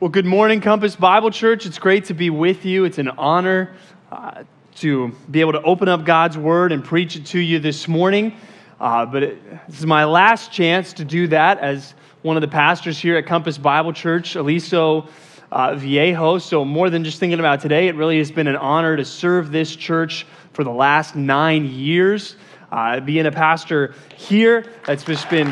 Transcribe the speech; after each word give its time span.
Well, 0.00 0.10
good 0.10 0.26
morning, 0.26 0.60
Compass 0.60 0.94
Bible 0.94 1.32
Church. 1.32 1.66
It's 1.66 1.80
great 1.80 2.04
to 2.04 2.14
be 2.14 2.30
with 2.30 2.64
you. 2.64 2.84
It's 2.84 2.98
an 2.98 3.08
honor 3.08 3.74
uh, 4.12 4.44
to 4.76 5.08
be 5.28 5.40
able 5.40 5.50
to 5.50 5.62
open 5.62 5.88
up 5.88 6.04
God's 6.04 6.38
Word 6.38 6.70
and 6.70 6.84
preach 6.84 7.16
it 7.16 7.26
to 7.26 7.40
you 7.40 7.58
this 7.58 7.88
morning. 7.88 8.36
Uh, 8.78 9.04
but 9.06 9.24
it, 9.24 9.66
this 9.68 9.80
is 9.80 9.86
my 9.86 10.04
last 10.04 10.52
chance 10.52 10.92
to 10.92 11.04
do 11.04 11.26
that 11.26 11.58
as 11.58 11.94
one 12.22 12.36
of 12.36 12.42
the 12.42 12.48
pastors 12.48 12.96
here 12.96 13.16
at 13.16 13.26
Compass 13.26 13.58
Bible 13.58 13.92
Church, 13.92 14.36
Aliso 14.36 15.08
uh, 15.50 15.74
Viejo. 15.74 16.38
So, 16.38 16.64
more 16.64 16.90
than 16.90 17.02
just 17.02 17.18
thinking 17.18 17.40
about 17.40 17.60
today, 17.60 17.88
it 17.88 17.96
really 17.96 18.18
has 18.18 18.30
been 18.30 18.46
an 18.46 18.54
honor 18.54 18.96
to 18.96 19.04
serve 19.04 19.50
this 19.50 19.74
church 19.74 20.28
for 20.52 20.62
the 20.62 20.70
last 20.70 21.16
nine 21.16 21.66
years. 21.66 22.36
Uh, 22.70 23.00
being 23.00 23.26
a 23.26 23.32
pastor 23.32 23.96
here, 24.16 24.64
it's 24.86 25.02
just 25.02 25.28
been 25.28 25.48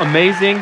amazing. 0.00 0.60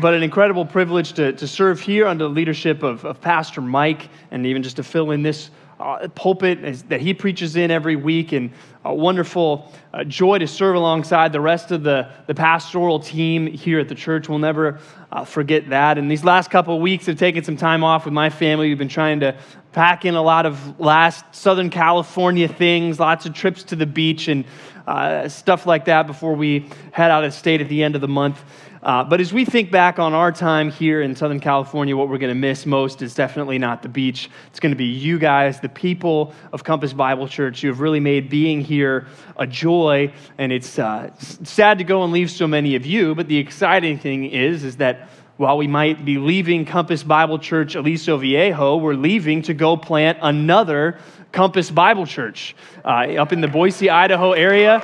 But 0.00 0.14
an 0.14 0.22
incredible 0.22 0.64
privilege 0.64 1.12
to, 1.12 1.32
to 1.34 1.46
serve 1.46 1.80
here 1.80 2.06
under 2.06 2.24
the 2.24 2.30
leadership 2.30 2.82
of, 2.82 3.04
of 3.04 3.20
Pastor 3.20 3.60
Mike 3.60 4.08
and 4.30 4.46
even 4.46 4.62
just 4.62 4.76
to 4.76 4.82
fill 4.82 5.10
in 5.10 5.22
this 5.22 5.50
uh, 5.78 6.08
pulpit 6.08 6.62
as, 6.62 6.82
that 6.84 7.00
he 7.00 7.14
preaches 7.14 7.56
in 7.56 7.70
every 7.70 7.96
week 7.96 8.32
and 8.32 8.50
a 8.84 8.94
wonderful 8.94 9.72
uh, 9.92 10.04
joy 10.04 10.38
to 10.38 10.46
serve 10.46 10.76
alongside 10.76 11.32
the 11.32 11.40
rest 11.40 11.70
of 11.70 11.82
the, 11.82 12.10
the 12.26 12.34
pastoral 12.34 13.00
team 13.00 13.46
here 13.46 13.78
at 13.78 13.88
the 13.88 13.94
church. 13.94 14.28
We'll 14.28 14.38
never 14.38 14.78
uh, 15.10 15.24
forget 15.24 15.68
that. 15.70 15.98
And 15.98 16.10
these 16.10 16.24
last 16.24 16.50
couple 16.50 16.76
of 16.76 16.82
weeks 16.82 17.06
have 17.06 17.18
taken 17.18 17.44
some 17.44 17.56
time 17.56 17.82
off 17.82 18.04
with 18.04 18.14
my 18.14 18.30
family. 18.30 18.68
We've 18.68 18.78
been 18.78 18.88
trying 18.88 19.20
to 19.20 19.36
pack 19.72 20.04
in 20.04 20.14
a 20.14 20.22
lot 20.22 20.46
of 20.46 20.80
last 20.80 21.24
Southern 21.34 21.70
California 21.70 22.48
things, 22.48 23.00
lots 23.00 23.26
of 23.26 23.34
trips 23.34 23.62
to 23.64 23.76
the 23.76 23.86
beach 23.86 24.28
and 24.28 24.44
uh, 24.86 25.28
stuff 25.28 25.66
like 25.66 25.84
that 25.86 26.06
before 26.06 26.34
we 26.34 26.68
head 26.92 27.10
out 27.10 27.24
of 27.24 27.32
state 27.32 27.60
at 27.60 27.68
the 27.68 27.82
end 27.82 27.94
of 27.94 28.00
the 28.00 28.08
month. 28.08 28.42
Uh, 28.82 29.04
but 29.04 29.20
as 29.20 29.30
we 29.30 29.44
think 29.44 29.70
back 29.70 29.98
on 29.98 30.14
our 30.14 30.32
time 30.32 30.70
here 30.70 31.02
in 31.02 31.14
Southern 31.14 31.40
California, 31.40 31.94
what 31.94 32.08
we're 32.08 32.18
going 32.18 32.34
to 32.34 32.40
miss 32.40 32.64
most 32.64 33.02
is 33.02 33.14
definitely 33.14 33.58
not 33.58 33.82
the 33.82 33.88
beach. 33.88 34.30
It's 34.46 34.58
going 34.58 34.72
to 34.72 34.76
be 34.76 34.86
you 34.86 35.18
guys, 35.18 35.60
the 35.60 35.68
people 35.68 36.32
of 36.52 36.64
Compass 36.64 36.94
Bible 36.94 37.28
Church. 37.28 37.62
You 37.62 37.68
have 37.68 37.80
really 37.80 38.00
made 38.00 38.30
being 38.30 38.62
here 38.62 39.06
a 39.36 39.46
joy, 39.46 40.12
and 40.38 40.50
it's 40.50 40.78
uh, 40.78 41.14
sad 41.18 41.76
to 41.78 41.84
go 41.84 42.04
and 42.04 42.12
leave 42.12 42.30
so 42.30 42.46
many 42.46 42.74
of 42.74 42.86
you. 42.86 43.14
But 43.14 43.28
the 43.28 43.36
exciting 43.36 43.98
thing 43.98 44.24
is, 44.24 44.64
is 44.64 44.78
that 44.78 45.10
while 45.36 45.58
we 45.58 45.66
might 45.66 46.04
be 46.04 46.16
leaving 46.16 46.64
Compass 46.64 47.02
Bible 47.02 47.38
Church 47.38 47.74
Aliso 47.74 48.16
Viejo, 48.16 48.76
we're 48.76 48.94
leaving 48.94 49.42
to 49.42 49.54
go 49.54 49.76
plant 49.76 50.18
another 50.22 50.98
Compass 51.32 51.70
Bible 51.70 52.06
Church 52.06 52.56
uh, 52.84 52.88
up 53.18 53.32
in 53.32 53.42
the 53.42 53.48
Boise, 53.48 53.90
Idaho 53.90 54.32
area 54.32 54.82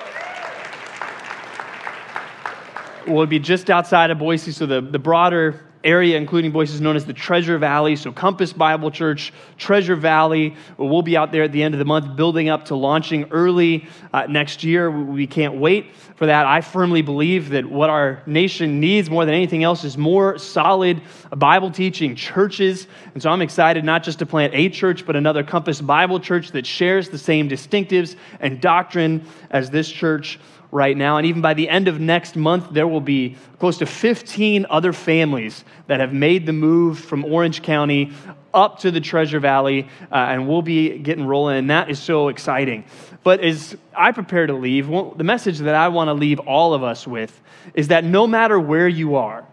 will 3.09 3.27
be 3.27 3.39
just 3.39 3.71
outside 3.71 4.11
of 4.11 4.19
Boise, 4.19 4.53
so 4.53 4.67
the, 4.67 4.81
the 4.81 4.99
broader 4.99 5.67
area, 5.87 6.17
including 6.17 6.51
Boise, 6.51 6.75
is 6.75 6.81
known 6.81 6.97
as 6.97 7.07
the 7.07 7.13
Treasure 7.13 7.59
Valley. 7.59 7.95
So, 7.97 8.11
Compass 8.11 8.53
Bible 8.53 8.91
Church, 8.91 9.33
Treasure 9.57 9.95
Valley. 9.95 10.57
We'll 10.77 11.03
be 11.03 11.17
out 11.17 11.31
there 11.31 11.45
at 11.45 11.53
the 11.53 11.63
end 11.63 11.75
of 11.75 11.79
the 11.79 11.85
month, 11.85 12.17
building 12.17 12.49
up 12.49 12.65
to 12.67 12.75
launching 12.75 13.27
early 13.31 13.89
uh, 14.13 14.27
next 14.27 14.65
year. 14.65 14.91
We 14.91 15.27
can't 15.27 15.55
wait 15.55 15.95
for 16.17 16.27
that. 16.27 16.45
I 16.47 16.61
firmly 16.61 17.03
believe 17.03 17.51
that 17.51 17.65
what 17.65 17.89
our 17.89 18.23
nation 18.27 18.81
needs 18.81 19.09
more 19.09 19.25
than 19.25 19.35
anything 19.35 19.63
else 19.63 19.85
is 19.85 19.97
more 19.97 20.39
solid 20.39 21.01
Bible 21.31 21.71
teaching 21.71 22.17
churches. 22.17 22.89
And 23.15 23.23
so, 23.23 23.31
I'm 23.31 23.43
excited 23.43 23.85
not 23.85 24.03
just 24.03 24.19
to 24.19 24.27
plant 24.27 24.55
a 24.55 24.69
church, 24.69 25.07
but 25.07 25.15
another 25.15 25.45
Compass 25.45 25.81
Bible 25.81 26.19
Church 26.19 26.51
that 26.51 26.67
shares 26.67 27.09
the 27.09 27.19
same 27.19 27.49
distinctives 27.49 28.17
and 28.41 28.61
doctrine 28.61 29.25
as 29.51 29.71
this 29.71 29.91
church 29.91 30.41
right 30.77 30.97
now. 30.97 31.17
And 31.17 31.27
even 31.27 31.41
by 31.41 31.55
the 31.55 31.71
end 31.71 31.89
of 31.89 31.99
next 31.99 32.37
month, 32.37 32.69
there 32.71 32.87
will 32.87 33.01
be 33.01 33.37
close 33.59 33.79
to 33.79 33.87
15 33.87 34.67
other 34.69 34.93
families 34.93 35.65
that 35.87 36.01
have 36.01 36.13
made 36.13 36.45
the 36.45 36.53
move 36.53 36.99
from 36.99 37.25
Orange 37.25 37.63
County 37.63 38.13
up 38.53 38.81
to 38.81 38.91
the 38.91 39.01
Treasure 39.01 39.41
Valley, 39.41 39.89
uh, 40.13 40.15
and 40.15 40.47
we'll 40.47 40.61
be 40.61 40.99
getting 40.99 41.27
rolling. 41.27 41.57
And 41.57 41.71
that 41.71 41.89
is 41.89 41.99
so 41.99 42.29
exciting. 42.29 42.85
But 43.23 43.41
as 43.41 43.75
I 43.97 44.13
prepare 44.13 44.47
to 44.47 44.53
leave, 44.53 44.89
well, 44.89 45.13
the 45.13 45.25
message 45.25 45.59
that 45.61 45.75
I 45.75 45.89
want 45.89 46.09
to 46.09 46.15
leave 46.15 46.41
all 46.41 46.75
of 46.75 46.83
us 46.83 47.07
with 47.07 47.41
is 47.73 47.89
that 47.89 48.05
no 48.05 48.27
matter 48.27 48.61
where 48.61 48.87
you 48.87 49.17
are, 49.17 49.47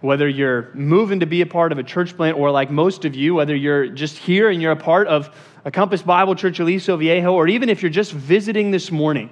whether 0.00 0.28
you're 0.28 0.72
moving 0.74 1.18
to 1.20 1.26
be 1.26 1.40
a 1.40 1.46
part 1.46 1.72
of 1.72 1.78
a 1.78 1.82
church 1.82 2.16
plant 2.16 2.38
or 2.38 2.52
like 2.52 2.70
most 2.70 3.04
of 3.04 3.16
you, 3.16 3.34
whether 3.34 3.54
you're 3.54 3.88
just 3.88 4.16
here 4.16 4.48
and 4.48 4.62
you're 4.62 4.70
a 4.70 4.76
part 4.76 5.08
of 5.08 5.36
a 5.64 5.72
Compass 5.72 6.02
Bible 6.02 6.36
Church 6.36 6.60
Aliso 6.60 6.96
Viejo, 6.96 7.32
or 7.32 7.48
even 7.48 7.68
if 7.68 7.82
you're 7.82 7.90
just 7.90 8.12
visiting 8.12 8.70
this 8.70 8.92
morning, 8.92 9.28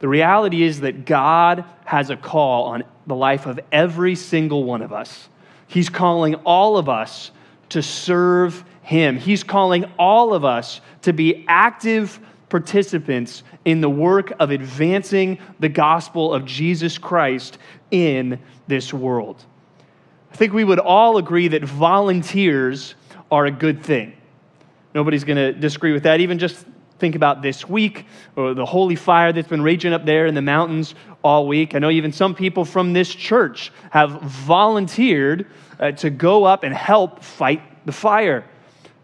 the 0.00 0.08
reality 0.08 0.62
is 0.62 0.80
that 0.80 1.04
God 1.04 1.64
has 1.84 2.10
a 2.10 2.16
call 2.16 2.64
on 2.64 2.84
the 3.06 3.14
life 3.14 3.46
of 3.46 3.58
every 3.72 4.14
single 4.14 4.64
one 4.64 4.82
of 4.82 4.92
us. 4.92 5.28
He's 5.66 5.88
calling 5.88 6.36
all 6.36 6.76
of 6.76 6.88
us 6.88 7.30
to 7.70 7.82
serve 7.82 8.64
Him. 8.82 9.18
He's 9.18 9.42
calling 9.42 9.84
all 9.98 10.34
of 10.34 10.44
us 10.44 10.80
to 11.02 11.12
be 11.12 11.44
active 11.48 12.20
participants 12.48 13.42
in 13.64 13.80
the 13.80 13.90
work 13.90 14.32
of 14.38 14.50
advancing 14.50 15.38
the 15.60 15.68
gospel 15.68 16.32
of 16.32 16.44
Jesus 16.44 16.96
Christ 16.96 17.58
in 17.90 18.38
this 18.66 18.92
world. 18.94 19.44
I 20.32 20.36
think 20.36 20.52
we 20.52 20.64
would 20.64 20.78
all 20.78 21.18
agree 21.18 21.48
that 21.48 21.64
volunteers 21.64 22.94
are 23.30 23.46
a 23.46 23.50
good 23.50 23.82
thing. 23.82 24.14
Nobody's 24.94 25.24
going 25.24 25.36
to 25.36 25.52
disagree 25.52 25.92
with 25.92 26.04
that. 26.04 26.20
Even 26.20 26.38
just 26.38 26.64
think 26.98 27.14
about 27.14 27.42
this 27.42 27.68
week 27.68 28.06
or 28.36 28.54
the 28.54 28.66
holy 28.66 28.96
fire 28.96 29.32
that's 29.32 29.48
been 29.48 29.62
raging 29.62 29.92
up 29.92 30.04
there 30.04 30.26
in 30.26 30.34
the 30.34 30.42
mountains 30.42 30.94
all 31.22 31.46
week. 31.46 31.74
I 31.74 31.78
know 31.78 31.90
even 31.90 32.12
some 32.12 32.34
people 32.34 32.64
from 32.64 32.92
this 32.92 33.12
church 33.14 33.72
have 33.90 34.22
volunteered 34.22 35.46
uh, 35.78 35.92
to 35.92 36.10
go 36.10 36.44
up 36.44 36.64
and 36.64 36.74
help 36.74 37.22
fight 37.22 37.62
the 37.86 37.92
fire. 37.92 38.44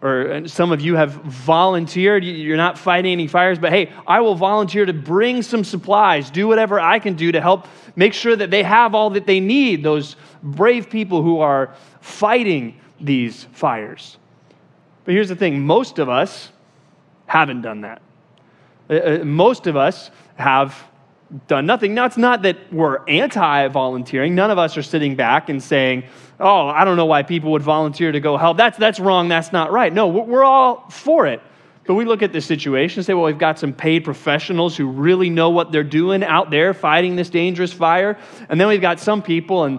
Or 0.03 0.47
some 0.47 0.71
of 0.71 0.83
you 0.83 0.97
have 0.97 1.13
volunteered. 1.13 2.25
You're 2.25 2.59
not 2.59 2.79
fighting 2.79 3.13
any 3.13 3.27
fires, 3.27 3.59
but 3.59 3.73
hey, 3.73 3.91
I 4.07 4.21
will 4.21 4.35
volunteer 4.35 4.85
to 4.85 4.93
bring 4.93 5.41
some 5.41 5.65
supplies, 5.65 6.31
do 6.31 6.47
whatever 6.47 6.79
I 6.79 6.99
can 6.99 7.15
do 7.15 7.33
to 7.33 7.41
help 7.41 7.67
make 7.97 8.13
sure 8.13 8.37
that 8.37 8.51
they 8.51 8.63
have 8.63 8.95
all 8.95 9.11
that 9.11 9.27
they 9.27 9.41
need, 9.41 9.83
those 9.83 10.17
brave 10.43 10.91
people 10.91 11.23
who 11.23 11.41
are 11.41 11.75
fighting 12.03 12.79
these 13.01 13.45
fires. 13.53 14.19
But 15.05 15.15
here's 15.15 15.29
the 15.31 15.37
thing 15.37 15.61
most 15.61 15.99
of 15.99 16.11
us, 16.11 16.51
haven't 17.27 17.63
done 17.63 17.83
that. 17.83 18.03
Uh, 18.89 18.95
uh, 18.95 19.25
most 19.25 19.67
of 19.67 19.77
us 19.77 20.11
have 20.37 20.77
done 21.47 21.67
nothing. 21.67 21.95
Now, 21.95 22.05
it's 22.05 22.17
not 22.17 22.43
that 22.43 22.73
we're 22.73 23.05
anti 23.07 23.69
volunteering. 23.69 24.35
None 24.35 24.51
of 24.51 24.59
us 24.59 24.77
are 24.77 24.83
sitting 24.83 25.17
back 25.17 25.49
and 25.49 25.63
saying, 25.63 26.05
oh, 26.41 26.69
I 26.69 26.85
don't 26.85 26.97
know 26.97 27.07
why 27.07 27.23
people 27.23 27.53
would 27.53 27.63
volunteer 27.63 28.13
to 28.13 28.21
go 28.21 28.37
help. 28.37 28.57
That's, 28.57 28.79
that's 28.79 29.01
wrong. 29.01 29.29
That's 29.29 29.53
not 29.53 29.73
right. 29.73 29.93
No, 29.93 30.09
we're 30.09 30.45
all 30.45 30.89
for 30.91 31.27
it. 31.27 31.41
But 31.87 31.95
we 31.95 32.07
look 32.07 32.23
at 32.23 32.33
this 32.33 32.47
situation 32.47 33.01
and 33.01 33.07
say, 33.07 33.13
well, 33.13 33.25
we've 33.25 33.39
got 33.39 33.59
some 33.59 33.73
paid 33.73 34.05
professionals 34.05 34.77
who 34.77 34.87
really 34.87 35.29
know 35.29 35.51
what 35.51 35.71
they're 35.71 35.83
doing 35.83 36.25
out 36.25 36.51
there 36.51 36.73
fighting 36.73 37.15
this 37.15 37.29
dangerous 37.29 37.73
fire. 37.73 38.19
And 38.49 38.59
then 38.59 38.69
we've 38.69 38.81
got 38.81 39.01
some 39.01 39.23
people, 39.23 39.65
and 39.65 39.79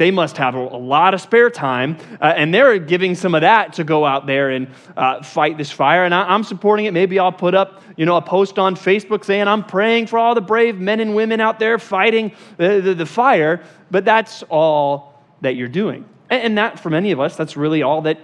they 0.00 0.10
must 0.10 0.38
have 0.38 0.54
a, 0.54 0.58
lot 0.58 1.12
of 1.12 1.20
spare 1.20 1.50
time, 1.50 1.98
uh, 2.22 2.32
and 2.34 2.54
they're 2.54 2.78
giving 2.78 3.14
some 3.14 3.34
of 3.34 3.42
that 3.42 3.74
to 3.74 3.84
go 3.84 4.06
out 4.06 4.24
there 4.24 4.48
and 4.48 4.66
uh, 4.96 5.22
fight 5.22 5.58
this 5.58 5.70
fire. 5.70 6.06
And 6.06 6.14
I, 6.14 6.34
am 6.34 6.42
supporting 6.42 6.86
it. 6.86 6.92
Maybe 6.92 7.18
I'll 7.18 7.30
put 7.30 7.54
up, 7.54 7.82
you 7.98 8.06
know, 8.06 8.16
a 8.16 8.22
post 8.22 8.58
on 8.58 8.76
Facebook 8.76 9.26
saying 9.26 9.46
I'm 9.46 9.62
praying 9.62 10.06
for 10.06 10.18
all 10.18 10.34
the 10.34 10.40
brave 10.40 10.80
men 10.80 11.00
and 11.00 11.14
women 11.14 11.38
out 11.38 11.58
there 11.58 11.78
fighting 11.78 12.32
the, 12.56 12.80
the, 12.80 12.94
the 12.94 13.04
fire. 13.04 13.62
But 13.90 14.06
that's 14.06 14.42
all 14.44 15.22
that 15.42 15.56
you're 15.56 15.68
doing, 15.68 16.08
and, 16.30 16.44
and 16.44 16.58
that 16.58 16.80
for 16.80 16.88
many 16.88 17.10
of 17.10 17.20
us, 17.20 17.36
that's 17.36 17.54
really 17.54 17.82
all 17.82 18.00
that 18.02 18.18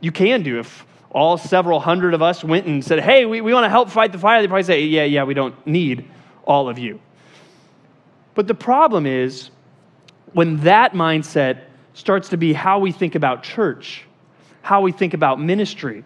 you 0.00 0.12
can 0.12 0.42
do. 0.42 0.58
If 0.58 0.84
all 1.12 1.38
several 1.38 1.80
hundred 1.80 2.12
of 2.12 2.20
us 2.20 2.44
went 2.44 2.66
and 2.66 2.84
said, 2.84 3.00
"Hey, 3.00 3.24
we, 3.24 3.40
we 3.40 3.54
want 3.54 3.64
to 3.64 3.70
help 3.70 3.88
fight 3.88 4.12
the 4.12 4.18
fire," 4.18 4.42
they 4.42 4.48
probably 4.48 4.64
say, 4.64 4.82
"Yeah, 4.82 5.04
yeah, 5.04 5.24
we 5.24 5.32
don't 5.32 5.66
need 5.66 6.10
all 6.44 6.68
of 6.68 6.78
you." 6.78 7.00
But 8.34 8.48
the 8.48 8.54
problem 8.54 9.06
is 9.06 9.48
when 10.32 10.58
that 10.60 10.92
mindset 10.92 11.62
starts 11.94 12.30
to 12.30 12.36
be 12.36 12.52
how 12.52 12.78
we 12.78 12.92
think 12.92 13.14
about 13.14 13.42
church, 13.42 14.04
how 14.62 14.80
we 14.80 14.92
think 14.92 15.14
about 15.14 15.40
ministry, 15.40 16.04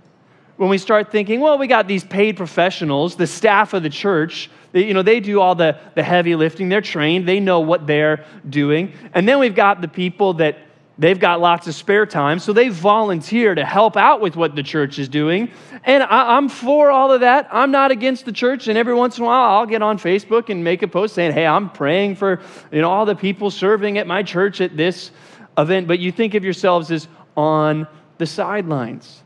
when 0.57 0.71
we 0.71 0.79
start 0.79 1.13
thinking, 1.13 1.41
well, 1.41 1.59
we 1.59 1.67
got 1.67 1.87
these 1.87 2.03
paid 2.03 2.37
professionals, 2.37 3.17
the 3.17 3.27
staff 3.27 3.75
of 3.75 3.83
the 3.83 3.91
church, 3.91 4.51
they, 4.73 4.87
you 4.87 4.95
know, 4.95 5.03
they 5.03 5.21
do 5.21 5.41
all 5.41 5.55
the, 5.55 5.79
the 5.95 6.03
heavy 6.03 6.35
lifting, 6.35 6.69
they're 6.69 6.81
trained, 6.81 7.29
they 7.29 7.41
know 7.41 7.61
what 7.61 7.87
they're 7.87 8.25
doing. 8.49 8.93
And 9.13 9.29
then 9.29 9.39
we've 9.39 9.55
got 9.55 9.81
the 9.81 9.89
people 9.89 10.35
that 10.35 10.59
They've 10.99 11.19
got 11.19 11.41
lots 11.41 11.67
of 11.67 11.75
spare 11.75 12.07
time, 12.07 12.39
so 12.39 12.55
they 12.55 12.69
volunteer 12.69 13.55
to 13.55 13.65
help 13.65 13.99
out 13.99 14.23
with 14.23 14.35
what 14.35 14.57
the 14.57 14.63
church 14.63 14.99
is 14.99 15.11
doing. 15.11 15.51
And 15.85 16.03
I, 16.03 16.39
am 16.39 16.49
for 16.49 16.91
all 16.91 17.13
of 17.13 17.21
that. 17.21 17.49
I'm 17.53 17.71
not 17.71 17.91
against 17.91 18.25
the 18.25 18.33
church, 18.33 18.67
and 18.69 18.79
every 18.79 18.95
once 18.95 19.19
in 19.19 19.25
a 19.25 19.27
while 19.27 19.59
I'll 19.59 19.67
get 19.67 19.83
on 19.83 19.99
Facebook 19.99 20.49
and 20.49 20.65
make 20.65 20.83
a 20.83 20.89
post 20.89 21.15
saying, 21.15 21.33
hey, 21.33 21.47
I'm 21.47 21.69
praying 21.69 22.17
for 22.17 22.41
you 22.73 22.81
know, 22.81 22.91
all 22.91 23.05
the 23.05 23.15
people 23.15 23.51
serving 23.51 23.99
at 23.99 24.07
my 24.07 24.23
church 24.23 24.63
at 24.63 24.75
this 24.75 25.11
event. 25.59 25.87
But 25.87 25.99
you 25.99 26.11
think 26.11 26.33
of 26.35 26.45
yourselves 26.45 26.91
as 26.91 27.09
on 27.37 27.87
the 28.17 28.27
sidelines. 28.27 29.23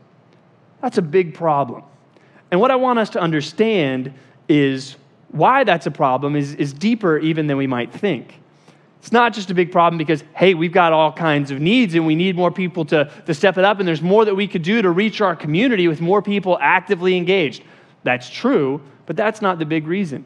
That's 0.81 0.97
a 0.97 1.01
big 1.01 1.33
problem. 1.33 1.83
And 2.51 2.59
what 2.59 2.71
I 2.71 2.75
want 2.75 2.99
us 2.99 3.11
to 3.11 3.21
understand 3.21 4.13
is 4.49 4.97
why 5.29 5.63
that's 5.63 5.85
a 5.85 5.91
problem 5.91 6.35
is, 6.35 6.53
is 6.55 6.73
deeper 6.73 7.17
even 7.17 7.47
than 7.47 7.55
we 7.55 7.67
might 7.67 7.93
think. 7.93 8.40
It's 9.01 9.11
not 9.11 9.33
just 9.33 9.49
a 9.49 9.55
big 9.55 9.71
problem 9.71 9.97
because, 9.97 10.23
hey, 10.35 10.53
we've 10.53 10.71
got 10.71 10.93
all 10.93 11.11
kinds 11.11 11.49
of 11.49 11.59
needs 11.59 11.95
and 11.95 12.05
we 12.05 12.13
need 12.13 12.35
more 12.35 12.51
people 12.51 12.85
to, 12.85 13.11
to 13.25 13.33
step 13.33 13.57
it 13.57 13.65
up, 13.65 13.79
and 13.79 13.87
there's 13.87 14.03
more 14.03 14.25
that 14.25 14.35
we 14.35 14.47
could 14.47 14.61
do 14.61 14.79
to 14.79 14.91
reach 14.91 15.21
our 15.21 15.35
community 15.35 15.87
with 15.87 16.01
more 16.01 16.21
people 16.21 16.55
actively 16.61 17.17
engaged. 17.17 17.63
That's 18.03 18.29
true, 18.29 18.79
but 19.07 19.15
that's 19.15 19.41
not 19.41 19.57
the 19.57 19.65
big 19.65 19.87
reason. 19.87 20.23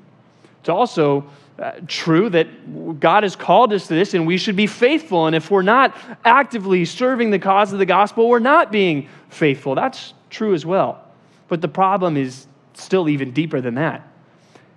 It's 0.59 0.67
also 0.67 1.25
uh, 1.57 1.71
true 1.87 2.29
that 2.31 2.99
God 2.99 3.23
has 3.23 3.37
called 3.37 3.71
us 3.71 3.87
to 3.87 3.93
this 3.93 4.13
and 4.13 4.27
we 4.27 4.37
should 4.37 4.57
be 4.57 4.67
faithful. 4.67 5.27
And 5.27 5.35
if 5.35 5.49
we're 5.49 5.61
not 5.61 5.95
actively 6.25 6.83
serving 6.83 7.29
the 7.31 7.39
cause 7.39 7.71
of 7.71 7.79
the 7.79 7.85
gospel, 7.85 8.27
we're 8.27 8.39
not 8.39 8.73
being 8.73 9.07
faithful. 9.29 9.73
That's 9.73 10.13
true 10.29 10.53
as 10.53 10.65
well. 10.65 11.01
But 11.47 11.61
the 11.61 11.69
problem 11.69 12.17
is 12.17 12.47
still 12.73 13.07
even 13.07 13.31
deeper 13.31 13.61
than 13.61 13.75
that. 13.75 14.05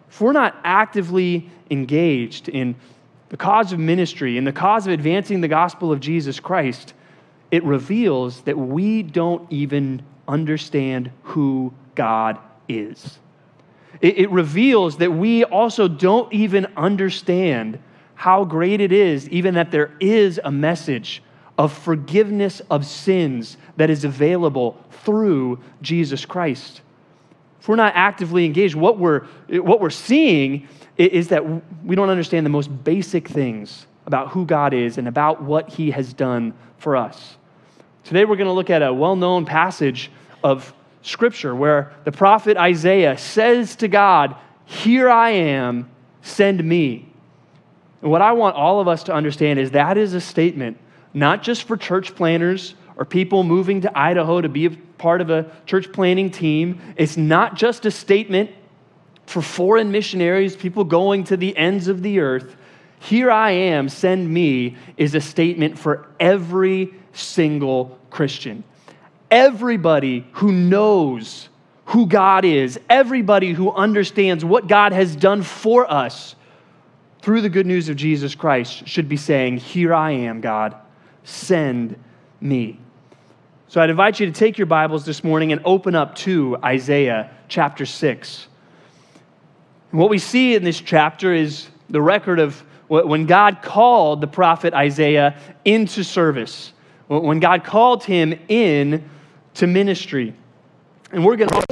If 0.08 0.20
we're 0.20 0.32
not 0.32 0.56
actively 0.62 1.50
engaged 1.70 2.48
in 2.48 2.76
the 3.28 3.36
cause 3.36 3.72
of 3.72 3.78
ministry, 3.78 4.38
and 4.38 4.46
the 4.46 4.52
cause 4.52 4.86
of 4.86 4.92
advancing 4.92 5.40
the 5.40 5.48
gospel 5.48 5.92
of 5.92 6.00
Jesus 6.00 6.40
Christ, 6.40 6.94
it 7.50 7.62
reveals 7.64 8.42
that 8.42 8.56
we 8.58 9.02
don't 9.02 9.50
even 9.52 10.02
understand 10.26 11.10
who 11.22 11.72
God 11.94 12.38
is. 12.68 13.18
It, 14.00 14.18
it, 14.18 14.30
reveals 14.30 14.98
that 14.98 15.12
we 15.12 15.44
also 15.44 15.88
don't 15.88 16.32
even 16.32 16.66
understand 16.76 17.78
how 18.14 18.44
great 18.44 18.80
it 18.80 18.92
is, 18.92 19.28
even 19.30 19.54
that 19.54 19.70
there 19.70 19.92
is 20.00 20.40
a 20.44 20.50
message 20.50 21.22
of 21.56 21.72
forgiveness 21.72 22.60
of 22.70 22.86
sins 22.86 23.56
that 23.76 23.90
is 23.90 24.04
available 24.04 24.78
through 25.04 25.58
Jesus 25.82 26.24
Christ. 26.24 26.82
If 27.60 27.68
we're 27.68 27.76
not 27.76 27.92
actively 27.94 28.44
engaged, 28.44 28.74
what 28.74 28.98
we're, 28.98 29.26
what 29.48 29.80
we're 29.80 29.90
seeing 29.90 30.68
is 30.96 31.28
that 31.28 31.44
we 31.84 31.96
don't 31.96 32.10
understand 32.10 32.46
the 32.46 32.50
most 32.50 32.68
basic 32.84 33.28
things 33.28 33.86
about 34.06 34.28
who 34.28 34.46
God 34.46 34.72
is 34.72 34.98
and 34.98 35.06
about 35.06 35.42
what 35.42 35.68
He 35.68 35.90
has 35.90 36.12
done 36.12 36.54
for 36.78 36.96
us. 36.96 37.36
Today, 38.04 38.24
we're 38.24 38.36
going 38.36 38.46
to 38.46 38.52
look 38.52 38.70
at 38.70 38.82
a 38.82 38.92
well 38.92 39.16
known 39.16 39.44
passage 39.44 40.10
of 40.42 40.72
Scripture 41.02 41.54
where 41.54 41.92
the 42.04 42.12
prophet 42.12 42.56
Isaiah 42.56 43.18
says 43.18 43.76
to 43.76 43.88
God, 43.88 44.36
Here 44.64 45.10
I 45.10 45.30
am, 45.30 45.90
send 46.22 46.64
me. 46.64 47.12
And 48.02 48.10
what 48.10 48.22
I 48.22 48.32
want 48.32 48.56
all 48.56 48.80
of 48.80 48.88
us 48.88 49.04
to 49.04 49.12
understand 49.12 49.58
is 49.58 49.72
that 49.72 49.98
is 49.98 50.14
a 50.14 50.20
statement 50.20 50.78
not 51.14 51.42
just 51.42 51.64
for 51.64 51.76
church 51.76 52.14
planners 52.14 52.74
or 52.98 53.04
people 53.04 53.44
moving 53.44 53.80
to 53.82 53.98
Idaho 53.98 54.40
to 54.40 54.48
be 54.48 54.66
a 54.66 54.70
part 54.70 55.20
of 55.20 55.30
a 55.30 55.50
church 55.64 55.90
planning 55.92 56.30
team. 56.30 56.80
It's 56.96 57.16
not 57.16 57.54
just 57.54 57.86
a 57.86 57.90
statement 57.90 58.50
for 59.24 59.40
foreign 59.40 59.92
missionaries, 59.92 60.56
people 60.56 60.84
going 60.84 61.24
to 61.24 61.36
the 61.36 61.56
ends 61.56 61.88
of 61.88 62.02
the 62.02 62.18
earth. 62.18 62.56
Here 62.98 63.30
I 63.30 63.52
am, 63.52 63.88
send 63.88 64.28
me, 64.28 64.76
is 64.96 65.14
a 65.14 65.20
statement 65.20 65.78
for 65.78 66.08
every 66.18 66.92
single 67.12 67.98
Christian. 68.10 68.64
Everybody 69.30 70.26
who 70.32 70.50
knows 70.50 71.48
who 71.86 72.06
God 72.06 72.44
is, 72.44 72.80
everybody 72.90 73.52
who 73.52 73.70
understands 73.72 74.44
what 74.44 74.66
God 74.66 74.92
has 74.92 75.14
done 75.14 75.42
for 75.42 75.90
us 75.90 76.34
through 77.22 77.42
the 77.42 77.48
good 77.48 77.66
news 77.66 77.88
of 77.88 77.96
Jesus 77.96 78.34
Christ 78.34 78.88
should 78.88 79.08
be 79.08 79.16
saying, 79.16 79.58
Here 79.58 79.94
I 79.94 80.10
am, 80.12 80.40
God, 80.40 80.74
send 81.24 81.96
me. 82.40 82.80
So 83.70 83.82
I'd 83.82 83.90
invite 83.90 84.18
you 84.18 84.24
to 84.24 84.32
take 84.32 84.56
your 84.56 84.66
Bibles 84.66 85.04
this 85.04 85.22
morning 85.22 85.52
and 85.52 85.60
open 85.62 85.94
up 85.94 86.14
to 86.16 86.56
Isaiah 86.64 87.30
chapter 87.48 87.84
6. 87.84 88.46
And 89.90 90.00
what 90.00 90.08
we 90.08 90.16
see 90.16 90.54
in 90.54 90.64
this 90.64 90.80
chapter 90.80 91.34
is 91.34 91.68
the 91.90 92.00
record 92.00 92.40
of 92.40 92.64
when 92.88 93.26
God 93.26 93.60
called 93.60 94.22
the 94.22 94.26
prophet 94.26 94.72
Isaiah 94.72 95.38
into 95.66 96.02
service, 96.02 96.72
when 97.08 97.40
God 97.40 97.62
called 97.62 98.04
him 98.04 98.40
in 98.48 99.06
to 99.56 99.66
ministry. 99.66 100.34
And 101.12 101.22
we're 101.22 101.36
going 101.36 101.50
to 101.50 101.64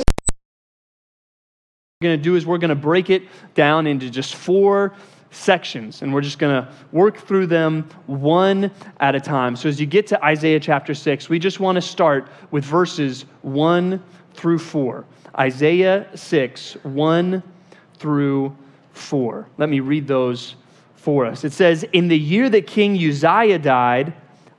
going 2.03 2.19
to 2.19 2.23
do 2.23 2.37
is 2.37 2.45
we're 2.45 2.59
going 2.59 2.69
to 2.69 2.75
break 2.75 3.09
it 3.09 3.23
down 3.55 3.87
into 3.87 4.11
just 4.11 4.35
four 4.35 4.95
sections 5.31 6.03
and 6.03 6.13
we're 6.13 6.21
just 6.21 6.39
going 6.39 6.63
to 6.63 6.71
work 6.93 7.19
through 7.19 7.47
them 7.47 7.89
one 8.07 8.71
at 9.01 9.15
a 9.15 9.21
time. 9.21 9.57
So 9.57 9.69
as 9.69 9.81
you 9.81 9.87
get 9.87 10.07
to 10.09 10.25
Isaiah 10.25 10.61
chapter 10.61 10.95
6, 10.95 11.29
we 11.29 11.39
just 11.39 11.61
want 11.61 11.77
to 11.77 11.83
start 11.83 12.29
with 12.51 12.65
verses 12.65 13.25
1 13.43 14.03
through 14.35 14.59
4. 14.59 15.05
Isaiah 15.39 16.09
6, 16.15 16.77
1 16.83 17.43
through 17.99 18.57
4. 18.93 19.47
Let 19.59 19.69
me 19.69 19.81
read 19.81 20.07
those 20.07 20.57
for 20.95 21.27
us. 21.27 21.45
It 21.45 21.53
says, 21.53 21.85
In 21.93 22.09
the 22.09 22.19
year 22.19 22.49
that 22.51 22.67
King 22.67 22.97
Uzziah 22.97 23.59
died, 23.59 24.15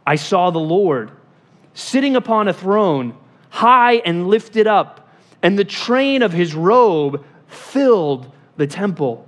I 0.05 0.15
saw 0.15 0.49
the 0.49 0.59
Lord 0.59 1.11
sitting 1.73 2.15
upon 2.15 2.47
a 2.47 2.53
throne, 2.53 3.15
high 3.49 3.95
and 3.97 4.27
lifted 4.27 4.67
up, 4.67 5.09
and 5.43 5.57
the 5.57 5.65
train 5.65 6.21
of 6.21 6.33
his 6.33 6.55
robe 6.55 7.23
filled 7.47 8.31
the 8.55 8.67
temple. 8.67 9.27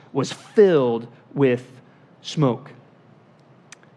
was 0.13 0.31
filled 0.31 1.07
with 1.33 1.65
smoke. 2.21 2.71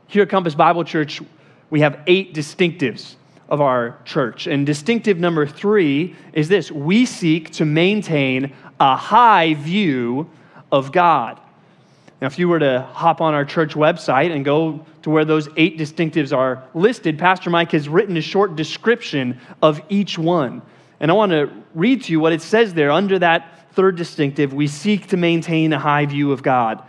Here 0.06 0.22
at 0.22 0.28
Compass 0.28 0.54
Bible 0.54 0.84
Church, 0.84 1.20
we 1.70 1.80
have 1.80 2.00
eight 2.06 2.34
distinctives 2.34 3.16
of 3.48 3.60
our 3.60 3.98
church. 4.04 4.46
And 4.46 4.64
distinctive 4.64 5.18
number 5.18 5.46
three 5.46 6.16
is 6.32 6.48
this 6.48 6.70
we 6.70 7.06
seek 7.06 7.50
to 7.52 7.64
maintain 7.64 8.52
a 8.80 8.96
high 8.96 9.54
view 9.54 10.30
of 10.72 10.92
God. 10.92 11.40
Now, 12.20 12.28
if 12.28 12.38
you 12.38 12.48
were 12.48 12.58
to 12.58 12.82
hop 12.92 13.20
on 13.20 13.34
our 13.34 13.44
church 13.44 13.74
website 13.74 14.34
and 14.34 14.44
go 14.44 14.84
to 15.02 15.10
where 15.10 15.24
those 15.24 15.48
eight 15.56 15.78
distinctives 15.78 16.34
are 16.34 16.64
listed, 16.72 17.18
Pastor 17.18 17.50
Mike 17.50 17.72
has 17.72 17.88
written 17.88 18.16
a 18.16 18.22
short 18.22 18.56
description 18.56 19.38
of 19.60 19.82
each 19.88 20.18
one. 20.18 20.62
And 21.00 21.10
I 21.10 21.14
want 21.14 21.32
to 21.32 21.50
read 21.74 22.04
to 22.04 22.12
you 22.12 22.20
what 22.20 22.32
it 22.32 22.40
says 22.40 22.72
there 22.72 22.90
under 22.90 23.18
that 23.18 23.63
third 23.74 23.96
distinctive 23.96 24.54
we 24.54 24.66
seek 24.66 25.08
to 25.08 25.16
maintain 25.16 25.72
a 25.72 25.78
high 25.78 26.06
view 26.06 26.32
of 26.32 26.42
God. 26.42 26.82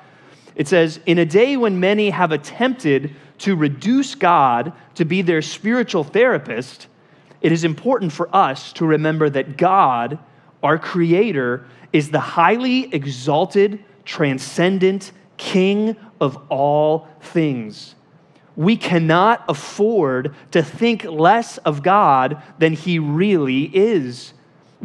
It 0.56 0.68
says, 0.68 1.00
In 1.06 1.18
a 1.18 1.25
day 1.25 1.58
when 1.58 1.80
many 1.80 2.10
have 2.10 2.32
attempted 2.32 3.15
to 3.39 3.56
reduce 3.56 4.15
God 4.15 4.74
to 4.96 5.06
be 5.06 5.22
their 5.22 5.42
spiritual 5.42 6.04
therapist, 6.04 6.88
it 7.42 7.51
is 7.51 7.63
important 7.63 8.12
for 8.12 8.34
us 8.34 8.72
to 8.74 8.86
remember 8.86 9.30
that 9.30 9.58
God, 9.58 10.18
our 10.63 10.80
Creator, 10.80 11.68
is 11.92 12.10
the 12.10 12.20
highly 12.20 12.94
exalted, 12.94 13.84
transcendent, 14.06 15.12
King 15.38 15.98
of 16.22 16.38
all 16.50 17.08
things. 17.20 17.96
We 18.56 18.77
cannot 18.77 19.44
afford 19.50 20.34
to 20.51 20.63
think 20.63 21.04
less 21.04 21.58
of 21.60 21.84
God 21.84 22.42
than 22.58 22.74
He 22.74 23.00
really 23.00 23.63
is. 23.63 24.34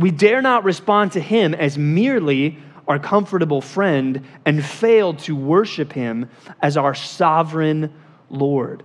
We 0.00 0.10
dare 0.10 0.40
not 0.40 0.64
respond 0.64 1.12
to 1.12 1.20
Him 1.20 1.52
as 1.52 1.76
merely 1.76 2.56
our 2.88 2.98
comfortable 2.98 3.60
friend 3.60 4.24
and 4.46 4.64
fail 4.64 5.12
to 5.14 5.36
worship 5.36 5.92
Him 5.92 6.30
as 6.62 6.78
our 6.78 6.94
sovereign 6.94 7.92
Lord. 8.30 8.82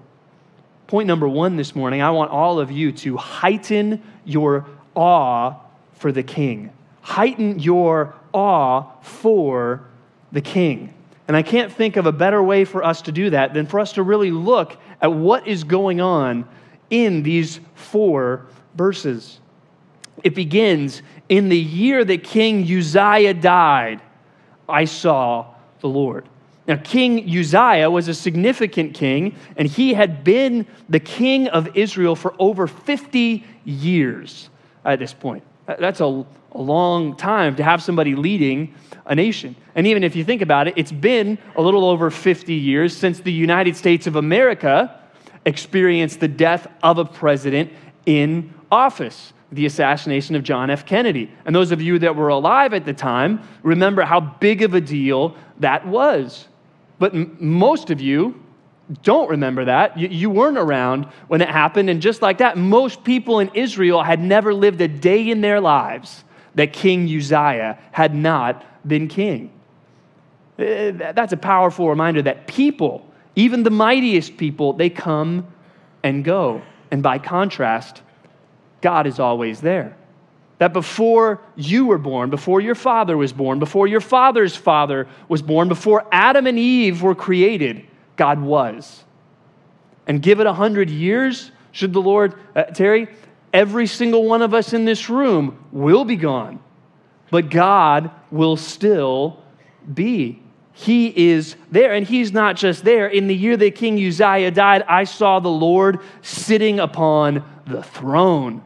Point 0.88 1.08
number 1.08 1.28
one 1.28 1.56
this 1.56 1.74
morning 1.74 2.02
I 2.02 2.12
want 2.12 2.32
all 2.32 2.60
of 2.60 2.70
you 2.70 2.92
to 2.92 3.16
heighten 3.16 4.04
your 4.26 4.68
awe 4.94 5.56
for 5.94 6.12
the 6.12 6.22
King. 6.22 6.74
Heighten 7.02 7.60
your 7.60 8.14
awe 8.34 9.00
for 9.02 9.88
the 10.34 10.42
King. 10.42 10.94
And 11.30 11.38
I 11.38 11.44
can't 11.44 11.72
think 11.72 11.96
of 11.96 12.06
a 12.08 12.12
better 12.12 12.44
way 12.44 12.66
for 12.66 12.84
us 12.84 13.04
to 13.04 13.14
do 13.14 13.30
that 13.30 13.54
than 13.54 13.68
for 13.68 13.80
us 13.80 13.94
to 13.94 14.04
really 14.04 14.32
look 14.32 14.76
at 15.02 15.14
what 15.14 15.48
is 15.48 15.64
going 15.64 16.02
on 16.02 16.46
in 16.90 17.24
these 17.24 17.62
four 17.74 18.48
verses. 18.76 19.40
It 20.24 20.36
begins 20.36 21.02
in 21.30 21.50
the 21.50 21.58
year 21.58 22.06
that 22.06 22.24
King 22.24 22.64
Uzziah 22.64 23.34
died, 23.34 24.02
I 24.68 24.86
saw 24.86 25.54
the 25.82 25.90
Lord. 25.90 26.28
Now, 26.68 26.78
King 26.78 27.30
Uzziah 27.30 27.92
was 27.92 28.08
a 28.08 28.14
significant 28.14 28.96
king, 28.96 29.36
and 29.56 29.68
he 29.68 29.94
had 29.94 30.24
been 30.24 30.66
the 30.90 31.00
king 31.00 31.48
of 31.50 31.76
Israel 31.78 32.16
for 32.16 32.34
over 32.40 32.66
50 32.66 33.44
years 33.66 34.50
at 34.84 34.98
this 34.98 35.14
point. 35.14 35.44
That's 35.68 36.02
a, 36.02 36.26
a 36.52 36.62
long 36.62 37.16
time 37.16 37.56
to 37.58 37.64
have 37.64 37.84
somebody 37.84 38.16
leading 38.16 38.74
a 39.06 39.14
nation. 39.14 39.56
And 39.76 39.86
even 39.86 40.04
if 40.04 40.16
you 40.16 40.24
think 40.24 40.42
about 40.42 40.68
it, 40.68 40.74
it's 40.76 40.92
been 40.92 41.38
a 41.56 41.62
little 41.62 41.86
over 41.86 42.10
50 42.10 42.54
years 42.54 42.98
since 42.98 43.20
the 43.20 43.34
United 43.34 43.76
States 43.76 44.08
of 44.08 44.16
America 44.16 45.00
experienced 45.46 46.20
the 46.20 46.28
death 46.28 46.68
of 46.82 46.98
a 46.98 47.06
president 47.06 47.72
in 48.08 48.52
office 48.72 49.34
the 49.56 49.66
assassination 49.66 50.36
of 50.36 50.44
John 50.44 50.70
F. 50.70 50.86
Kennedy. 50.86 51.32
And 51.46 51.56
those 51.56 51.72
of 51.72 51.82
you 51.82 52.00
that 52.00 52.16
were 52.16 52.30
alive 52.30 52.74
at 52.74 52.86
the 52.86 52.94
time 52.94 53.42
remember 53.64 54.04
how 54.04 54.20
big 54.20 54.62
of 54.62 54.74
a 54.74 54.82
deal 54.82 55.36
that 55.60 55.88
was. 55.88 56.48
But 57.00 57.14
m- 57.14 57.38
most 57.40 57.90
of 57.90 58.02
you 58.02 58.42
don't 59.04 59.30
remember 59.30 59.66
that. 59.66 59.98
You, 59.98 60.08
you 60.08 60.30
weren't 60.30 60.58
around 60.58 61.06
when 61.28 61.42
it 61.42 61.50
happened. 61.50 61.90
And 61.90 62.02
just 62.02 62.22
like 62.22 62.38
that, 62.38 62.58
most 62.58 63.04
people 63.04 63.40
in 63.40 63.50
Israel 63.54 64.04
had 64.04 64.20
never 64.20 64.54
lived 64.54 64.80
a 64.82 64.88
day 64.88 65.30
in 65.30 65.42
their 65.42 65.60
lives 65.60 66.24
that 66.56 66.72
King 66.74 67.06
Uzziah 67.06 67.80
had 67.92 68.14
not 68.16 68.64
been 68.88 69.08
king. 69.08 69.52
Uh, 70.58 70.92
that's 71.14 71.34
a 71.34 71.38
powerful 71.38 71.90
reminder 71.90 72.22
that 72.22 72.48
people, 72.48 73.06
even 73.36 73.64
the 73.64 73.70
mightiest 73.70 74.38
people, 74.38 74.74
they 74.74 74.90
come 74.90 75.46
and 76.04 76.24
go. 76.24 76.62
And 76.92 77.04
by 77.04 77.20
contrast, 77.20 78.02
God 78.86 79.08
is 79.08 79.20
always 79.20 79.62
there. 79.62 79.98
That 80.60 80.72
before 80.72 81.42
you 81.56 81.88
were 81.88 81.98
born, 81.98 82.30
before 82.30 82.62
your 82.62 82.76
father 82.76 83.18
was 83.18 83.34
born, 83.34 83.58
before 83.58 83.88
your 83.88 84.00
father's 84.00 84.56
father 84.56 85.08
was 85.28 85.42
born, 85.42 85.70
before 85.70 86.06
Adam 86.12 86.46
and 86.46 86.60
Eve 86.60 87.02
were 87.02 87.16
created, 87.16 87.88
God 88.16 88.40
was. 88.40 89.04
And 90.06 90.22
give 90.22 90.40
it 90.40 90.46
a 90.46 90.54
hundred 90.54 90.92
years, 90.92 91.50
should 91.72 91.94
the 91.94 92.02
Lord, 92.02 92.36
uh, 92.56 92.66
tarry, 92.66 93.08
every 93.52 93.88
single 93.88 94.26
one 94.26 94.44
of 94.44 94.54
us 94.54 94.72
in 94.72 94.86
this 94.86 95.10
room 95.10 95.66
will 95.72 96.06
be 96.06 96.16
gone, 96.16 96.60
but 97.32 97.50
God 97.50 98.12
will 98.30 98.56
still 98.56 99.42
be. 99.92 100.44
He 100.74 101.32
is 101.32 101.56
there, 101.72 101.96
and 101.96 102.06
He's 102.06 102.32
not 102.32 102.56
just 102.56 102.84
there. 102.84 103.08
In 103.08 103.26
the 103.26 103.36
year 103.36 103.58
that 103.58 103.74
King 103.74 103.98
Uzziah 103.98 104.52
died, 104.52 104.84
I 104.88 105.06
saw 105.06 105.40
the 105.40 105.50
Lord 105.50 106.02
sitting 106.22 106.80
upon 106.80 107.44
the 107.66 107.82
throne. 107.82 108.62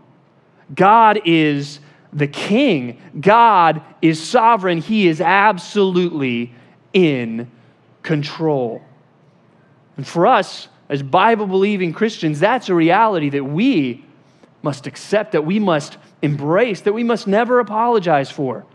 God 0.73 1.21
is 1.25 1.79
the 2.11 2.27
king, 2.27 2.99
God 3.19 3.81
is 4.01 4.21
sovereign, 4.21 4.79
He 4.79 5.07
is 5.07 5.21
absolutely 5.21 6.53
in 6.93 7.49
control. 8.01 8.81
And 9.97 10.07
for 10.07 10.25
us, 10.25 10.67
as 10.87 11.03
Bible 11.03 11.45
believing 11.45 11.93
Christians, 11.93 12.39
that's 12.39 12.69
a 12.69 12.73
reality 12.73 13.29
that 13.29 13.43
we 13.43 14.05
must 14.61 14.87
accept, 14.87 15.33
that 15.33 15.45
we 15.45 15.59
must 15.59 15.97
embrace, 16.21 16.81
that 16.81 16.93
we 16.93 17.03
must 17.03 17.27
never 17.27 17.59
apologize 17.59 18.31
for. 18.31 18.65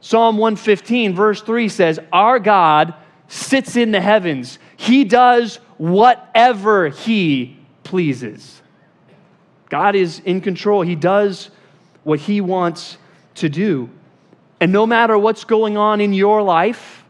Psalm 0.00 0.36
115, 0.36 1.14
verse 1.14 1.42
3 1.42 1.68
says, 1.68 2.00
Our 2.12 2.38
God 2.38 2.94
sits 3.28 3.76
in 3.76 3.92
the 3.92 4.00
heavens, 4.00 4.58
He 4.76 5.04
does 5.04 5.56
whatever 5.78 6.88
He 6.88 7.58
pleases. 7.84 8.61
God 9.72 9.96
is 9.96 10.20
in 10.26 10.42
control. 10.42 10.82
He 10.82 10.94
does 10.94 11.48
what 12.04 12.20
He 12.20 12.42
wants 12.42 12.98
to 13.36 13.48
do. 13.48 13.88
And 14.60 14.70
no 14.70 14.86
matter 14.86 15.16
what's 15.16 15.44
going 15.44 15.78
on 15.78 16.02
in 16.02 16.12
your 16.12 16.42
life, 16.42 17.02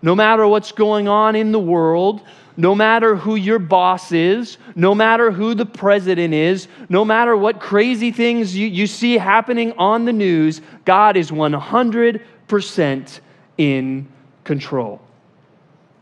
no 0.00 0.14
matter 0.14 0.48
what's 0.48 0.72
going 0.72 1.08
on 1.08 1.36
in 1.36 1.52
the 1.52 1.58
world, 1.58 2.22
no 2.56 2.74
matter 2.74 3.16
who 3.16 3.34
your 3.34 3.58
boss 3.58 4.12
is, 4.12 4.56
no 4.74 4.94
matter 4.94 5.30
who 5.30 5.52
the 5.52 5.66
president 5.66 6.32
is, 6.32 6.68
no 6.88 7.04
matter 7.04 7.36
what 7.36 7.60
crazy 7.60 8.10
things 8.10 8.56
you, 8.56 8.66
you 8.66 8.86
see 8.86 9.18
happening 9.18 9.72
on 9.72 10.06
the 10.06 10.12
news, 10.14 10.62
God 10.86 11.18
is 11.18 11.30
100% 11.30 13.20
in 13.58 14.08
control. 14.42 15.02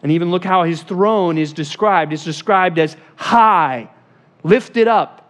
And 0.04 0.12
even 0.12 0.30
look 0.30 0.44
how 0.44 0.62
his 0.62 0.84
throne 0.84 1.38
is 1.38 1.52
described. 1.52 2.12
It's 2.12 2.22
described 2.22 2.78
as 2.78 2.96
high, 3.16 3.90
lifted 4.44 4.86
up, 4.86 5.23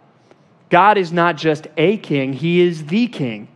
God 0.74 0.98
is 0.98 1.12
not 1.12 1.36
just 1.36 1.68
a 1.76 1.98
king, 1.98 2.32
He 2.32 2.60
is 2.60 2.86
the 2.86 3.06
king. 3.06 3.46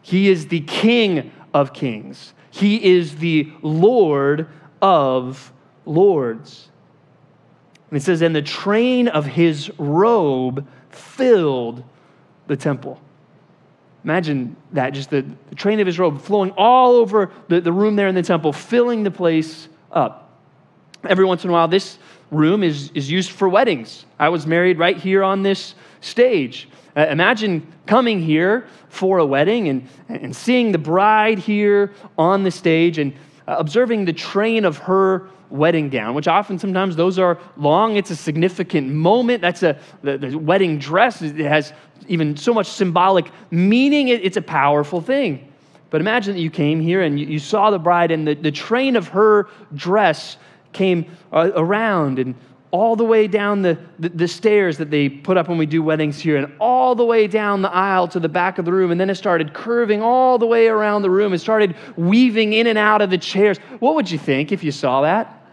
He 0.00 0.30
is 0.30 0.48
the 0.48 0.60
King 0.60 1.30
of 1.52 1.74
kings. 1.74 2.32
He 2.50 2.82
is 2.82 3.16
the 3.16 3.52
Lord 3.60 4.48
of 4.80 5.52
lords. 5.84 6.70
And 7.90 7.98
it 7.98 8.02
says, 8.02 8.22
and 8.22 8.34
the 8.34 8.40
train 8.40 9.08
of 9.08 9.26
his 9.26 9.70
robe 9.78 10.66
filled 10.88 11.84
the 12.46 12.56
temple. 12.56 12.98
Imagine 14.02 14.56
that, 14.72 14.94
just 14.94 15.10
the, 15.10 15.26
the 15.50 15.54
train 15.54 15.78
of 15.78 15.86
his 15.86 15.98
robe 15.98 16.22
flowing 16.22 16.52
all 16.52 16.92
over 16.92 17.30
the, 17.48 17.60
the 17.60 17.70
room 17.70 17.96
there 17.96 18.08
in 18.08 18.14
the 18.14 18.22
temple, 18.22 18.50
filling 18.50 19.02
the 19.02 19.10
place 19.10 19.68
up. 19.92 20.30
Every 21.06 21.26
once 21.26 21.44
in 21.44 21.50
a 21.50 21.52
while, 21.52 21.68
this 21.68 21.98
room 22.30 22.62
is, 22.62 22.90
is 22.94 23.10
used 23.10 23.30
for 23.30 23.46
weddings. 23.46 24.06
I 24.18 24.30
was 24.30 24.46
married 24.46 24.78
right 24.78 24.96
here 24.96 25.22
on 25.22 25.42
this 25.42 25.74
stage. 26.02 26.68
Uh, 26.94 27.06
imagine 27.08 27.66
coming 27.86 28.20
here 28.20 28.66
for 28.90 29.18
a 29.18 29.24
wedding 29.24 29.68
and, 29.68 29.88
and 30.08 30.36
seeing 30.36 30.72
the 30.72 30.78
bride 30.78 31.38
here 31.38 31.92
on 32.18 32.42
the 32.42 32.50
stage 32.50 32.98
and 32.98 33.14
uh, 33.48 33.56
observing 33.58 34.04
the 34.04 34.12
train 34.12 34.66
of 34.66 34.76
her 34.76 35.28
wedding 35.48 35.88
gown, 35.88 36.14
which 36.14 36.28
often 36.28 36.58
sometimes 36.58 36.96
those 36.96 37.18
are 37.18 37.38
long. 37.56 37.96
It's 37.96 38.10
a 38.10 38.16
significant 38.16 38.88
moment. 38.88 39.40
That's 39.40 39.62
a 39.62 39.78
the, 40.02 40.18
the 40.18 40.36
wedding 40.36 40.78
dress. 40.78 41.22
It 41.22 41.36
has 41.36 41.72
even 42.08 42.36
so 42.36 42.52
much 42.52 42.66
symbolic 42.66 43.30
meaning. 43.50 44.08
It, 44.08 44.24
it's 44.24 44.36
a 44.36 44.42
powerful 44.42 45.00
thing. 45.00 45.50
But 45.90 46.00
imagine 46.00 46.34
that 46.34 46.40
you 46.40 46.50
came 46.50 46.80
here 46.80 47.02
and 47.02 47.20
you, 47.20 47.26
you 47.26 47.38
saw 47.38 47.70
the 47.70 47.78
bride, 47.78 48.10
and 48.10 48.26
the, 48.26 48.34
the 48.34 48.50
train 48.50 48.96
of 48.96 49.08
her 49.08 49.48
dress 49.74 50.38
came 50.72 51.04
uh, 51.32 51.50
around 51.54 52.18
and 52.18 52.34
all 52.72 52.96
the 52.96 53.04
way 53.04 53.28
down 53.28 53.60
the, 53.60 53.78
the, 53.98 54.08
the, 54.08 54.26
stairs 54.26 54.78
that 54.78 54.90
they 54.90 55.06
put 55.06 55.36
up 55.36 55.46
when 55.46 55.58
we 55.58 55.66
do 55.66 55.82
weddings 55.82 56.18
here, 56.18 56.38
and 56.38 56.50
all 56.58 56.94
the 56.94 57.04
way 57.04 57.26
down 57.26 57.60
the 57.60 57.70
aisle 57.70 58.08
to 58.08 58.18
the 58.18 58.30
back 58.30 58.58
of 58.58 58.64
the 58.64 58.72
room. 58.72 58.90
And 58.90 58.98
then 58.98 59.10
it 59.10 59.14
started 59.14 59.52
curving 59.52 60.00
all 60.00 60.38
the 60.38 60.46
way 60.46 60.68
around 60.68 61.02
the 61.02 61.10
room. 61.10 61.34
It 61.34 61.38
started 61.38 61.76
weaving 61.96 62.54
in 62.54 62.66
and 62.66 62.78
out 62.78 63.02
of 63.02 63.10
the 63.10 63.18
chairs. 63.18 63.58
What 63.78 63.94
would 63.94 64.10
you 64.10 64.18
think 64.18 64.52
if 64.52 64.64
you 64.64 64.72
saw 64.72 65.02
that? 65.02 65.46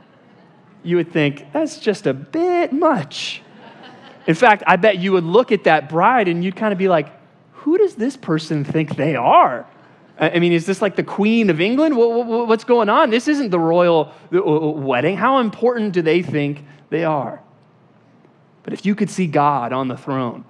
You 0.81 0.95
would 0.95 1.11
think, 1.11 1.51
that's 1.51 1.79
just 1.79 2.07
a 2.07 2.13
bit 2.13 2.71
much. 2.71 3.41
In 4.25 4.35
fact, 4.35 4.63
I 4.65 4.77
bet 4.77 4.97
you 4.97 5.11
would 5.11 5.25
look 5.25 5.51
at 5.51 5.65
that 5.65 5.89
bride 5.89 6.29
and 6.29 6.41
you'd 6.41 6.55
kind 6.55 6.71
of 6.71 6.79
be 6.79 6.87
like, 6.87 7.11
who 7.51 7.77
does 7.77 7.95
this 7.95 8.15
person 8.15 8.63
think 8.63 8.95
they 8.95 9.17
are? 9.17 9.67
I 10.19 10.39
mean, 10.39 10.51
is 10.51 10.65
this 10.65 10.81
like 10.81 10.97
the 10.97 11.03
Queen 11.03 11.49
of 11.49 11.61
England? 11.61 11.95
What's 11.95 12.65
going 12.65 12.89
on? 12.89 13.09
This 13.09 13.29
isn't 13.29 13.51
the 13.51 13.59
royal 13.59 14.11
uh, 14.33 14.39
uh, 14.39 14.71
wedding. 14.71 15.15
How 15.15 15.39
important 15.39 15.93
do 15.93 16.01
they 16.01 16.21
think 16.21 16.65
they 16.89 17.03
are. 17.03 17.41
But 18.63 18.73
if 18.73 18.85
you 18.85 18.95
could 18.95 19.09
see 19.09 19.27
God 19.27 19.73
on 19.73 19.87
the 19.87 19.97
throne, 19.97 20.43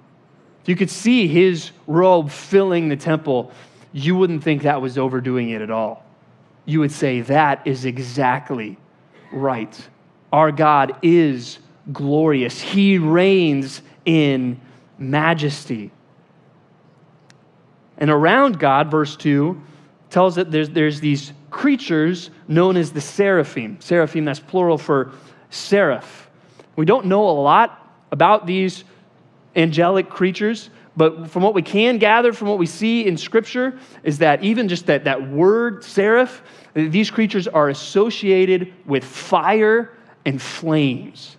if 0.62 0.68
you 0.68 0.76
could 0.76 0.90
see 0.90 1.26
his 1.26 1.70
robe 1.86 2.30
filling 2.30 2.88
the 2.88 2.96
temple, 2.96 3.52
you 3.92 4.16
wouldn't 4.16 4.42
think 4.42 4.62
that 4.62 4.82
was 4.82 4.98
overdoing 4.98 5.50
it 5.50 5.62
at 5.62 5.70
all. 5.70 6.04
You 6.64 6.80
would 6.80 6.92
say, 6.92 7.20
that 7.22 7.66
is 7.66 7.84
exactly 7.84 8.76
right. 9.32 9.88
Our 10.32 10.52
God 10.52 10.96
is 11.02 11.58
glorious, 11.92 12.60
he 12.60 12.98
reigns 12.98 13.82
in 14.04 14.60
majesty. 14.98 15.90
And 18.00 18.10
around 18.10 18.58
God, 18.58 18.90
verse 18.90 19.14
2 19.16 19.60
tells 20.08 20.34
that 20.34 20.50
there's, 20.50 20.70
there's 20.70 21.00
these 21.00 21.32
creatures 21.50 22.30
known 22.48 22.76
as 22.76 22.92
the 22.92 23.00
seraphim. 23.00 23.80
Seraphim, 23.80 24.24
that's 24.24 24.40
plural 24.40 24.78
for 24.78 25.12
seraph. 25.50 26.30
We 26.76 26.84
don't 26.84 27.06
know 27.06 27.28
a 27.28 27.30
lot 27.30 27.86
about 28.10 28.46
these 28.46 28.84
angelic 29.54 30.08
creatures, 30.08 30.70
but 30.96 31.30
from 31.30 31.42
what 31.42 31.54
we 31.54 31.62
can 31.62 31.98
gather 31.98 32.32
from 32.32 32.48
what 32.48 32.58
we 32.58 32.66
see 32.66 33.06
in 33.06 33.16
Scripture 33.16 33.78
is 34.02 34.18
that 34.18 34.42
even 34.42 34.68
just 34.68 34.86
that, 34.86 35.04
that 35.04 35.30
word, 35.30 35.84
seraph, 35.84 36.42
these 36.74 37.10
creatures 37.10 37.46
are 37.46 37.68
associated 37.68 38.72
with 38.86 39.04
fire 39.04 39.92
and 40.24 40.40
flames. 40.40 41.36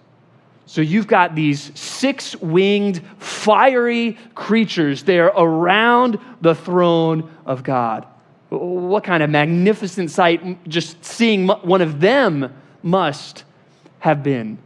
So 0.72 0.80
you've 0.80 1.06
got 1.06 1.36
these 1.36 1.78
six 1.78 2.34
winged, 2.38 3.02
fiery 3.18 4.18
creatures 4.36 5.04
there 5.04 5.26
around 5.26 6.18
the 6.40 6.56
throne 6.56 7.30
of 7.46 7.62
God. 7.62 8.08
What 8.48 9.04
kind 9.04 9.22
of 9.22 9.30
magnificent 9.30 10.12
sight 10.12 10.70
just 10.70 11.04
seeing 11.04 11.50
one 11.50 11.82
of 11.82 12.00
them 12.00 12.56
must 12.84 13.44
have 14.00 14.24
been. 14.24 14.60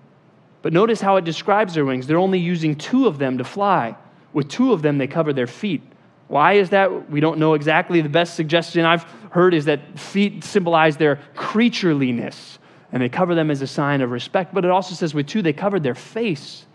But 0.62 0.74
notice 0.74 1.02
how 1.02 1.16
it 1.16 1.26
describes 1.26 1.74
their 1.74 1.86
wings. 1.86 2.06
They're 2.06 2.20
only 2.20 2.38
using 2.38 2.76
two 2.76 3.08
of 3.08 3.18
them 3.18 3.40
to 3.40 3.44
fly. 3.44 3.96
With 4.32 4.48
two 4.48 4.74
of 4.74 4.84
them, 4.84 5.00
they 5.00 5.08
cover 5.08 5.34
their 5.34 5.48
feet. 5.48 5.82
Why 6.28 6.54
is 6.54 6.70
that? 6.70 7.10
We 7.10 7.20
don't 7.20 7.40
know 7.40 7.56
exactly. 7.56 8.02
The 8.02 8.10
best 8.10 8.36
suggestion 8.36 8.86
I've 8.86 9.06
heard 9.32 9.56
is 9.56 9.66
that 9.66 10.00
feet 10.00 10.44
symbolize 10.44 10.98
their 10.98 11.16
creatureliness, 11.34 12.60
and 12.96 13.04
they 13.04 13.10
cover 13.10 13.36
them 13.36 13.52
as 13.52 13.62
a 13.62 13.68
sign 13.68 14.00
of 14.00 14.10
respect. 14.10 14.54
But 14.54 14.64
it 14.64 14.72
also 14.72 14.96
says 14.96 15.14
with 15.14 15.28
two, 15.28 15.42
they 15.42 15.52
covered 15.52 15.84
their 15.84 15.96
face. 15.96 16.66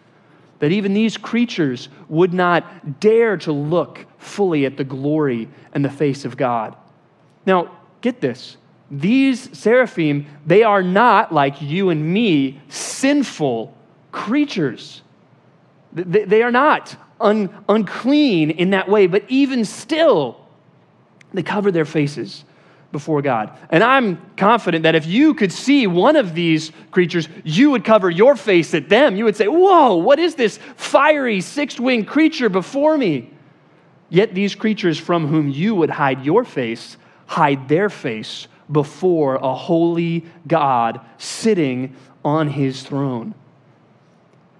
that 0.59 0.71
even 0.71 0.93
these 0.93 1.17
creatures 1.17 1.89
would 2.11 2.35
not 2.35 3.01
dare 3.01 3.39
to 3.39 3.51
look 3.51 4.05
fully 4.19 4.67
at 4.67 4.77
the 4.77 4.85
glory 4.85 5.49
and 5.73 5.83
the 5.83 5.89
face 5.89 6.27
of 6.27 6.37
God. 6.37 6.77
Now, 7.47 7.75
get 8.03 8.21
this. 8.21 8.59
These 8.91 9.57
seraphim, 9.59 10.27
they 10.45 10.63
are 10.63 10.83
not 10.83 11.33
like 11.33 11.63
you 11.63 11.89
and 11.89 12.13
me, 12.13 12.61
sinful 12.69 13.75
creatures. 14.13 15.01
They 15.95 16.43
are 16.43 16.53
not 16.53 16.95
un- 17.19 17.49
unclean 17.67 18.51
in 18.51 18.71
that 18.71 18.87
way, 18.87 19.07
but 19.07 19.25
even 19.29 19.65
still, 19.65 20.47
they 21.33 21.43
cover 21.43 21.73
their 21.73 21.87
faces 21.87 22.45
before 22.93 23.23
God. 23.23 23.57
And 23.71 23.85
I'm 23.85 24.21
confident 24.37 24.83
that 24.83 24.95
if 24.95 25.07
you 25.07 25.35
could 25.35 25.53
see 25.53 25.87
one 25.87 26.17
of 26.17 26.35
these 26.35 26.73
creatures, 26.91 27.29
you 27.45 27.71
would 27.71 27.85
cover 27.85 28.11
your 28.11 28.37
face 28.37 28.75
at 28.75 28.89
them. 28.89 29.17
You 29.17 29.25
would 29.25 29.37
say, 29.37 29.49
Whoa, 29.49 29.97
what 29.97 30.19
is 30.19 30.35
this 30.35 30.59
fiery 30.77 31.41
six 31.41 31.79
winged 31.79 32.09
creature 32.09 32.49
before 32.49 32.99
me? 32.99 33.31
Yet 34.09 34.35
these 34.35 34.55
creatures 34.55 34.99
from 34.99 35.29
whom 35.29 35.49
you 35.49 35.75
would 35.77 35.91
hide 35.91 36.25
your 36.25 36.45
face 36.45 36.97
hide 37.31 37.69
their 37.69 37.89
face 37.89 38.49
before 38.73 39.37
a 39.37 39.55
holy 39.55 40.25
God 40.49 41.01
sitting 41.17 41.95
on 42.25 42.49
his 42.49 42.83
throne. 42.83 43.37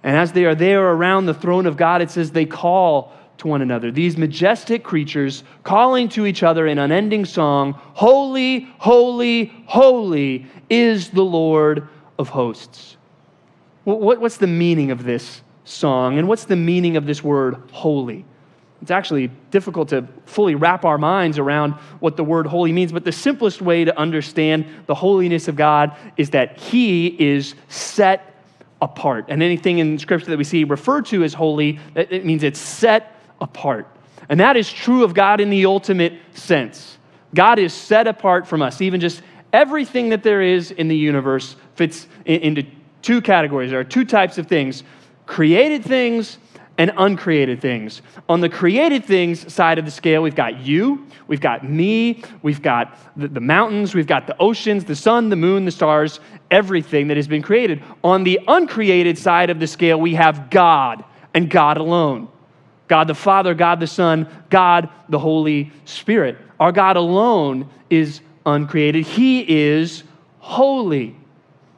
And 0.03 0.15
as 0.15 0.31
they 0.31 0.45
are 0.45 0.55
there 0.55 0.81
around 0.81 1.25
the 1.25 1.33
throne 1.33 1.65
of 1.65 1.75
God, 1.75 2.01
it 2.01 2.09
says 2.09 2.31
they 2.31 2.45
call 2.45 3.13
to 3.41 3.47
one 3.47 3.61
another. 3.61 3.91
These 3.91 4.17
majestic 4.17 4.83
creatures 4.83 5.43
calling 5.63 6.09
to 6.09 6.27
each 6.27 6.43
other 6.43 6.67
in 6.67 6.77
unending 6.77 7.25
song 7.25 7.73
Holy, 7.93 8.67
holy, 8.77 9.51
holy 9.65 10.45
is 10.69 11.09
the 11.09 11.23
Lord 11.23 11.87
of 12.19 12.29
hosts. 12.29 12.97
What's 13.83 14.37
the 14.37 14.47
meaning 14.47 14.91
of 14.91 15.03
this 15.03 15.41
song? 15.63 16.19
And 16.19 16.27
what's 16.27 16.45
the 16.45 16.55
meaning 16.55 16.97
of 16.97 17.07
this 17.07 17.23
word 17.23 17.55
holy? 17.71 18.25
It's 18.83 18.91
actually 18.91 19.27
difficult 19.49 19.89
to 19.89 20.07
fully 20.25 20.53
wrap 20.53 20.85
our 20.85 20.99
minds 20.99 21.39
around 21.39 21.73
what 21.99 22.17
the 22.17 22.23
word 22.23 22.45
holy 22.45 22.71
means, 22.71 22.91
but 22.91 23.05
the 23.05 23.11
simplest 23.11 23.59
way 23.59 23.85
to 23.85 23.97
understand 23.97 24.65
the 24.85 24.95
holiness 24.95 25.47
of 25.47 25.55
God 25.55 25.95
is 26.15 26.29
that 26.31 26.59
He 26.59 27.07
is 27.07 27.55
set 27.69 28.35
apart. 28.81 29.25
And 29.29 29.41
anything 29.41 29.79
in 29.79 29.97
Scripture 29.97 30.29
that 30.29 30.37
we 30.37 30.43
see 30.43 30.63
referred 30.63 31.07
to 31.07 31.23
as 31.23 31.33
holy, 31.33 31.79
it 31.95 32.23
means 32.23 32.43
it's 32.43 32.59
set 32.59 33.15
apart. 33.41 33.87
And 34.29 34.39
that 34.39 34.55
is 34.55 34.71
true 34.71 35.03
of 35.03 35.13
God 35.13 35.41
in 35.41 35.49
the 35.49 35.65
ultimate 35.65 36.13
sense. 36.33 36.97
God 37.33 37.59
is 37.59 37.73
set 37.73 38.07
apart 38.07 38.47
from 38.47 38.61
us. 38.61 38.81
Even 38.81 39.01
just 39.01 39.21
everything 39.51 40.09
that 40.09 40.23
there 40.23 40.41
is 40.41 40.71
in 40.71 40.87
the 40.87 40.95
universe 40.95 41.55
fits 41.75 42.07
into 42.25 42.63
two 43.01 43.21
categories. 43.21 43.71
There 43.71 43.79
are 43.79 43.83
two 43.83 44.05
types 44.05 44.37
of 44.37 44.47
things 44.47 44.83
created 45.25 45.83
things 45.83 46.37
and 46.77 46.91
uncreated 46.97 47.61
things. 47.61 48.01
On 48.27 48.41
the 48.41 48.49
created 48.49 49.05
things 49.05 49.53
side 49.53 49.77
of 49.77 49.85
the 49.85 49.91
scale, 49.91 50.21
we've 50.23 50.35
got 50.35 50.59
you, 50.61 51.05
we've 51.27 51.39
got 51.39 51.69
me, 51.69 52.23
we've 52.41 52.61
got 52.61 52.97
the, 53.15 53.27
the, 53.27 53.39
mountains, 53.39 53.93
we've 53.93 54.07
got 54.07 54.25
the 54.25 54.35
oceans, 54.39 54.83
the 54.83 54.95
sun, 54.95 55.29
the 55.29 55.35
moon, 55.35 55.63
the 55.63 55.71
stars, 55.71 56.19
everything 56.49 57.07
that 57.07 57.17
has 57.17 57.27
been 57.27 57.41
created. 57.41 57.83
On 58.03 58.23
the 58.23 58.39
uncreated 58.47 59.17
side 59.17 59.49
of 59.49 59.59
the 59.59 59.67
scale, 59.67 59.99
we 59.99 60.15
have 60.15 60.49
God 60.49 61.03
and 61.33 61.49
God 61.49 61.77
alone. 61.77 62.27
God 62.91 63.07
the 63.07 63.15
Father, 63.15 63.53
God 63.53 63.79
the 63.79 63.87
Son, 63.87 64.27
God 64.49 64.89
the 65.07 65.17
Holy 65.17 65.71
Spirit. 65.85 66.37
Our 66.59 66.73
God 66.73 66.97
alone 66.97 67.69
is 67.89 68.19
uncreated. 68.45 69.05
He 69.05 69.49
is 69.49 70.03
holy. 70.39 71.15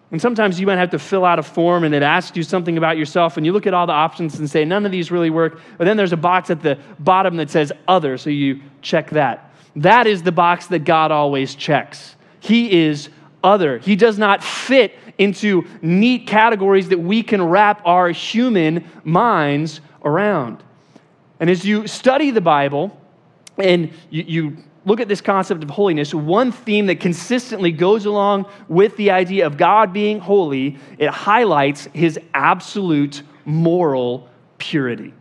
And 0.09 0.19
sometimes 0.19 0.59
you 0.59 0.65
might 0.65 0.79
have 0.79 0.89
to 0.89 0.97
fill 0.97 1.23
out 1.23 1.37
a 1.37 1.43
form 1.43 1.83
and 1.83 1.93
it 1.93 2.01
asks 2.01 2.35
you 2.35 2.41
something 2.41 2.79
about 2.79 2.97
yourself, 2.97 3.37
and 3.37 3.45
you 3.45 3.53
look 3.53 3.67
at 3.67 3.75
all 3.75 3.85
the 3.85 3.93
options 3.93 4.39
and 4.39 4.49
say, 4.49 4.65
none 4.65 4.87
of 4.87 4.91
these 4.91 5.11
really 5.11 5.29
work. 5.29 5.61
But 5.77 5.85
then 5.85 5.97
there's 5.97 6.13
a 6.13 6.17
box 6.17 6.49
at 6.49 6.63
the 6.63 6.79
bottom 6.97 7.37
that 7.37 7.51
says 7.51 7.71
other, 7.87 8.17
so 8.17 8.31
you 8.31 8.61
check 8.81 9.11
that. 9.11 9.53
That 9.75 10.07
is 10.07 10.23
the 10.23 10.31
box 10.31 10.65
that 10.67 10.79
God 10.79 11.11
always 11.11 11.53
checks. 11.53 12.15
He 12.39 12.85
is 12.85 13.09
other. 13.43 13.77
He 13.77 13.95
does 13.95 14.17
not 14.17 14.43
fit 14.43 14.95
into 15.19 15.67
neat 15.83 16.25
categories 16.25 16.89
that 16.89 16.99
we 16.99 17.21
can 17.21 17.43
wrap 17.43 17.85
our 17.85 18.09
human 18.09 18.89
minds 19.03 19.79
around. 20.03 20.63
And 21.39 21.49
as 21.49 21.65
you 21.65 21.87
study 21.87 22.31
the 22.31 22.41
Bible 22.41 22.97
and 23.57 23.91
you, 24.09 24.23
you 24.23 24.57
look 24.85 24.99
at 24.99 25.07
this 25.07 25.21
concept 25.21 25.63
of 25.63 25.69
holiness, 25.69 26.13
one 26.13 26.51
theme 26.51 26.87
that 26.87 26.99
consistently 26.99 27.71
goes 27.71 28.05
along 28.05 28.45
with 28.67 28.95
the 28.97 29.11
idea 29.11 29.45
of 29.45 29.57
God 29.57 29.93
being 29.93 30.19
holy, 30.19 30.77
it 30.97 31.09
highlights 31.09 31.85
his 31.93 32.19
absolute 32.33 33.23
moral 33.45 34.29
purity. 34.57 35.13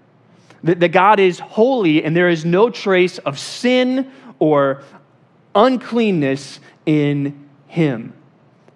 That, 0.64 0.80
that 0.80 0.88
God 0.90 1.18
is 1.18 1.38
holy 1.38 2.04
and 2.04 2.16
there 2.16 2.28
is 2.28 2.44
no 2.44 2.70
trace 2.70 3.18
of 3.18 3.38
sin 3.38 4.10
or 4.38 4.82
uncleanness 5.54 6.60
in 6.86 7.48
him. 7.66 8.12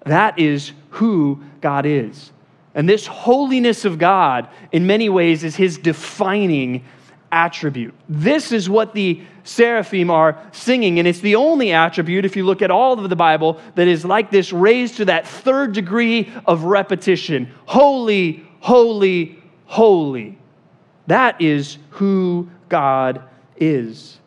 That 0.04 0.38
is 0.38 0.72
who 0.90 1.42
God 1.60 1.86
is. 1.86 2.32
And 2.74 2.88
this 2.88 3.06
holiness 3.06 3.84
of 3.84 3.98
God, 3.98 4.48
in 4.70 4.86
many 4.86 5.08
ways, 5.08 5.44
is 5.44 5.56
his 5.56 5.78
defining 5.78 6.84
attribute. 7.32 7.94
This 8.08 8.52
is 8.52 8.68
what 8.68 8.94
the 8.94 9.22
seraphim 9.44 10.10
are 10.10 10.40
singing, 10.52 10.98
and 10.98 11.06
it's 11.06 11.20
the 11.20 11.36
only 11.36 11.72
attribute, 11.72 12.24
if 12.24 12.36
you 12.36 12.44
look 12.44 12.62
at 12.62 12.70
all 12.70 12.98
of 12.98 13.08
the 13.08 13.16
Bible, 13.16 13.60
that 13.74 13.88
is 13.88 14.04
like 14.04 14.30
this, 14.30 14.52
raised 14.52 14.96
to 14.96 15.04
that 15.06 15.26
third 15.26 15.72
degree 15.72 16.32
of 16.46 16.64
repetition 16.64 17.52
Holy, 17.66 18.46
holy, 18.60 19.42
holy. 19.66 20.38
That 21.06 21.40
is 21.40 21.78
who 21.90 22.48
God 22.68 23.22
is. 23.56 24.18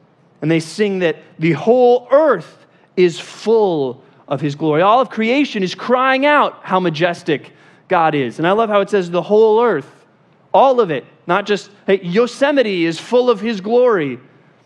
And 0.41 0.49
they 0.49 0.59
sing 0.59 0.99
that 0.99 1.17
the 1.37 1.51
whole 1.53 2.07
earth 2.11 2.65
is 2.95 3.19
full 3.19 4.03
of 4.27 4.39
his 4.39 4.55
glory. 4.55 4.81
All 4.81 5.01
of 5.01 5.09
creation 5.09 5.63
is 5.63 5.75
crying 5.75 6.25
out 6.25 6.59
how 6.63 6.79
majestic 6.79 7.51
God 7.87 8.15
is. 8.15 8.37
And 8.39 8.47
I 8.47 8.51
love 8.51 8.69
how 8.69 8.81
it 8.81 8.89
says 8.89 9.09
the 9.11 9.21
whole 9.21 9.61
earth, 9.61 10.05
all 10.53 10.79
of 10.79 10.91
it 10.91 11.05
not 11.29 11.45
just, 11.45 11.69
hey, 11.85 12.01
Yosemite 12.01 12.85
is 12.85 12.99
full 12.99 13.29
of 13.29 13.39
his 13.39 13.61
glory. 13.61 14.19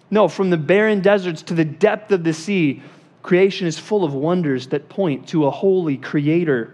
No, 0.10 0.30
from 0.30 0.50
the 0.50 0.58
barren 0.58 1.02
deserts 1.02 1.42
to 1.44 1.54
the 1.54 1.66
depth 1.66 2.14
of 2.14 2.24
the 2.24 2.34
sea, 2.34 2.82
creation 3.22 3.68
is 3.68 3.78
full 3.78 4.06
of 4.06 4.14
wonders 4.14 4.68
that 4.68 4.88
point 4.88 5.28
to 5.28 5.46
a 5.46 5.52
holy 5.52 5.98
creator 5.98 6.74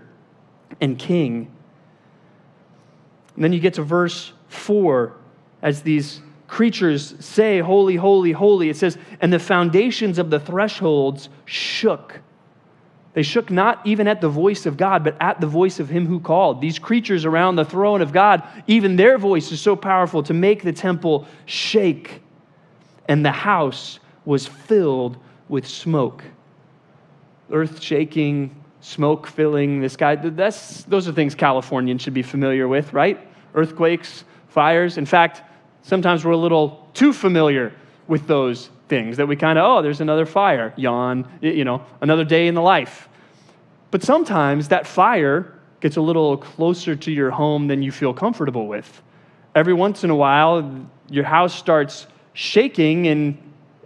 and 0.79 0.99
king. 0.99 1.51
And 3.33 3.43
then 3.43 3.51
you 3.51 3.59
get 3.59 3.73
to 3.73 3.81
verse 3.81 4.31
4 4.49 5.17
as 5.63 5.81
these 5.81 6.21
creatures 6.47 7.15
say, 7.19 7.59
Holy, 7.59 7.95
holy, 7.95 8.31
holy. 8.31 8.69
It 8.69 8.77
says, 8.77 8.95
And 9.21 9.33
the 9.33 9.39
foundations 9.39 10.19
of 10.19 10.29
the 10.29 10.39
thresholds 10.39 11.29
shook 11.45 12.21
they 13.13 13.23
shook 13.23 13.49
not 13.49 13.85
even 13.85 14.07
at 14.07 14.21
the 14.21 14.29
voice 14.29 14.65
of 14.65 14.77
God, 14.77 15.03
but 15.03 15.17
at 15.19 15.41
the 15.41 15.47
voice 15.47 15.79
of 15.79 15.89
him 15.89 16.05
who 16.05 16.19
called. 16.19 16.61
These 16.61 16.77
creatures 16.77 17.25
around 17.25 17.55
the 17.55 17.65
throne 17.65 18.01
of 18.01 18.11
God, 18.11 18.43
even 18.67 18.95
their 18.95 19.17
voice 19.17 19.51
is 19.51 19.59
so 19.59 19.75
powerful 19.75 20.21
to 20.23 20.33
make 20.33 20.63
the 20.63 20.73
temple 20.73 21.27
shake. 21.45 22.21
And 23.07 23.25
the 23.25 23.31
house 23.31 23.99
was 24.25 24.45
filled 24.45 25.17
with 25.47 25.67
smoke. 25.67 26.23
Earth 27.51 27.81
shaking, 27.81 28.55
smoke 28.81 29.25
filling 29.25 29.81
the 29.81 29.89
sky. 29.89 30.15
That's, 30.15 30.83
those 30.83 31.07
are 31.07 31.11
things 31.11 31.33
Californians 31.33 32.03
should 32.03 32.13
be 32.13 32.21
familiar 32.21 32.67
with, 32.67 32.93
right? 32.93 33.19
Earthquakes, 33.55 34.23
fires. 34.49 34.99
In 34.99 35.07
fact, 35.07 35.41
sometimes 35.81 36.23
we're 36.23 36.31
a 36.31 36.37
little 36.37 36.87
too 36.93 37.11
familiar 37.11 37.73
with 38.07 38.27
those 38.27 38.69
things 38.89 39.17
that 39.17 39.27
we 39.27 39.35
kind 39.35 39.57
of, 39.57 39.65
oh, 39.65 39.81
there's 39.81 40.01
another 40.01 40.25
fire, 40.25 40.73
yawn, 40.75 41.27
you 41.41 41.63
know, 41.63 41.85
another 42.01 42.25
day 42.25 42.47
in 42.47 42.55
the 42.55 42.61
life. 42.61 43.07
But 43.91 44.03
sometimes 44.03 44.67
that 44.67 44.85
fire 44.85 45.53
gets 45.79 45.95
a 45.95 46.01
little 46.01 46.37
closer 46.37 46.95
to 46.95 47.11
your 47.11 47.31
home 47.31 47.67
than 47.67 47.81
you 47.81 47.91
feel 47.91 48.13
comfortable 48.13 48.67
with. 48.67 49.01
Every 49.55 49.73
once 49.73 50.03
in 50.03 50.09
a 50.09 50.15
while, 50.15 50.87
your 51.09 51.23
house 51.23 51.53
starts 51.55 52.07
shaking 52.33 53.07
and 53.07 53.37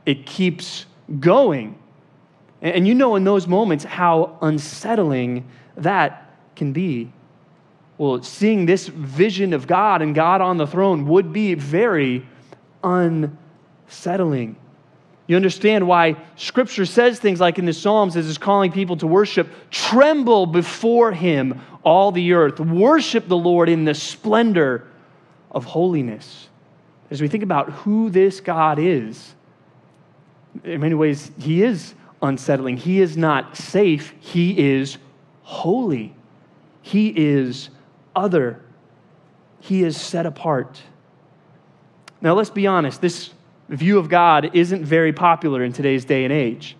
it 0.05 0.25
keeps 0.25 0.85
going. 1.19 1.77
And 2.61 2.87
you 2.87 2.95
know 2.95 3.15
in 3.15 3.23
those 3.23 3.47
moments 3.47 3.83
how 3.83 4.37
unsettling 4.41 5.47
that 5.77 6.33
can 6.55 6.73
be. 6.73 7.11
Well, 7.97 8.23
seeing 8.23 8.65
this 8.65 8.87
vision 8.87 9.53
of 9.53 9.67
God 9.67 10.01
and 10.01 10.15
God 10.15 10.41
on 10.41 10.57
the 10.57 10.67
throne 10.67 11.05
would 11.07 11.31
be 11.31 11.53
very 11.53 12.27
unsettling. 12.83 14.55
You 15.27 15.35
understand 15.37 15.87
why 15.87 16.17
Scripture 16.35 16.85
says 16.85 17.19
things 17.19 17.39
like 17.39 17.57
in 17.57 17.65
the 17.65 17.73
Psalms 17.73 18.17
as 18.17 18.27
it's 18.27 18.37
calling 18.37 18.71
people 18.71 18.97
to 18.97 19.07
worship, 19.07 19.49
tremble 19.71 20.45
before 20.45 21.13
Him, 21.13 21.61
all 21.83 22.11
the 22.11 22.33
earth. 22.33 22.59
Worship 22.59 23.27
the 23.27 23.37
Lord 23.37 23.69
in 23.69 23.85
the 23.85 23.93
splendor 23.93 24.87
of 25.51 25.63
holiness. 25.63 26.49
As 27.09 27.21
we 27.21 27.27
think 27.27 27.43
about 27.43 27.69
who 27.69 28.09
this 28.09 28.41
God 28.41 28.79
is, 28.79 29.33
in 30.63 30.81
many 30.81 30.95
ways, 30.95 31.31
He 31.39 31.63
is 31.63 31.93
unsettling. 32.21 32.77
He 32.77 32.99
is 32.99 33.15
not 33.15 33.55
safe. 33.55 34.13
He 34.19 34.75
is 34.75 34.97
holy. 35.43 36.15
He 36.81 37.09
is 37.09 37.69
other. 38.15 38.59
he 39.59 39.83
is 39.83 39.99
set 39.99 40.25
apart. 40.25 40.81
Now, 42.21 42.33
let's 42.33 42.49
be 42.49 42.67
honest, 42.67 42.99
this 42.99 43.29
view 43.69 43.97
of 43.97 44.09
God 44.09 44.55
isn't 44.55 44.85
very 44.85 45.13
popular 45.13 45.63
in 45.63 45.73
today's 45.73 46.05
day 46.05 46.23
and 46.23 46.33
age. 46.33 46.75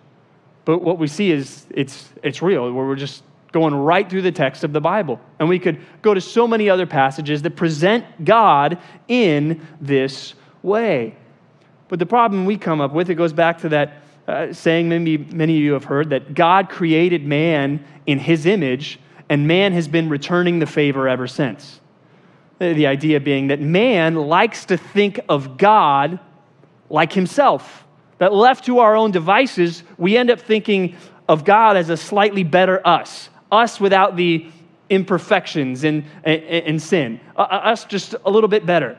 But 0.64 0.78
what 0.78 0.98
we 0.98 1.06
see 1.06 1.30
is 1.30 1.66
it's, 1.70 2.08
it's 2.22 2.42
real, 2.42 2.72
where 2.72 2.86
we're 2.86 2.96
just 2.96 3.22
going 3.52 3.74
right 3.74 4.08
through 4.08 4.22
the 4.22 4.32
text 4.32 4.64
of 4.64 4.72
the 4.72 4.80
Bible. 4.80 5.20
And 5.38 5.48
we 5.48 5.58
could 5.58 5.80
go 6.02 6.14
to 6.14 6.20
so 6.20 6.48
many 6.48 6.68
other 6.68 6.86
passages 6.86 7.42
that 7.42 7.52
present 7.52 8.24
God 8.24 8.78
in 9.06 9.66
this 9.80 10.34
way. 10.62 11.16
But 11.88 11.98
the 11.98 12.06
problem 12.06 12.46
we 12.46 12.56
come 12.56 12.80
up 12.80 12.92
with, 12.92 13.10
it 13.10 13.14
goes 13.14 13.32
back 13.32 13.58
to 13.58 13.68
that 13.70 14.02
uh, 14.26 14.52
saying 14.52 14.88
maybe 14.88 15.18
many 15.18 15.56
of 15.56 15.62
you 15.62 15.72
have 15.74 15.84
heard 15.84 16.10
that 16.10 16.34
God 16.34 16.70
created 16.70 17.24
man 17.26 17.84
in 18.06 18.18
his 18.18 18.46
image, 18.46 18.98
and 19.28 19.46
man 19.46 19.72
has 19.72 19.86
been 19.86 20.08
returning 20.08 20.58
the 20.58 20.66
favor 20.66 21.08
ever 21.08 21.26
since. 21.26 21.80
The 22.58 22.86
idea 22.86 23.20
being 23.20 23.48
that 23.48 23.60
man 23.60 24.14
likes 24.14 24.64
to 24.66 24.76
think 24.76 25.20
of 25.28 25.58
God 25.58 26.18
like 26.94 27.12
himself. 27.12 27.84
That 28.18 28.32
left 28.32 28.66
to 28.66 28.78
our 28.78 28.94
own 28.94 29.10
devices, 29.10 29.82
we 29.98 30.16
end 30.16 30.30
up 30.30 30.40
thinking 30.40 30.96
of 31.28 31.44
God 31.44 31.76
as 31.76 31.90
a 31.90 31.96
slightly 31.96 32.44
better 32.44 32.80
us, 32.86 33.28
us 33.50 33.80
without 33.80 34.16
the 34.16 34.48
imperfections 34.88 35.82
and, 35.82 36.04
and, 36.22 36.42
and 36.42 36.82
sin, 36.82 37.20
uh, 37.36 37.40
uh, 37.40 37.72
us 37.72 37.84
just 37.84 38.14
a 38.24 38.30
little 38.30 38.48
bit 38.48 38.64
better. 38.64 38.96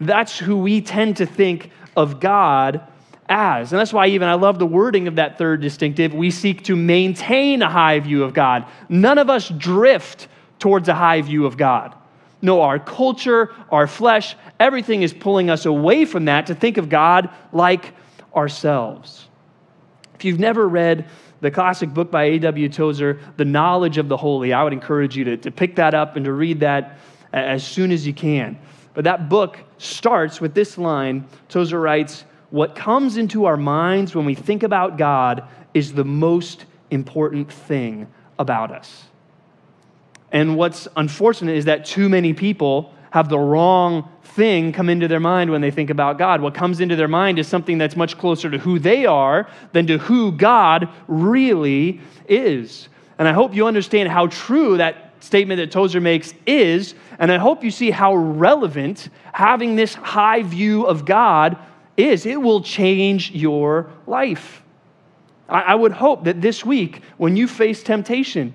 That's 0.00 0.38
who 0.38 0.56
we 0.56 0.80
tend 0.80 1.18
to 1.18 1.26
think 1.26 1.70
of 1.96 2.20
God 2.20 2.80
as. 3.28 3.72
And 3.72 3.80
that's 3.80 3.92
why, 3.92 4.06
even 4.06 4.28
I 4.28 4.34
love 4.34 4.58
the 4.58 4.66
wording 4.66 5.06
of 5.06 5.16
that 5.16 5.36
third 5.36 5.60
distinctive. 5.60 6.14
We 6.14 6.30
seek 6.30 6.64
to 6.64 6.76
maintain 6.76 7.60
a 7.60 7.68
high 7.68 8.00
view 8.00 8.24
of 8.24 8.32
God. 8.32 8.64
None 8.88 9.18
of 9.18 9.28
us 9.28 9.48
drift 9.48 10.28
towards 10.58 10.88
a 10.88 10.94
high 10.94 11.20
view 11.20 11.44
of 11.44 11.58
God. 11.58 11.94
No, 12.42 12.60
our 12.60 12.78
culture, 12.78 13.54
our 13.70 13.86
flesh, 13.86 14.36
everything 14.60 15.02
is 15.02 15.12
pulling 15.12 15.50
us 15.50 15.66
away 15.66 16.04
from 16.04 16.26
that 16.26 16.46
to 16.46 16.54
think 16.54 16.76
of 16.76 16.88
God 16.88 17.30
like 17.52 17.94
ourselves. 18.34 19.28
If 20.14 20.24
you've 20.24 20.40
never 20.40 20.68
read 20.68 21.08
the 21.40 21.50
classic 21.50 21.92
book 21.92 22.10
by 22.10 22.24
A.W. 22.24 22.68
Tozer, 22.68 23.20
The 23.36 23.44
Knowledge 23.44 23.98
of 23.98 24.08
the 24.08 24.16
Holy, 24.16 24.52
I 24.52 24.62
would 24.62 24.72
encourage 24.72 25.16
you 25.16 25.24
to, 25.24 25.36
to 25.38 25.50
pick 25.50 25.76
that 25.76 25.94
up 25.94 26.16
and 26.16 26.24
to 26.24 26.32
read 26.32 26.60
that 26.60 26.98
as 27.32 27.66
soon 27.66 27.92
as 27.92 28.06
you 28.06 28.12
can. 28.12 28.58
But 28.94 29.04
that 29.04 29.28
book 29.28 29.58
starts 29.78 30.40
with 30.40 30.54
this 30.54 30.78
line 30.78 31.26
Tozer 31.48 31.80
writes, 31.80 32.24
What 32.50 32.74
comes 32.74 33.18
into 33.18 33.44
our 33.44 33.58
minds 33.58 34.14
when 34.14 34.24
we 34.24 34.34
think 34.34 34.62
about 34.62 34.96
God 34.96 35.46
is 35.74 35.92
the 35.92 36.04
most 36.04 36.64
important 36.90 37.52
thing 37.52 38.06
about 38.38 38.70
us. 38.70 39.04
And 40.32 40.56
what's 40.56 40.88
unfortunate 40.96 41.56
is 41.56 41.66
that 41.66 41.84
too 41.84 42.08
many 42.08 42.32
people 42.32 42.92
have 43.10 43.28
the 43.28 43.38
wrong 43.38 44.10
thing 44.22 44.72
come 44.72 44.88
into 44.88 45.08
their 45.08 45.20
mind 45.20 45.50
when 45.50 45.60
they 45.60 45.70
think 45.70 45.88
about 45.88 46.18
God. 46.18 46.40
What 46.40 46.54
comes 46.54 46.80
into 46.80 46.96
their 46.96 47.08
mind 47.08 47.38
is 47.38 47.48
something 47.48 47.78
that's 47.78 47.96
much 47.96 48.18
closer 48.18 48.50
to 48.50 48.58
who 48.58 48.78
they 48.78 49.06
are 49.06 49.48
than 49.72 49.86
to 49.86 49.98
who 49.98 50.32
God 50.32 50.88
really 51.08 52.00
is. 52.28 52.88
And 53.18 53.26
I 53.26 53.32
hope 53.32 53.54
you 53.54 53.66
understand 53.66 54.10
how 54.10 54.26
true 54.26 54.76
that 54.76 55.14
statement 55.20 55.58
that 55.58 55.70
Tozer 55.70 56.00
makes 56.00 56.34
is, 56.46 56.94
and 57.18 57.32
I 57.32 57.38
hope 57.38 57.64
you 57.64 57.70
see 57.70 57.90
how 57.90 58.14
relevant 58.14 59.08
having 59.32 59.76
this 59.76 59.94
high 59.94 60.42
view 60.42 60.84
of 60.84 61.04
God 61.04 61.56
is. 61.96 62.26
It 62.26 62.40
will 62.40 62.60
change 62.60 63.30
your 63.30 63.90
life. 64.06 64.62
I, 65.48 65.76
would 65.76 65.92
hope 65.92 66.24
that 66.24 66.40
this 66.40 66.64
week, 66.64 67.02
when 67.18 67.36
you 67.36 67.46
face 67.46 67.82
temptation 67.82 68.52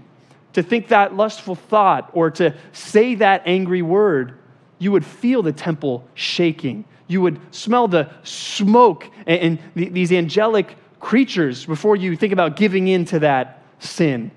to 0.54 0.64
think 0.64 0.90
that 0.90 1.16
lustful 1.16 1.56
thought 1.56 2.10
or 2.14 2.32
to 2.32 2.56
say 2.74 3.16
that 3.16 3.44
angry 3.46 3.82
word, 3.82 4.38
you 4.80 4.92
would 4.92 5.06
feel 5.06 5.42
the 5.42 5.54
temple 5.54 6.08
shaking. 6.14 6.86
You 7.08 7.22
would 7.22 7.40
smell 7.54 7.88
the 7.88 8.10
smoke 8.24 9.10
and, 9.28 9.60
and 9.76 9.94
these 9.94 10.12
angelic 10.12 10.76
creatures 11.00 11.66
before 11.66 11.96
you 11.96 12.16
think 12.16 12.34
about 12.34 12.56
giving 12.56 12.88
in 12.88 13.06
to 13.06 13.20
that 13.20 13.64
sin. 13.80 14.32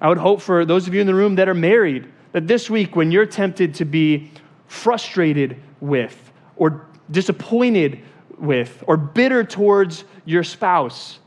I 0.00 0.08
would 0.08 0.18
hope 0.18 0.42
for 0.42 0.64
those 0.64 0.86
of 0.86 0.94
you 0.94 1.00
in 1.00 1.06
the 1.06 1.14
room 1.14 1.36
that 1.36 1.48
are 1.48 1.54
married 1.54 2.10
that 2.32 2.46
this 2.46 2.68
week, 2.68 2.96
when 2.96 3.12
you're 3.12 3.26
tempted 3.26 3.74
to 3.74 3.84
be 3.84 4.30
frustrated 4.66 5.56
with, 5.80 6.32
or 6.56 6.86
disappointed 7.10 8.00
with, 8.38 8.82
or 8.86 8.96
bitter 8.96 9.44
towards 9.44 10.04
your 10.24 10.42
spouse, 10.42 11.20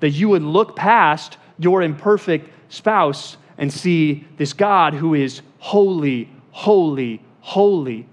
that 0.00 0.10
you 0.10 0.28
would 0.28 0.42
look 0.42 0.76
past 0.76 1.38
your 1.58 1.82
imperfect 1.82 2.50
spouse 2.68 3.36
and 3.60 3.72
see 3.72 4.26
this 4.38 4.54
God 4.54 4.94
who 4.94 5.14
is 5.14 5.42
holy, 5.58 6.28
holy, 6.50 7.22
holy. 7.42 8.06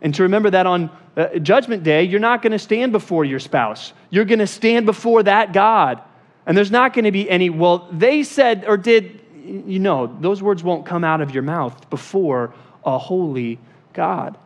And 0.00 0.14
to 0.14 0.22
remember 0.22 0.48
that 0.50 0.64
on 0.64 0.90
uh, 1.16 1.38
Judgment 1.40 1.82
Day, 1.82 2.04
you're 2.04 2.20
not 2.20 2.40
going 2.40 2.52
to 2.52 2.58
stand 2.58 2.92
before 2.92 3.24
your 3.24 3.40
spouse. 3.40 3.92
You're 4.10 4.24
going 4.24 4.38
to 4.38 4.46
stand 4.46 4.86
before 4.86 5.24
that 5.24 5.52
God. 5.52 6.00
And 6.46 6.56
there's 6.56 6.70
not 6.70 6.94
going 6.94 7.04
to 7.04 7.12
be 7.12 7.28
any, 7.28 7.50
well, 7.50 7.88
they 7.90 8.22
said 8.22 8.64
or 8.66 8.76
did, 8.76 9.20
you 9.44 9.80
know, 9.80 10.16
those 10.20 10.40
words 10.40 10.62
won't 10.62 10.86
come 10.86 11.02
out 11.02 11.20
of 11.20 11.32
your 11.34 11.42
mouth 11.42 11.90
before 11.90 12.54
a 12.84 12.96
holy 12.96 13.58
God. 13.92 14.38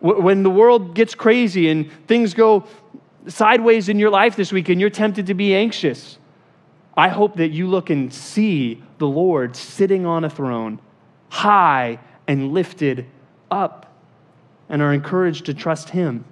When 0.00 0.42
the 0.42 0.50
world 0.50 0.94
gets 0.94 1.14
crazy 1.14 1.68
and 1.68 1.92
things 2.06 2.32
go 2.32 2.64
sideways 3.28 3.90
in 3.90 3.98
your 3.98 4.08
life 4.08 4.34
this 4.34 4.50
week 4.50 4.70
and 4.70 4.80
you're 4.80 4.88
tempted 4.88 5.26
to 5.26 5.34
be 5.34 5.54
anxious, 5.54 6.16
I 6.96 7.08
hope 7.08 7.36
that 7.36 7.48
you 7.48 7.68
look 7.68 7.90
and 7.90 8.12
see 8.12 8.82
the 9.00 9.08
Lord 9.08 9.56
sitting 9.56 10.06
on 10.06 10.24
a 10.24 10.30
throne, 10.30 10.78
high 11.30 11.98
and 12.28 12.52
lifted 12.52 13.06
up 13.50 13.92
and 14.68 14.80
are 14.80 14.92
encouraged 14.92 15.46
to 15.46 15.54
trust 15.54 15.88
Him. 15.90 16.24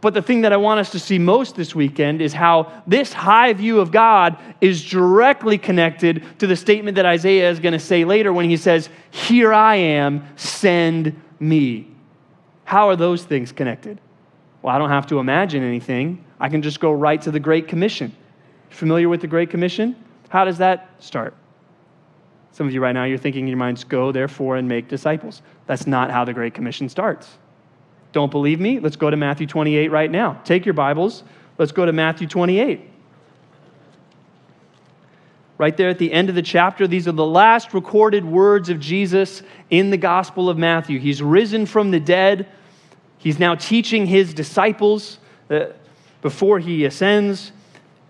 But 0.00 0.14
the 0.14 0.22
thing 0.22 0.40
that 0.40 0.52
I 0.52 0.56
want 0.56 0.80
us 0.80 0.90
to 0.90 0.98
see 0.98 1.18
most 1.18 1.54
this 1.54 1.74
weekend 1.74 2.22
is 2.22 2.32
how 2.32 2.72
this 2.86 3.12
high 3.12 3.52
view 3.52 3.80
of 3.80 3.90
God 3.90 4.36
is 4.60 4.84
directly 4.84 5.58
connected 5.58 6.24
to 6.38 6.46
the 6.46 6.56
statement 6.56 6.94
that 6.96 7.06
Isaiah 7.06 7.50
is 7.50 7.60
going 7.60 7.72
to 7.72 7.78
say 7.78 8.04
later 8.04 8.32
when 8.32 8.48
he 8.48 8.56
says, 8.56 8.88
Here 9.10 9.52
I 9.52 9.76
am, 9.76 10.26
send 10.36 11.20
me. 11.38 11.88
How 12.64 12.88
are 12.88 12.96
those 12.96 13.24
things 13.24 13.52
connected? 13.52 14.00
Well, 14.62 14.74
I 14.74 14.78
don't 14.78 14.90
have 14.90 15.08
to 15.08 15.18
imagine 15.18 15.62
anything. 15.64 16.24
I 16.38 16.48
can 16.48 16.62
just 16.62 16.78
go 16.78 16.92
right 16.92 17.20
to 17.22 17.32
the 17.32 17.40
Great 17.40 17.66
Commission. 17.66 18.14
Familiar 18.70 19.08
with 19.08 19.20
the 19.20 19.26
Great 19.26 19.50
Commission? 19.50 19.96
How 20.28 20.44
does 20.44 20.58
that 20.58 20.90
start? 21.00 21.34
Some 22.52 22.66
of 22.66 22.74
you 22.74 22.82
right 22.82 22.92
now, 22.92 23.04
you're 23.04 23.18
thinking 23.18 23.44
in 23.44 23.48
your 23.48 23.56
minds, 23.56 23.82
go 23.82 24.12
therefore 24.12 24.56
and 24.56 24.68
make 24.68 24.86
disciples. 24.86 25.40
That's 25.66 25.86
not 25.86 26.10
how 26.10 26.24
the 26.24 26.34
Great 26.34 26.52
Commission 26.52 26.88
starts. 26.88 27.38
Don't 28.12 28.30
believe 28.30 28.60
me? 28.60 28.78
Let's 28.78 28.96
go 28.96 29.08
to 29.08 29.16
Matthew 29.16 29.46
28 29.46 29.90
right 29.90 30.10
now. 30.10 30.38
Take 30.44 30.66
your 30.66 30.74
Bibles. 30.74 31.24
Let's 31.56 31.72
go 31.72 31.86
to 31.86 31.92
Matthew 31.92 32.26
28. 32.26 32.90
Right 35.56 35.76
there 35.76 35.88
at 35.88 35.98
the 35.98 36.12
end 36.12 36.28
of 36.28 36.34
the 36.34 36.42
chapter, 36.42 36.86
these 36.86 37.08
are 37.08 37.12
the 37.12 37.24
last 37.24 37.72
recorded 37.72 38.24
words 38.24 38.68
of 38.68 38.80
Jesus 38.80 39.42
in 39.70 39.90
the 39.90 39.96
Gospel 39.96 40.50
of 40.50 40.58
Matthew. 40.58 40.98
He's 40.98 41.22
risen 41.22 41.64
from 41.64 41.90
the 41.90 42.00
dead. 42.00 42.48
He's 43.16 43.38
now 43.38 43.54
teaching 43.54 44.06
his 44.06 44.34
disciples 44.34 45.18
uh, 45.48 45.66
before 46.20 46.58
he 46.58 46.84
ascends 46.84 47.52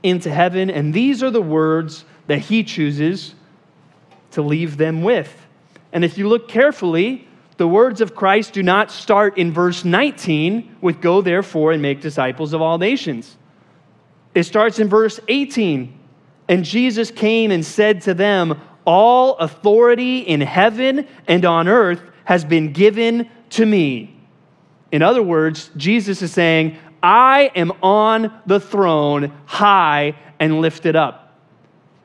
into 0.03 0.31
heaven. 0.31 0.69
And 0.71 0.93
these 0.93 1.23
are 1.23 1.31
the 1.31 1.43
words 1.43 2.05
that 2.27 2.39
he 2.39 2.65
chooses 2.65 3.35
to 4.33 4.43
leave 4.43 4.77
them 4.77 5.03
with. 5.03 5.47
And 5.93 6.05
if 6.05 6.19
you 6.19 6.29
look 6.29 6.49
carefully, 6.49 7.29
the 7.59 7.69
words 7.69 8.01
of 8.01 8.15
Christ 8.15 8.55
do 8.55 8.63
not 8.63 8.91
start 8.91 9.39
in 9.39 9.53
verse 9.53 9.85
19 9.85 10.77
with 10.81 11.01
go 11.01 11.21
therefore 11.21 11.73
and 11.73 11.83
make 11.83 12.01
disciples 12.01 12.53
of 12.53 12.63
all 12.63 12.79
nations. 12.79 13.37
It 14.35 14.45
starts 14.45 14.79
in 14.79 14.89
verse 14.89 15.21
18. 15.29 15.99
And 16.49 16.65
Jesus 16.65 17.11
came 17.11 17.51
and 17.51 17.65
said 17.65 18.01
to 18.03 18.15
them, 18.15 18.61
All 18.85 19.37
authority 19.37 20.19
in 20.21 20.41
heaven 20.41 21.07
and 21.29 21.45
on 21.45 21.69
earth 21.69 22.03
has 22.25 22.45
been 22.45 22.73
given 22.73 23.31
to 23.51 23.67
me. 23.67 24.19
In 24.91 25.03
other 25.03 25.23
words, 25.23 25.71
Jesus 25.77 26.23
is 26.23 26.33
saying, 26.33 26.79
I 27.03 27.51
am 27.55 27.73
on 27.83 28.33
the 28.47 28.61
throne, 28.61 29.33
high 29.47 30.17
and 30.39 30.61
lifted 30.61 30.97
up 30.97 31.22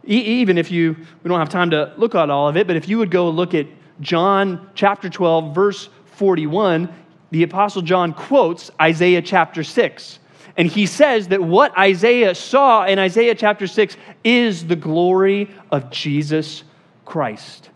even 0.07 0.57
if 0.57 0.71
you, 0.71 0.95
we 1.23 1.27
don't 1.27 1.39
have 1.39 1.49
time 1.49 1.69
to 1.71 1.93
look 1.97 2.15
at 2.15 2.29
all 2.29 2.47
of 2.47 2.57
it, 2.57 2.65
but 2.65 2.75
if 2.75 2.87
you 2.87 2.97
would 2.97 3.11
go 3.11 3.29
look 3.29 3.53
at 3.53 3.67
John 3.99 4.69
chapter 4.73 5.09
12, 5.09 5.53
verse 5.53 5.89
41, 6.05 6.93
the 7.31 7.43
Apostle 7.43 7.81
John 7.81 8.13
quotes 8.13 8.71
Isaiah 8.79 9.21
chapter 9.21 9.63
6. 9.63 10.19
And 10.55 10.67
he 10.67 10.85
says 10.85 11.27
that 11.27 11.41
what 11.41 11.77
Isaiah 11.77 12.33
saw 12.33 12.85
in 12.85 12.97
Isaiah 12.97 13.35
chapter 13.35 13.67
6 13.67 13.95
is 14.23 14.65
the 14.65 14.75
glory 14.75 15.53
of 15.71 15.91
Jesus 15.91 16.63
Christ. 17.05 17.69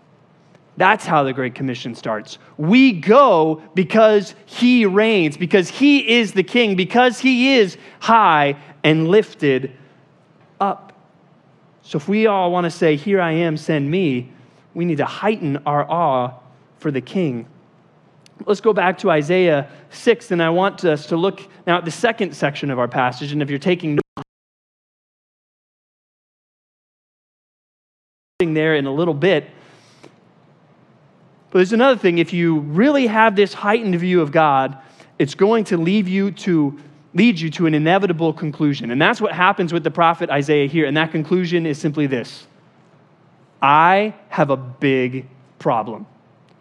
That's 0.78 1.06
how 1.06 1.24
the 1.24 1.34
Great 1.34 1.54
Commission 1.54 1.94
starts. 1.94 2.40
We 2.58 2.94
go 2.94 3.62
because 3.76 4.34
he 4.46 4.86
reigns, 4.86 5.38
because 5.38 5.70
he 5.70 6.18
is 6.18 6.32
the 6.34 6.44
king, 6.44 6.76
because 6.76 7.20
he 7.20 7.54
is 7.56 7.78
high 8.00 8.56
and 8.84 9.08
lifted 9.10 9.78
up. 10.60 10.91
So 11.84 11.98
if 11.98 12.08
we 12.08 12.28
all 12.28 12.52
want 12.52 12.66
to 12.66 12.72
say, 12.72 12.96
Here 12.96 13.22
I 13.22 13.32
am, 13.32 13.58
send 13.58 13.90
me, 13.90 14.32
we 14.74 14.86
need 14.86 14.98
to 14.98 15.06
heighten 15.06 15.58
our 15.66 15.90
awe 15.90 16.34
for 16.80 16.92
the 16.92 17.02
king. 17.02 17.46
let's 18.46 18.62
go 18.62 18.74
back 18.74 18.98
to 19.00 19.12
Isaiah 19.12 19.70
6, 19.92 20.32
and 20.32 20.42
I 20.42 20.50
want 20.50 20.84
us 20.86 21.06
to 21.08 21.18
look 21.18 21.48
now 21.68 21.78
at 21.78 21.86
the 21.86 21.92
second 21.92 22.36
section 22.36 22.72
of 22.72 22.80
our 22.80 22.88
passage. 22.88 23.32
And 23.32 23.42
if 23.42 23.50
you're 23.50 23.60
taking 23.60 24.00
there 28.50 28.76
in 28.76 28.88
a 28.88 28.94
little 28.94 29.14
bit. 29.14 29.50
But 31.52 31.60
there's 31.60 31.74
another 31.74 32.00
thing. 32.00 32.18
If 32.18 32.34
you 32.34 32.60
really 32.60 33.08
have 33.08 33.36
this 33.36 33.54
heightened 33.54 34.00
view 34.00 34.22
of 34.22 34.32
God, 34.32 34.78
it's 35.20 35.36
going 35.36 35.66
to 35.66 35.78
leave 35.78 36.08
you 36.08 36.32
to 36.32 36.80
lead 37.14 37.40
you 37.40 37.50
to 37.52 37.66
an 37.66 37.74
inevitable 37.74 38.34
conclusion. 38.34 38.92
And 38.92 39.02
that's 39.02 39.20
what 39.20 39.34
happens 39.34 39.74
with 39.74 39.84
the 39.84 39.92
prophet 39.92 40.30
Isaiah 40.30 40.68
here. 40.68 40.86
And 40.86 40.96
that 40.98 41.12
conclusion 41.12 41.66
is 41.66 41.78
simply 41.78 42.08
this 42.08 42.48
I 43.62 44.14
have 44.30 44.50
a 44.50 44.58
big 44.58 45.28
problem. 45.60 46.06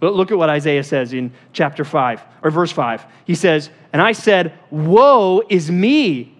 But 0.00 0.14
look 0.14 0.30
at 0.30 0.38
what 0.38 0.48
Isaiah 0.48 0.82
says 0.82 1.12
in 1.12 1.30
chapter 1.52 1.84
5 1.84 2.22
or 2.42 2.50
verse 2.50 2.72
5. 2.72 3.04
He 3.26 3.34
says, 3.34 3.70
And 3.92 4.00
I 4.00 4.12
said, 4.12 4.58
Woe 4.70 5.42
is 5.48 5.70
me, 5.70 6.34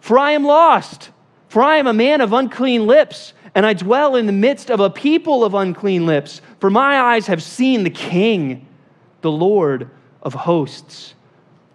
for 0.00 0.18
I 0.18 0.32
am 0.32 0.44
lost, 0.44 1.10
for 1.48 1.62
I 1.62 1.76
am 1.76 1.86
a 1.86 1.94
man 1.94 2.20
of 2.20 2.34
unclean 2.34 2.86
lips, 2.86 3.32
and 3.54 3.64
I 3.64 3.72
dwell 3.72 4.16
in 4.16 4.26
the 4.26 4.32
midst 4.32 4.70
of 4.70 4.80
a 4.80 4.90
people 4.90 5.44
of 5.44 5.54
unclean 5.54 6.04
lips, 6.04 6.42
for 6.60 6.68
my 6.68 7.00
eyes 7.00 7.26
have 7.26 7.42
seen 7.42 7.84
the 7.84 7.90
King, 7.90 8.66
the 9.22 9.30
Lord 9.30 9.90
of 10.22 10.34
hosts. 10.34 11.14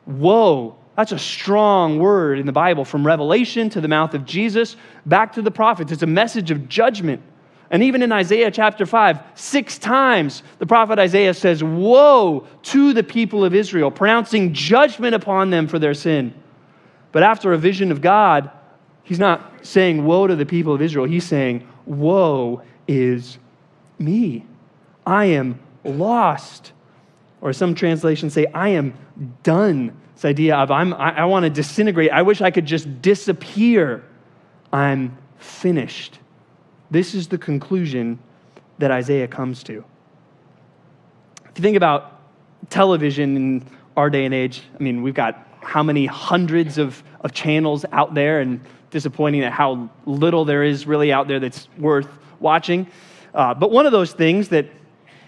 Woe. 0.05 0.77
That's 0.95 1.11
a 1.11 1.19
strong 1.19 1.99
word 1.99 2.37
in 2.39 2.45
the 2.45 2.51
Bible 2.51 2.83
from 2.83 3.05
Revelation 3.05 3.69
to 3.71 3.81
the 3.81 3.87
mouth 3.87 4.13
of 4.13 4.25
Jesus 4.25 4.75
back 5.05 5.33
to 5.33 5.41
the 5.41 5.51
prophets. 5.51 5.91
It's 5.91 6.03
a 6.03 6.07
message 6.07 6.51
of 6.51 6.67
judgment. 6.67 7.21
And 7.69 7.81
even 7.83 8.03
in 8.03 8.11
Isaiah 8.11 8.51
chapter 8.51 8.85
5, 8.85 9.19
six 9.35 9.77
times 9.77 10.43
the 10.59 10.65
prophet 10.65 10.99
Isaiah 10.99 11.33
says, 11.33 11.63
Woe 11.63 12.45
to 12.63 12.93
the 12.93 13.03
people 13.03 13.45
of 13.45 13.55
Israel, 13.55 13.89
pronouncing 13.89 14.53
judgment 14.53 15.15
upon 15.15 15.49
them 15.49 15.67
for 15.67 15.79
their 15.79 15.93
sin. 15.93 16.33
But 17.13 17.23
after 17.23 17.53
a 17.53 17.57
vision 17.57 17.91
of 17.91 18.01
God, 18.01 18.51
he's 19.03 19.19
not 19.19 19.65
saying, 19.65 20.05
Woe 20.05 20.27
to 20.27 20.35
the 20.35 20.45
people 20.45 20.73
of 20.73 20.81
Israel. 20.81 21.05
He's 21.05 21.25
saying, 21.25 21.65
Woe 21.85 22.61
is 22.89 23.37
me. 23.97 24.45
I 25.05 25.25
am 25.25 25.57
lost. 25.85 26.73
Or 27.39 27.53
some 27.53 27.73
translations 27.73 28.33
say, 28.33 28.47
I 28.47 28.69
am 28.69 28.93
done. 29.43 29.97
This 30.21 30.29
idea 30.29 30.55
of 30.55 30.69
I'm, 30.69 30.93
I, 30.93 31.21
I 31.21 31.25
want 31.25 31.45
to 31.45 31.49
disintegrate. 31.49 32.11
I 32.11 32.21
wish 32.21 32.41
I 32.41 32.51
could 32.51 32.67
just 32.67 33.01
disappear. 33.01 34.03
I'm 34.71 35.17
finished. 35.39 36.19
This 36.91 37.15
is 37.15 37.27
the 37.27 37.39
conclusion 37.39 38.19
that 38.77 38.91
Isaiah 38.91 39.27
comes 39.27 39.63
to. 39.63 39.83
If 41.45 41.57
you 41.57 41.63
think 41.63 41.75
about 41.75 42.21
television 42.69 43.35
in 43.35 43.65
our 43.97 44.11
day 44.11 44.25
and 44.25 44.33
age, 44.33 44.61
I 44.79 44.83
mean, 44.83 45.01
we've 45.01 45.15
got 45.15 45.47
how 45.63 45.81
many 45.81 46.05
hundreds 46.05 46.77
of, 46.77 47.01
of 47.21 47.33
channels 47.33 47.83
out 47.91 48.13
there, 48.13 48.41
and 48.41 48.61
disappointing 48.91 49.41
at 49.41 49.51
how 49.51 49.89
little 50.05 50.45
there 50.45 50.63
is 50.63 50.85
really 50.85 51.11
out 51.11 51.27
there 51.27 51.39
that's 51.39 51.67
worth 51.79 52.07
watching. 52.39 52.85
Uh, 53.33 53.55
but 53.55 53.71
one 53.71 53.87
of 53.87 53.91
those 53.91 54.13
things 54.13 54.49
that 54.49 54.67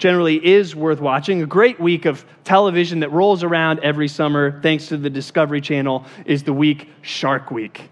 generally 0.04 0.46
is 0.46 0.76
worth 0.76 1.00
watching, 1.00 1.42
a 1.44 1.46
great 1.46 1.80
week 1.80 2.04
of 2.04 2.26
television 2.44 3.00
that 3.00 3.10
rolls 3.13 3.42
around 3.42 3.80
every 3.80 4.10
summer, 4.10 4.60
thanks 4.60 4.88
to 4.88 4.98
the 4.98 5.10
Discovery 5.10 5.62
Channel, 5.62 6.04
is 6.26 6.44
the 6.44 6.52
week 6.52 6.89
Shark 7.04 7.52
Week. 7.52 7.89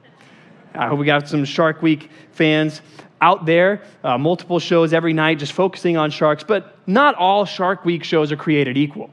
I 0.75 0.89
hope 0.89 0.99
we 0.99 1.05
got 1.05 1.29
some 1.29 1.45
Shark 1.45 1.81
Week 1.81 2.09
fans 2.33 2.81
out 3.21 3.45
there, 3.45 3.83
uh, 4.03 4.17
multiple 4.17 4.59
shows 4.59 4.91
every 4.91 5.13
night 5.13 5.39
just 5.39 5.53
focusing 5.53 5.95
on 5.95 6.11
sharks, 6.11 6.43
but 6.43 6.77
not 6.85 7.15
all 7.15 7.45
Shark 7.45 7.85
Week 7.85 8.03
shows 8.03 8.29
are 8.33 8.35
created 8.35 8.77
equal. 8.77 9.09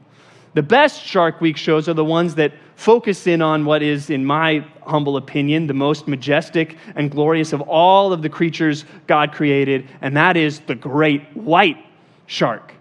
The 0.53 0.63
best 0.63 1.01
Shark 1.01 1.39
Week 1.39 1.55
shows 1.55 1.87
are 1.87 1.93
the 1.93 2.03
ones 2.03 2.35
that 2.35 2.51
focus 2.75 3.27
in 3.27 3.41
on 3.41 3.63
what 3.63 3.81
is, 3.81 4.09
in 4.09 4.25
my 4.25 4.67
humble 4.85 5.15
opinion, 5.15 5.67
the 5.67 5.73
most 5.73 6.05
majestic 6.05 6.75
and 6.97 7.09
glorious 7.09 7.53
of 7.53 7.61
all 7.61 8.11
of 8.11 8.23
the 8.23 8.29
creatures 8.29 8.83
God 9.07 9.31
created, 9.31 9.87
and 10.01 10.17
that 10.17 10.35
is 10.35 10.59
the 10.59 10.75
great 10.75 11.23
white 11.33 11.77
shark. 12.25 12.73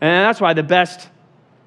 And 0.00 0.24
that's 0.24 0.40
why 0.40 0.54
the 0.54 0.62
best 0.62 1.08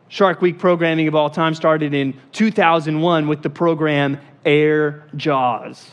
Shark 0.08 0.41
Week 0.41 0.60
programming 0.60 1.08
of 1.08 1.15
all 1.15 1.30
time 1.30 1.56
started 1.56 1.93
in 1.93 2.19
2001 2.34 3.28
with 3.28 3.41
the 3.41 3.50
program 3.50 4.19
Air 4.46 5.08
Jaws. 5.15 5.91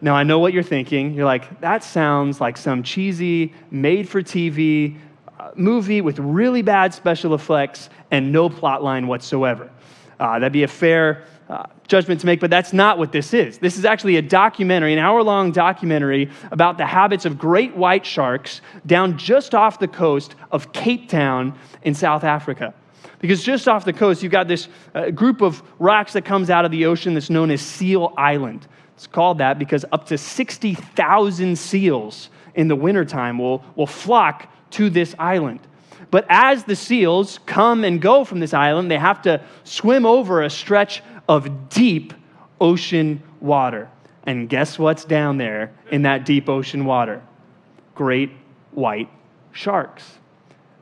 Now, 0.00 0.14
I 0.14 0.22
know 0.22 0.38
what 0.38 0.52
you're 0.52 0.62
thinking. 0.62 1.14
You're 1.14 1.24
like, 1.24 1.60
that 1.60 1.82
sounds 1.82 2.40
like 2.40 2.56
some 2.56 2.82
cheesy, 2.82 3.52
made 3.70 4.08
for 4.08 4.22
TV 4.22 4.98
uh, 5.38 5.50
movie 5.56 6.00
with 6.00 6.18
really 6.18 6.62
bad 6.62 6.94
special 6.94 7.34
effects 7.34 7.90
and 8.10 8.32
no 8.32 8.48
plot 8.48 8.82
line 8.82 9.06
whatsoever. 9.06 9.70
Uh, 10.20 10.38
that'd 10.38 10.52
be 10.52 10.62
a 10.62 10.68
fair 10.68 11.24
uh, 11.48 11.64
judgment 11.86 12.20
to 12.20 12.26
make, 12.26 12.40
but 12.40 12.50
that's 12.50 12.72
not 12.72 12.98
what 12.98 13.10
this 13.10 13.32
is. 13.32 13.58
This 13.58 13.78
is 13.78 13.84
actually 13.84 14.16
a 14.16 14.22
documentary, 14.22 14.92
an 14.92 14.98
hour 14.98 15.22
long 15.22 15.50
documentary 15.50 16.30
about 16.50 16.76
the 16.76 16.84
habits 16.84 17.24
of 17.24 17.38
great 17.38 17.74
white 17.74 18.04
sharks 18.04 18.60
down 18.84 19.16
just 19.16 19.54
off 19.54 19.78
the 19.78 19.88
coast 19.88 20.34
of 20.52 20.72
Cape 20.72 21.08
Town 21.08 21.58
in 21.82 21.94
South 21.94 22.22
Africa. 22.22 22.74
Because 23.18 23.42
just 23.42 23.66
off 23.66 23.84
the 23.84 23.92
coast, 23.92 24.22
you've 24.22 24.30
got 24.30 24.46
this 24.46 24.68
uh, 24.94 25.10
group 25.10 25.40
of 25.40 25.62
rocks 25.78 26.12
that 26.12 26.24
comes 26.24 26.50
out 26.50 26.64
of 26.64 26.70
the 26.70 26.84
ocean 26.84 27.14
that's 27.14 27.30
known 27.30 27.50
as 27.50 27.60
Seal 27.60 28.12
Island. 28.16 28.68
It's 28.94 29.06
called 29.06 29.38
that 29.38 29.58
because 29.58 29.84
up 29.90 30.06
to 30.08 30.18
60,000 30.18 31.58
seals 31.58 32.28
in 32.54 32.68
the 32.68 32.76
wintertime 32.76 33.38
will, 33.38 33.64
will 33.74 33.86
flock 33.86 34.52
to 34.72 34.90
this 34.90 35.14
island. 35.18 35.60
But 36.10 36.26
as 36.28 36.64
the 36.64 36.76
seals 36.76 37.38
come 37.46 37.84
and 37.84 38.00
go 38.00 38.24
from 38.24 38.40
this 38.40 38.54
island, 38.54 38.90
they 38.90 38.98
have 38.98 39.22
to 39.22 39.42
swim 39.64 40.06
over 40.06 40.42
a 40.42 40.50
stretch 40.50 41.02
of 41.28 41.68
deep 41.68 42.14
ocean 42.60 43.22
water. 43.40 43.88
And 44.24 44.48
guess 44.48 44.78
what's 44.78 45.04
down 45.04 45.38
there 45.38 45.72
in 45.90 46.02
that 46.02 46.26
deep 46.26 46.48
ocean 46.48 46.84
water? 46.84 47.22
Great 47.94 48.30
white 48.72 49.08
sharks. 49.52 50.18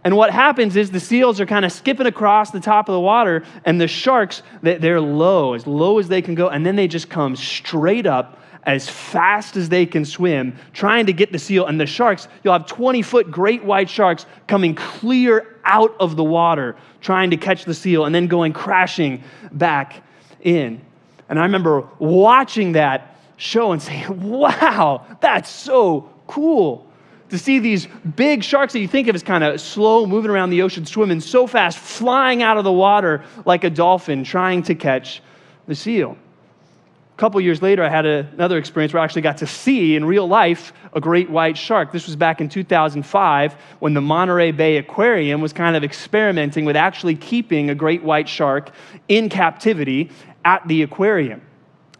And 0.04 0.16
what 0.16 0.30
happens 0.30 0.76
is 0.76 0.90
the 0.90 1.00
seals 1.00 1.40
are 1.40 1.46
kind 1.46 1.64
of 1.64 1.72
skipping 1.72 2.06
across 2.06 2.52
the 2.52 2.60
top 2.60 2.88
of 2.88 2.92
the 2.92 3.00
water, 3.00 3.44
and 3.64 3.80
the 3.80 3.88
sharks, 3.88 4.42
they're 4.62 5.00
low, 5.00 5.54
as 5.54 5.66
low 5.66 5.98
as 5.98 6.06
they 6.06 6.22
can 6.22 6.36
go, 6.36 6.48
and 6.48 6.64
then 6.64 6.76
they 6.76 6.86
just 6.86 7.10
come 7.10 7.34
straight 7.34 8.06
up 8.06 8.38
as 8.62 8.88
fast 8.88 9.56
as 9.56 9.68
they 9.68 9.86
can 9.86 10.04
swim, 10.04 10.56
trying 10.72 11.06
to 11.06 11.12
get 11.12 11.32
the 11.32 11.38
seal. 11.38 11.66
And 11.66 11.80
the 11.80 11.86
sharks, 11.86 12.28
you'll 12.42 12.52
have 12.52 12.66
20 12.66 13.02
foot 13.02 13.30
great 13.30 13.64
white 13.64 13.90
sharks 13.90 14.26
coming 14.46 14.74
clear 14.74 15.56
out 15.64 15.96
of 15.98 16.14
the 16.14 16.24
water, 16.24 16.76
trying 17.00 17.30
to 17.30 17.36
catch 17.36 17.64
the 17.64 17.74
seal, 17.74 18.04
and 18.04 18.14
then 18.14 18.28
going 18.28 18.52
crashing 18.52 19.24
back 19.52 20.02
in. 20.46 20.80
And 21.28 21.38
I 21.38 21.42
remember 21.42 21.86
watching 21.98 22.72
that 22.72 23.16
show 23.36 23.72
and 23.72 23.82
saying, 23.82 24.22
wow, 24.30 25.04
that's 25.20 25.50
so 25.50 26.10
cool 26.26 26.86
to 27.28 27.38
see 27.38 27.58
these 27.58 27.88
big 28.14 28.44
sharks 28.44 28.72
that 28.72 28.78
you 28.78 28.86
think 28.86 29.08
of 29.08 29.14
as 29.14 29.22
kind 29.22 29.42
of 29.42 29.60
slow, 29.60 30.06
moving 30.06 30.30
around 30.30 30.50
the 30.50 30.62
ocean, 30.62 30.86
swimming 30.86 31.20
so 31.20 31.46
fast, 31.46 31.76
flying 31.76 32.42
out 32.42 32.56
of 32.56 32.64
the 32.64 32.72
water 32.72 33.24
like 33.44 33.64
a 33.64 33.70
dolphin, 33.70 34.22
trying 34.22 34.62
to 34.62 34.76
catch 34.76 35.20
the 35.66 35.74
seal. 35.74 36.16
A 37.16 37.18
couple 37.18 37.40
years 37.40 37.62
later, 37.62 37.82
I 37.82 37.88
had 37.88 38.04
a, 38.04 38.28
another 38.34 38.58
experience 38.58 38.92
where 38.92 39.00
I 39.00 39.04
actually 39.04 39.22
got 39.22 39.38
to 39.38 39.46
see 39.46 39.96
in 39.96 40.04
real 40.04 40.28
life 40.28 40.74
a 40.92 41.00
great 41.00 41.30
white 41.30 41.56
shark. 41.56 41.90
This 41.90 42.06
was 42.06 42.14
back 42.14 42.42
in 42.42 42.48
2005 42.50 43.54
when 43.78 43.94
the 43.94 44.02
Monterey 44.02 44.52
Bay 44.52 44.76
Aquarium 44.76 45.40
was 45.40 45.52
kind 45.54 45.76
of 45.76 45.82
experimenting 45.82 46.66
with 46.66 46.76
actually 46.76 47.16
keeping 47.16 47.70
a 47.70 47.74
great 47.74 48.02
white 48.02 48.28
shark 48.28 48.70
in 49.08 49.30
captivity 49.30 50.10
at 50.46 50.66
the 50.68 50.82
aquarium. 50.82 51.42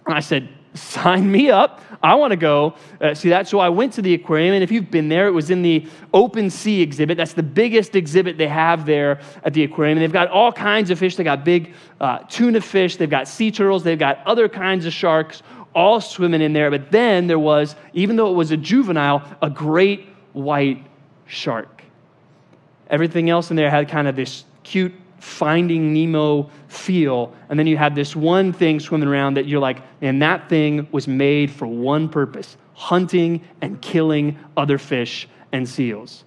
And 0.07 0.15
I 0.15 0.21
said, 0.21 0.49
sign 0.75 1.31
me 1.31 1.51
up. 1.51 1.83
I 2.03 2.15
want 2.15 2.31
to 2.31 2.37
go 2.37 2.75
uh, 3.01 3.15
see 3.15 3.31
that. 3.31 3.49
So 3.49 3.59
I 3.59 3.69
went 3.69 3.93
to 3.95 4.03
the 4.03 4.15
aquarium, 4.15 4.55
and 4.55 4.63
if 4.63 4.71
you've 4.71 4.91
been 4.91 5.09
there, 5.09 5.27
it 5.27 5.33
was 5.33 5.51
in 5.51 5.63
the 5.63 5.89
open 6.15 6.49
sea 6.49 6.81
exhibit. 6.81 7.17
That's 7.17 7.33
the 7.33 7.43
biggest 7.43 7.97
exhibit 7.97 8.39
they 8.39 8.47
have 8.47 8.87
there 8.87 9.21
at 9.43 9.53
the 9.53 9.65
aquarium. 9.65 9.99
And 9.99 10.03
they've 10.05 10.13
got 10.13 10.29
all 10.29 10.53
kinds 10.53 10.91
of 10.91 10.99
fish. 10.99 11.17
They 11.17 11.25
got 11.25 11.45
big 11.45 11.75
uh, 12.01 12.19
tuna 12.29 12.61
fish, 12.61 12.97
they've 12.97 13.11
got 13.11 13.27
sea 13.27 13.51
turtles, 13.51 13.83
they've 13.83 13.99
got 13.99 14.25
other 14.27 14.49
kinds 14.49 14.87
of 14.87 14.93
sharks 14.93 15.43
all 15.75 16.01
swimming 16.01 16.41
in 16.41 16.53
there. 16.53 16.71
But 16.71 16.91
then 16.91 17.27
there 17.27 17.39
was, 17.39 17.75
even 17.93 18.17
though 18.17 18.31
it 18.31 18.37
was 18.37 18.51
a 18.51 18.57
juvenile, 18.57 19.23
a 19.43 19.51
great 19.51 20.09
white 20.33 20.87
shark. 21.27 21.83
Everything 22.89 23.29
else 23.29 23.51
in 23.51 23.57
there 23.57 23.71
had 23.71 23.89
kind 23.89 24.07
of 24.07 24.15
this 24.15 24.45
cute 24.63 24.95
finding 25.19 25.93
Nemo 25.93 26.51
feel. 26.77 27.35
And 27.49 27.59
then 27.59 27.67
you 27.67 27.77
have 27.77 27.95
this 27.95 28.15
one 28.15 28.53
thing 28.53 28.81
swimming 28.81 29.09
around 29.09 29.37
that 29.37 29.47
you're 29.47 29.61
like, 29.61 29.79
and 30.01 30.23
that 30.23 30.49
thing 30.49 30.87
was 30.93 31.09
made 31.09 31.51
for 31.51 31.67
one 31.67 32.09
purpose 32.09 32.57
hunting 32.75 33.43
and 33.62 33.81
killing 33.81 34.39
other 34.55 34.77
fish 34.77 35.27
and 35.51 35.67
seals. 35.67 36.25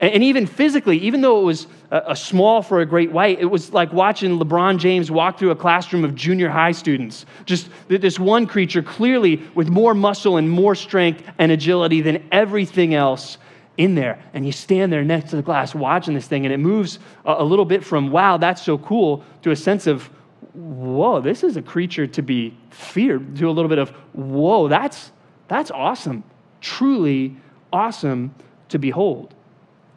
And 0.00 0.22
even 0.22 0.46
physically, 0.46 0.96
even 0.98 1.22
though 1.22 1.40
it 1.40 1.44
was 1.44 1.66
uh, 1.90 2.02
a 2.06 2.14
small 2.14 2.62
for 2.62 2.80
a 2.80 2.86
great 2.86 3.10
white, 3.10 3.40
it 3.40 3.46
was 3.46 3.72
like 3.72 3.92
watching 3.92 4.38
LeBron 4.38 4.78
James 4.78 5.10
walk 5.10 5.40
through 5.40 5.50
a 5.50 5.56
classroom 5.56 6.04
of 6.04 6.14
junior 6.14 6.48
high 6.48 6.70
students. 6.70 7.26
Just 7.46 7.68
this 7.88 8.16
one 8.16 8.46
creature, 8.46 8.80
clearly 8.80 9.42
with 9.56 9.68
more 9.68 9.94
muscle 9.94 10.36
and 10.36 10.48
more 10.48 10.76
strength 10.76 11.24
and 11.38 11.50
agility 11.50 12.00
than 12.00 12.24
everything 12.30 12.94
else 12.94 13.38
in 13.78 13.94
there. 13.94 14.22
And 14.34 14.44
you 14.44 14.52
stand 14.52 14.92
there 14.92 15.04
next 15.04 15.30
to 15.30 15.36
the 15.36 15.42
glass 15.42 15.74
watching 15.74 16.12
this 16.12 16.26
thing, 16.26 16.44
and 16.44 16.52
it 16.52 16.58
moves 16.58 16.98
a, 17.24 17.44
little 17.44 17.64
bit 17.64 17.82
from, 17.82 18.10
wow, 18.10 18.36
that's 18.36 18.60
so 18.60 18.76
cool, 18.76 19.24
to 19.42 19.52
a 19.52 19.56
sense 19.56 19.86
of, 19.86 20.10
whoa, 20.52 21.20
this 21.20 21.42
is 21.42 21.56
a 21.56 21.62
creature 21.62 22.06
to 22.06 22.20
be 22.20 22.54
feared, 22.70 23.36
to 23.36 23.48
a 23.48 23.52
little 23.52 23.68
bit 23.68 23.78
of, 23.78 23.90
whoa, 24.12 24.68
that's, 24.68 25.12
that's 25.46 25.70
awesome. 25.70 26.24
Truly 26.60 27.36
awesome 27.72 28.34
to 28.68 28.78
behold. 28.78 29.34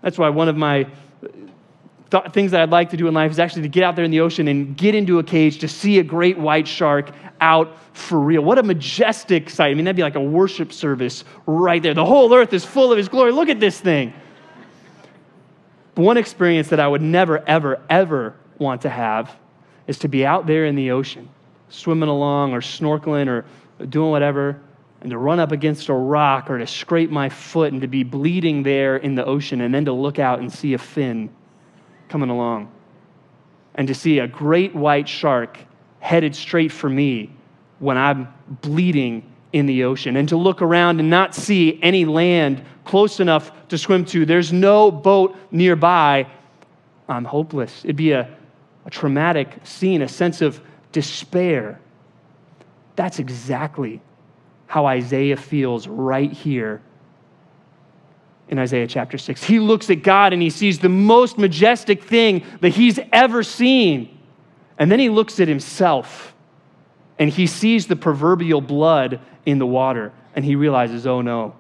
That's 0.02 0.18
why 0.18 0.30
one 0.30 0.48
of 0.48 0.56
my 0.56 0.88
th- 2.12 2.32
things 2.34 2.52
that 2.52 2.62
I'd 2.62 2.70
like 2.70 2.90
to 2.92 2.98
do 2.98 3.08
in 3.08 3.14
life 3.14 3.32
is 3.32 3.40
actually 3.40 3.64
to 3.64 3.70
get 3.70 3.84
out 3.84 3.96
there 3.96 4.06
in 4.06 4.12
the 4.12 4.20
ocean 4.20 4.48
and 4.48 4.76
get 4.78 4.94
into 4.94 5.20
a 5.20 5.24
cage 5.24 5.60
to 5.60 5.68
see 5.68 6.00
a 6.00 6.04
great 6.04 6.38
white 6.38 6.68
shark 6.68 7.12
out 7.40 7.78
for 7.94 8.20
real. 8.20 8.44
What 8.44 8.60
a 8.60 8.64
majestic 8.64 9.50
sight. 9.50 9.72
I 9.72 9.74
mean, 9.74 9.86
that'd 9.86 9.96
be 9.96 10.04
like 10.04 10.16
a 10.16 10.22
worship 10.22 10.72
service 10.72 11.24
right 11.48 11.82
there. 11.82 11.94
The 11.94 12.06
whole 12.06 12.34
earth 12.34 12.54
is 12.54 12.64
full 12.64 12.92
of 12.92 12.98
his 12.98 13.10
glory. 13.10 13.32
Look 13.32 13.50
at 13.50 13.60
this 13.60 13.80
thing. 13.80 14.14
But 15.96 16.04
one 16.04 16.18
experience 16.18 16.70
that 16.70 16.80
I 16.80 16.88
would 16.88 17.02
never, 17.02 17.44
ever, 17.48 17.82
ever 17.90 18.36
want 18.60 18.82
to 18.82 18.90
have 18.90 19.36
is 19.88 19.98
to 20.00 20.08
be 20.08 20.26
out 20.26 20.46
there 20.46 20.66
in 20.66 20.76
the 20.76 20.92
ocean, 20.92 21.28
swimming 21.70 22.10
along 22.10 22.54
or 22.54 22.62
snorkeling 22.62 23.28
or 23.28 23.46
doing 23.86 24.12
whatever, 24.12 24.62
and 25.02 25.10
to 25.10 25.18
run 25.18 25.40
up 25.40 25.52
against 25.52 25.90
a 25.90 25.94
rock 25.94 26.50
or 26.50 26.60
to 26.60 26.68
scrape 26.68 27.10
my 27.10 27.28
foot 27.28 27.74
and 27.74 27.82
to 27.82 27.88
be 27.88 28.04
bleeding 28.04 28.62
there 28.62 28.98
in 28.98 29.16
the 29.16 29.26
ocean 29.26 29.62
and 29.62 29.74
then 29.74 29.84
to 29.86 29.92
look 29.92 30.20
out 30.20 30.40
and 30.40 30.54
see 30.54 30.74
a 30.76 30.78
fin 30.78 31.30
coming 32.12 32.30
along 32.30 32.70
and 33.76 33.88
to 33.88 33.96
see 33.96 34.20
a 34.20 34.28
great 34.28 34.76
white 34.76 35.08
shark 35.08 35.58
headed 36.02 36.36
straight 36.36 36.72
for 36.72 36.90
me 36.90 37.34
when 37.80 37.98
I'm 37.98 38.28
bleeding 38.62 39.24
in 39.54 39.66
the 39.66 39.86
ocean 39.86 40.18
and 40.18 40.28
to 40.30 40.36
look 40.36 40.62
around 40.62 41.00
and 41.00 41.10
not 41.10 41.34
see 41.34 41.80
any 41.82 42.04
land 42.04 42.64
close 42.84 43.22
enough 43.22 43.52
to 43.70 43.78
swim 43.78 44.04
to. 44.06 44.26
There's 44.26 44.52
no 44.52 44.92
boat 44.92 45.38
nearby. 45.52 46.28
I'm 47.08 47.24
hopeless. 47.24 47.86
It'd 47.86 47.96
be 47.96 48.12
a, 48.12 48.30
a 48.86 48.90
traumatic 48.90 49.60
scene, 49.64 50.02
a 50.02 50.10
sense 50.10 50.42
of 50.42 50.60
despair. 50.92 51.80
That's 52.98 53.20
exactly 53.20 54.02
how 54.68 54.86
Isaiah 54.86 55.38
feels 55.38 55.88
right 55.88 56.32
here 56.32 56.82
in 58.52 58.60
Isaiah 58.60 58.86
chapter 58.86 59.18
6. 59.18 59.44
He 59.44 59.60
looks 59.60 59.90
at 59.90 60.04
God 60.04 60.34
and 60.34 60.42
he 60.42 60.50
sees 60.50 60.78
the 60.78 60.90
most 60.90 61.38
majestic 61.38 62.04
thing 62.04 62.44
that 62.60 62.70
he's 62.70 63.00
ever 63.14 63.42
seen. 63.42 64.20
And 64.78 64.92
then 64.92 65.00
he 65.00 65.10
looks 65.10 65.40
at 65.40 65.48
himself 65.48 66.36
and 67.18 67.30
he 67.30 67.48
sees 67.48 67.88
the 67.88 67.96
proverbial 67.96 68.62
blood 68.62 69.22
in 69.46 69.58
the 69.58 69.66
water 69.66 70.12
and 70.36 70.44
he 70.44 70.56
realizes, 70.56 71.08
oh 71.08 71.22
no, 71.22 71.56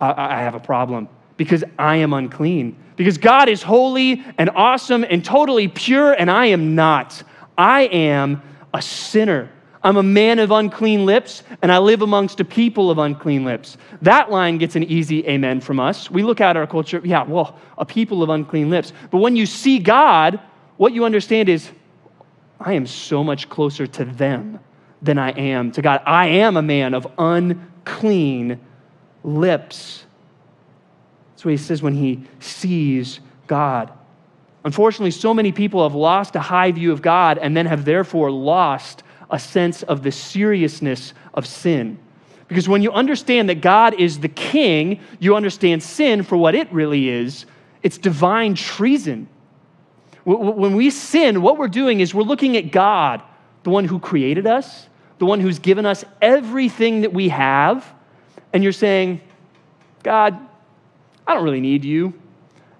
I, 0.00 0.38
I 0.38 0.40
have 0.42 0.56
a 0.56 0.60
problem 0.60 1.08
because 1.36 1.62
I 1.78 1.96
am 1.96 2.12
unclean. 2.12 2.76
Because 2.96 3.16
God 3.16 3.48
is 3.48 3.62
holy 3.62 4.24
and 4.38 4.50
awesome 4.50 5.04
and 5.08 5.24
totally 5.24 5.68
pure, 5.68 6.12
and 6.12 6.28
I 6.28 6.46
am 6.46 6.74
not. 6.74 7.22
I 7.56 7.82
am 7.82 8.42
a 8.74 8.82
sinner. 8.82 9.50
I'm 9.82 9.96
a 9.96 10.02
man 10.02 10.38
of 10.38 10.50
unclean 10.50 11.06
lips, 11.06 11.42
and 11.62 11.70
I 11.70 11.78
live 11.78 12.02
amongst 12.02 12.40
a 12.40 12.44
people 12.44 12.90
of 12.90 12.98
unclean 12.98 13.44
lips. 13.44 13.76
That 14.02 14.30
line 14.30 14.58
gets 14.58 14.74
an 14.76 14.84
easy 14.84 15.26
amen 15.26 15.60
from 15.60 15.78
us. 15.78 16.10
We 16.10 16.22
look 16.22 16.40
at 16.40 16.56
our 16.56 16.66
culture, 16.66 17.00
yeah, 17.04 17.22
well, 17.22 17.58
a 17.76 17.84
people 17.84 18.22
of 18.22 18.28
unclean 18.28 18.70
lips. 18.70 18.92
But 19.10 19.18
when 19.18 19.36
you 19.36 19.46
see 19.46 19.78
God, 19.78 20.40
what 20.76 20.92
you 20.92 21.04
understand 21.04 21.48
is, 21.48 21.70
I 22.60 22.72
am 22.72 22.86
so 22.86 23.22
much 23.22 23.48
closer 23.48 23.86
to 23.86 24.04
them 24.04 24.58
than 25.00 25.16
I 25.16 25.30
am 25.30 25.70
to 25.72 25.82
God. 25.82 26.02
I 26.04 26.26
am 26.26 26.56
a 26.56 26.62
man 26.62 26.92
of 26.94 27.06
unclean 27.16 28.60
lips. 29.22 30.04
That's 31.30 31.44
what 31.44 31.52
he 31.52 31.56
says 31.56 31.82
when 31.82 31.94
he 31.94 32.24
sees 32.40 33.20
God. 33.46 33.92
Unfortunately, 34.64 35.12
so 35.12 35.32
many 35.32 35.52
people 35.52 35.84
have 35.84 35.94
lost 35.94 36.34
a 36.34 36.40
high 36.40 36.72
view 36.72 36.90
of 36.90 37.00
God 37.00 37.38
and 37.38 37.56
then 37.56 37.66
have 37.66 37.84
therefore 37.84 38.30
lost 38.30 39.04
a 39.30 39.38
sense 39.38 39.82
of 39.82 40.02
the 40.02 40.12
seriousness 40.12 41.12
of 41.34 41.46
sin. 41.46 41.98
Because 42.48 42.68
when 42.68 42.82
you 42.82 42.90
understand 42.92 43.48
that 43.50 43.60
God 43.60 43.94
is 44.00 44.20
the 44.20 44.28
king, 44.28 45.00
you 45.18 45.36
understand 45.36 45.82
sin 45.82 46.22
for 46.22 46.36
what 46.36 46.54
it 46.54 46.72
really 46.72 47.08
is 47.08 47.46
it's 47.80 47.96
divine 47.96 48.54
treason. 48.54 49.28
When 50.24 50.74
we 50.74 50.90
sin, 50.90 51.42
what 51.42 51.58
we're 51.58 51.68
doing 51.68 52.00
is 52.00 52.12
we're 52.12 52.22
looking 52.24 52.56
at 52.56 52.72
God, 52.72 53.22
the 53.62 53.70
one 53.70 53.84
who 53.84 54.00
created 54.00 54.46
us, 54.46 54.88
the 55.18 55.26
one 55.26 55.40
who's 55.40 55.60
given 55.60 55.86
us 55.86 56.04
everything 56.20 57.02
that 57.02 57.12
we 57.12 57.28
have, 57.28 57.86
and 58.52 58.62
you're 58.62 58.72
saying, 58.72 59.20
God, 60.02 60.38
I 61.26 61.34
don't 61.34 61.44
really 61.44 61.60
need 61.60 61.84
you. 61.84 62.12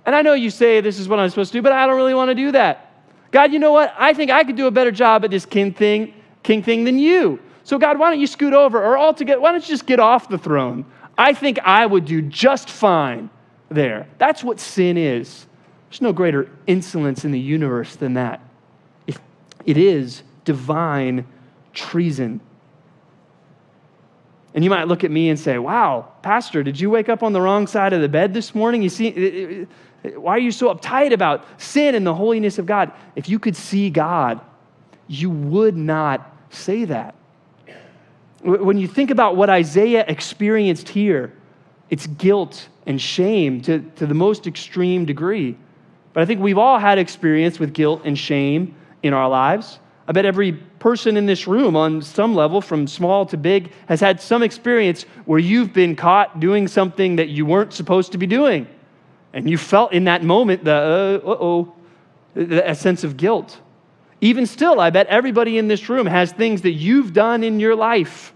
And 0.05 0.17
I 0.17 0.23
know 0.23 0.33
you 0.35 0.51
say 0.51 0.81
this 0.81 0.99
is 0.99 1.09
what 1.09 1.21
I'm 1.21 1.31
supposed 1.31 1.53
to 1.53 1.59
do, 1.59 1.63
but 1.63 1.73
I 1.73 1.87
don't 1.87 1.97
really 1.97 2.15
want 2.15 2.31
to 2.31 2.35
do 2.35 2.53
that. 2.53 3.03
God, 3.31 3.53
you 3.53 3.61
know 3.61 3.73
what? 3.73 3.95
I 3.97 4.15
think 4.15 4.31
I 4.31 4.43
could 4.43 4.57
do 4.57 4.67
a 4.67 4.71
better 4.71 4.91
job 4.91 5.25
at 5.25 5.31
this 5.31 5.47
king 5.47 5.73
thing 5.73 6.13
king 6.49 6.63
thing 6.63 6.85
than 6.85 6.99
you. 6.99 7.39
So, 7.63 7.79
God, 7.79 7.99
why 7.99 8.09
don't 8.09 8.19
you 8.19 8.27
scoot 8.27 8.55
over 8.55 8.83
or 8.83 8.97
altogether, 8.97 9.39
why 9.39 9.53
don't 9.53 9.63
you 9.63 9.69
just 9.69 9.85
get 9.85 10.01
off 10.01 10.31
the 10.31 10.39
throne? 10.39 10.87
I 11.19 11.35
think 11.35 11.59
I 11.59 11.85
would 11.85 12.07
do 12.07 12.23
just 12.23 12.71
fine 12.71 13.29
there. 13.69 14.09
That's 14.17 14.43
what 14.43 14.59
sin 14.59 14.97
is. 14.97 15.47
There's 15.91 16.01
no 16.01 16.15
greater 16.15 16.51
insolence 16.67 17.27
in 17.27 17.33
the 17.33 17.39
universe 17.39 17.97
than 17.97 18.15
that. 18.15 18.41
It 19.67 19.77
is 19.77 20.23
divine 20.47 21.27
treason. 21.75 22.41
And 24.55 24.65
you 24.65 24.71
might 24.71 24.89
look 24.89 25.05
at 25.05 25.11
me 25.11 25.29
and 25.29 25.39
say, 25.39 25.59
Wow, 25.59 26.11
Pastor, 26.23 26.63
did 26.63 26.81
you 26.81 26.89
wake 26.89 27.11
up 27.11 27.23
on 27.23 27.35
the 27.35 27.41
wrong 27.43 27.67
side 27.67 27.93
of 27.93 28.01
the 28.01 28.09
bed 28.09 28.33
this 28.33 28.55
morning? 28.55 28.83
You 28.83 28.89
see, 28.89 29.67
why 30.15 30.33
are 30.33 30.39
you 30.39 30.53
so 30.53 30.75
uptight 30.75 31.13
about 31.13 31.45
sin 31.61 31.95
and 31.95 32.07
the 32.07 32.15
holiness 32.15 32.59
of 32.59 32.65
God? 32.65 32.93
If 33.15 33.29
you 33.29 33.39
could 33.39 33.55
see 33.55 33.91
God, 33.91 34.41
you 35.09 35.29
would 35.29 35.77
not 35.77 36.35
say 36.51 36.85
that. 36.87 37.15
When 38.43 38.79
you 38.79 38.87
think 38.87 39.11
about 39.11 39.37
what 39.37 39.51
Isaiah 39.51 40.05
experienced 40.07 40.89
here, 40.89 41.33
it's 41.91 42.07
guilt 42.07 42.69
and 42.87 43.01
shame 43.01 43.61
to, 43.63 43.81
to 43.97 44.07
the 44.07 44.15
most 44.15 44.47
extreme 44.47 45.05
degree. 45.05 45.57
But 46.13 46.23
I 46.23 46.27
think 46.27 46.41
we've 46.41 46.59
all 46.59 46.79
had 46.79 46.99
experience 46.99 47.59
with 47.59 47.73
guilt 47.73 48.03
and 48.05 48.17
shame 48.17 48.75
in 49.03 49.13
our 49.13 49.29
lives. 49.29 49.79
I 50.07 50.13
bet 50.13 50.25
every 50.25 50.53
person 50.53 51.17
in 51.17 51.27
this 51.27 51.47
room, 51.47 51.77
on 51.77 52.01
some 52.01 52.35
level, 52.35 52.61
from 52.63 52.87
small 52.87 53.27
to 53.27 53.37
big, 53.37 53.73
has 53.89 54.01
had 54.01 54.21
some 54.21 54.43
experience 54.43 55.03
where 55.27 55.39
you've 55.39 55.73
been 55.73 55.95
caught 55.97 56.41
doing 56.41 56.67
something 56.67 57.17
that 57.17 57.29
you 57.29 57.45
weren't 57.45 57.75
supposed 57.75 58.13
to 58.13 58.19
be 58.19 58.27
doing. 58.27 58.67
And 59.35 59.51
you 59.51 59.59
felt 59.59 59.93
in 59.93 60.05
that 60.05 60.23
moment 60.25 60.65
the, 60.65 61.21
uh 61.25 61.29
oh, 61.29 61.75
a 62.35 62.75
sense 62.75 63.05
of 63.05 63.17
guilt. 63.17 63.61
Even 64.21 64.47
still, 64.47 64.81
I 64.81 64.91
bet 64.91 65.07
everybody 65.07 65.59
in 65.59 65.69
this 65.69 65.89
room 65.89 66.07
has 66.07 66.33
things 66.33 66.63
that 66.63 66.73
you've 66.73 67.13
done 67.13 67.45
in 67.45 67.61
your 67.61 67.77
life 67.77 68.33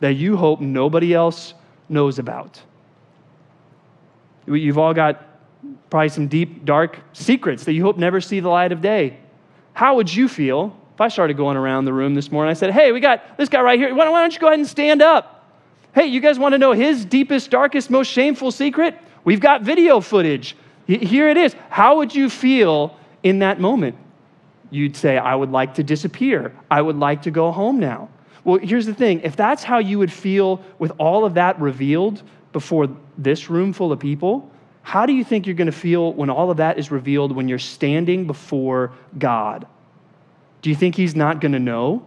that 0.00 0.14
you 0.14 0.36
hope 0.36 0.60
nobody 0.60 1.12
else 1.14 1.54
knows 1.88 2.18
about. 2.18 2.60
You've 4.46 4.78
all 4.78 4.94
got 4.94 5.22
probably 5.90 6.08
some 6.08 6.28
deep, 6.28 6.64
dark 6.64 6.98
secrets 7.12 7.64
that 7.64 7.72
you 7.72 7.82
hope 7.82 7.96
never 7.96 8.20
see 8.20 8.40
the 8.40 8.48
light 8.48 8.72
of 8.72 8.80
day. 8.80 9.18
How 9.72 9.96
would 9.96 10.12
you 10.12 10.28
feel 10.28 10.76
if 10.94 11.00
I 11.00 11.08
started 11.08 11.36
going 11.36 11.56
around 11.56 11.84
the 11.84 11.92
room 11.92 12.14
this 12.14 12.32
morning? 12.32 12.50
I 12.50 12.54
said, 12.54 12.70
Hey, 12.70 12.92
we 12.92 13.00
got 13.00 13.36
this 13.36 13.48
guy 13.48 13.60
right 13.60 13.78
here. 13.78 13.94
Why 13.94 14.04
don't 14.04 14.32
you 14.32 14.40
go 14.40 14.46
ahead 14.46 14.58
and 14.58 14.68
stand 14.68 15.02
up? 15.02 15.44
Hey, 15.94 16.06
you 16.06 16.20
guys 16.20 16.38
want 16.38 16.52
to 16.52 16.58
know 16.58 16.72
his 16.72 17.04
deepest, 17.04 17.50
darkest, 17.50 17.90
most 17.90 18.08
shameful 18.08 18.52
secret? 18.52 18.98
We've 19.24 19.40
got 19.40 19.62
video 19.62 20.00
footage. 20.00 20.56
Here 20.86 21.28
it 21.28 21.36
is. 21.36 21.54
How 21.68 21.96
would 21.96 22.14
you 22.14 22.30
feel 22.30 22.96
in 23.22 23.40
that 23.40 23.60
moment? 23.60 23.96
You'd 24.70 24.96
say, 24.96 25.18
I 25.18 25.34
would 25.34 25.50
like 25.50 25.74
to 25.74 25.82
disappear. 25.82 26.54
I 26.70 26.82
would 26.82 26.96
like 26.96 27.22
to 27.22 27.30
go 27.30 27.52
home 27.52 27.78
now. 27.78 28.08
Well, 28.44 28.58
here's 28.58 28.86
the 28.86 28.94
thing 28.94 29.20
if 29.20 29.36
that's 29.36 29.64
how 29.64 29.78
you 29.78 29.98
would 29.98 30.12
feel 30.12 30.62
with 30.78 30.92
all 30.98 31.24
of 31.24 31.34
that 31.34 31.60
revealed 31.60 32.22
before 32.52 32.88
this 33.18 33.50
room 33.50 33.72
full 33.72 33.92
of 33.92 33.98
people, 33.98 34.50
how 34.82 35.04
do 35.04 35.12
you 35.12 35.24
think 35.24 35.46
you're 35.46 35.56
going 35.56 35.66
to 35.66 35.72
feel 35.72 36.12
when 36.12 36.30
all 36.30 36.50
of 36.50 36.58
that 36.58 36.78
is 36.78 36.92
revealed 36.92 37.34
when 37.34 37.48
you're 37.48 37.58
standing 37.58 38.26
before 38.26 38.92
God? 39.18 39.66
Do 40.62 40.70
you 40.70 40.76
think 40.76 40.94
He's 40.94 41.16
not 41.16 41.40
going 41.40 41.52
to 41.52 41.58
know? 41.58 42.06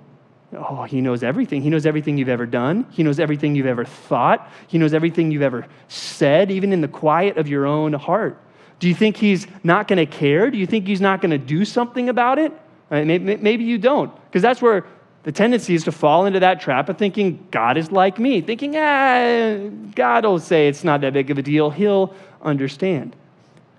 Oh, 0.54 0.84
He 0.84 1.02
knows 1.02 1.22
everything. 1.22 1.62
He 1.62 1.70
knows 1.70 1.86
everything 1.86 2.18
you've 2.18 2.30
ever 2.30 2.46
done. 2.46 2.86
He 2.90 3.04
knows 3.04 3.20
everything 3.20 3.54
you've 3.54 3.66
ever 3.66 3.84
thought. 3.84 4.50
He 4.68 4.78
knows 4.78 4.94
everything 4.94 5.30
you've 5.30 5.42
ever 5.42 5.68
said, 5.90 6.52
even 6.52 6.72
in 6.72 6.80
the 6.80 6.88
quiet 6.88 7.38
of 7.38 7.50
your 7.50 7.66
own 7.66 7.92
heart. 7.94 8.42
Do 8.80 8.88
you 8.88 8.96
think 8.96 9.18
he's 9.18 9.46
not 9.64 9.88
going 9.88 9.98
to 9.98 10.06
care? 10.06 10.50
Do 10.50 10.58
you 10.58 10.66
think 10.66 10.88
he's 10.88 11.02
not 11.02 11.22
going 11.22 11.32
to 11.32 11.38
do 11.38 11.66
something 11.66 12.10
about 12.10 12.40
it? 12.40 12.52
Maybe, 12.90 13.36
maybe 13.38 13.64
you 13.64 13.78
don't, 13.78 14.12
because 14.26 14.42
that's 14.42 14.62
where 14.62 14.86
the 15.24 15.32
tendency 15.32 15.76
is 15.76 15.84
to 15.84 15.92
fall 15.92 16.26
into 16.26 16.40
that 16.40 16.60
trap 16.62 16.90
of 16.90 16.98
thinking 16.98 17.46
God 17.52 17.78
is 17.78 17.92
like 17.92 18.18
me, 18.18 18.42
thinking, 18.42 18.76
ah, 18.78 19.70
God 19.94 20.26
will 20.26 20.40
say 20.40 20.68
it's 20.68 20.84
not 20.84 21.02
that 21.02 21.14
big 21.14 21.30
of 21.30 21.38
a 21.38 21.42
deal. 21.42 21.70
He'll 21.70 22.16
understand. 22.42 23.16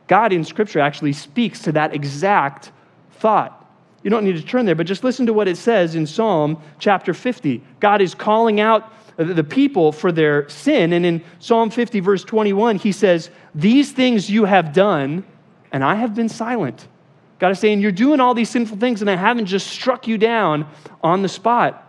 God 0.07 0.33
in 0.33 0.45
Scripture 0.45 0.81
actually 0.81 1.13
speaks 1.13 1.61
to 1.63 1.73
that 1.73 1.95
exact 1.95 2.71
thought. 3.13 3.57
You 4.03 4.11
don't 4.11 4.25
need 4.25 4.37
to 4.37 4.43
turn 4.43 4.65
there, 4.65 4.75
but 4.75 4.87
just 4.87 5.03
listen 5.03 5.27
to 5.27 5.33
what 5.33 5.49
it 5.49 5.57
says 5.57 5.95
in 5.95 6.07
Psalm 6.07 6.63
chapter 6.79 7.15
50. 7.15 7.63
God 7.81 8.01
is 8.01 8.15
calling 8.15 8.61
out 8.61 8.93
Uh, 9.21 9.25
the 9.25 9.45
people 9.45 9.93
for 9.93 10.11
their 10.11 10.49
sin. 10.49 10.95
And 10.95 11.05
in 11.05 11.23
Psalm 11.41 11.69
50, 11.69 12.01
verse 12.01 12.25
21, 12.25 12.77
he 12.77 12.91
says, 12.91 13.31
These 13.55 13.93
things 13.93 14.31
you 14.31 14.47
have 14.47 14.73
done, 14.73 15.25
and 15.73 15.85
I 15.85 15.97
have 15.97 16.15
been 16.15 16.31
silent. 16.31 16.89
God 17.39 17.51
is 17.51 17.59
saying, 17.59 17.81
You're 17.81 17.93
doing 17.93 18.19
all 18.19 18.33
these 18.33 18.49
sinful 18.49 18.79
things, 18.79 19.03
and 19.03 19.11
I 19.11 19.17
haven't 19.17 19.47
just 19.47 19.67
struck 19.67 20.09
you 20.09 20.17
down 20.17 20.67
on 21.03 21.21
the 21.21 21.29
spot. 21.29 21.87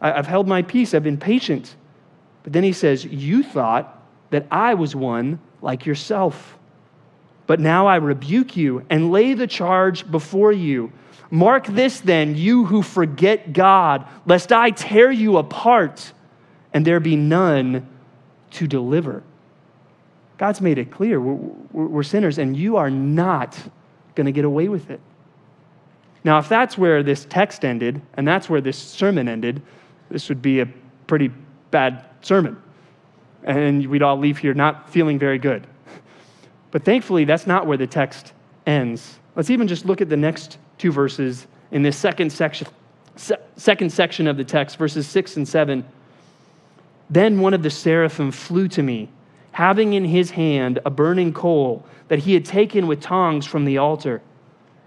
I've 0.00 0.28
held 0.28 0.46
my 0.46 0.62
peace, 0.62 0.94
I've 0.94 1.02
been 1.02 1.18
patient. 1.18 1.74
But 2.44 2.52
then 2.52 2.62
he 2.62 2.72
says, 2.72 3.04
You 3.04 3.42
thought 3.42 4.00
that 4.30 4.46
I 4.50 4.74
was 4.74 4.94
one 4.94 5.40
like 5.60 5.84
yourself. 5.84 6.56
But 7.48 7.58
now 7.58 7.88
I 7.88 7.96
rebuke 7.96 8.56
you 8.56 8.84
and 8.88 9.10
lay 9.10 9.34
the 9.34 9.48
charge 9.48 10.08
before 10.08 10.52
you. 10.52 10.92
Mark 11.30 11.66
this 11.66 12.00
then, 12.00 12.36
you 12.36 12.66
who 12.66 12.82
forget 12.82 13.52
God, 13.52 14.06
lest 14.26 14.52
I 14.52 14.70
tear 14.70 15.10
you 15.10 15.38
apart 15.38 16.12
and 16.78 16.86
there 16.86 17.00
be 17.00 17.16
none 17.16 17.84
to 18.52 18.68
deliver. 18.68 19.24
God's 20.36 20.60
made 20.60 20.78
it 20.78 20.92
clear 20.92 21.20
we're, 21.20 21.86
we're 21.86 22.02
sinners, 22.04 22.38
and 22.38 22.56
you 22.56 22.76
are 22.76 22.88
not 22.88 23.58
going 24.14 24.26
to 24.26 24.30
get 24.30 24.44
away 24.44 24.68
with 24.68 24.88
it. 24.88 25.00
Now, 26.22 26.38
if 26.38 26.48
that's 26.48 26.78
where 26.78 27.02
this 27.02 27.24
text 27.24 27.64
ended, 27.64 28.00
and 28.14 28.28
that's 28.28 28.48
where 28.48 28.60
this 28.60 28.78
sermon 28.78 29.28
ended, 29.28 29.60
this 30.08 30.28
would 30.28 30.40
be 30.40 30.60
a 30.60 30.66
pretty 31.08 31.32
bad 31.72 32.04
sermon. 32.20 32.56
And 33.42 33.84
we'd 33.86 34.02
all 34.02 34.16
leave 34.16 34.38
here 34.38 34.54
not 34.54 34.88
feeling 34.88 35.18
very 35.18 35.40
good. 35.40 35.66
But 36.70 36.84
thankfully, 36.84 37.24
that's 37.24 37.48
not 37.48 37.66
where 37.66 37.76
the 37.76 37.88
text 37.88 38.34
ends. 38.68 39.18
Let's 39.34 39.50
even 39.50 39.66
just 39.66 39.84
look 39.84 40.00
at 40.00 40.08
the 40.08 40.16
next 40.16 40.58
two 40.78 40.92
verses 40.92 41.48
in 41.72 41.82
this 41.82 41.96
second 41.96 42.30
section, 42.30 42.68
second 43.56 43.90
section 43.92 44.28
of 44.28 44.36
the 44.36 44.44
text, 44.44 44.76
verses 44.76 45.08
6 45.08 45.38
and 45.38 45.48
7. 45.48 45.84
Then 47.10 47.40
one 47.40 47.54
of 47.54 47.62
the 47.62 47.70
seraphim 47.70 48.30
flew 48.30 48.68
to 48.68 48.82
me, 48.82 49.08
having 49.52 49.94
in 49.94 50.04
his 50.04 50.30
hand 50.32 50.78
a 50.84 50.90
burning 50.90 51.32
coal 51.32 51.84
that 52.08 52.20
he 52.20 52.34
had 52.34 52.44
taken 52.44 52.86
with 52.86 53.00
tongs 53.00 53.46
from 53.46 53.64
the 53.64 53.78
altar. 53.78 54.22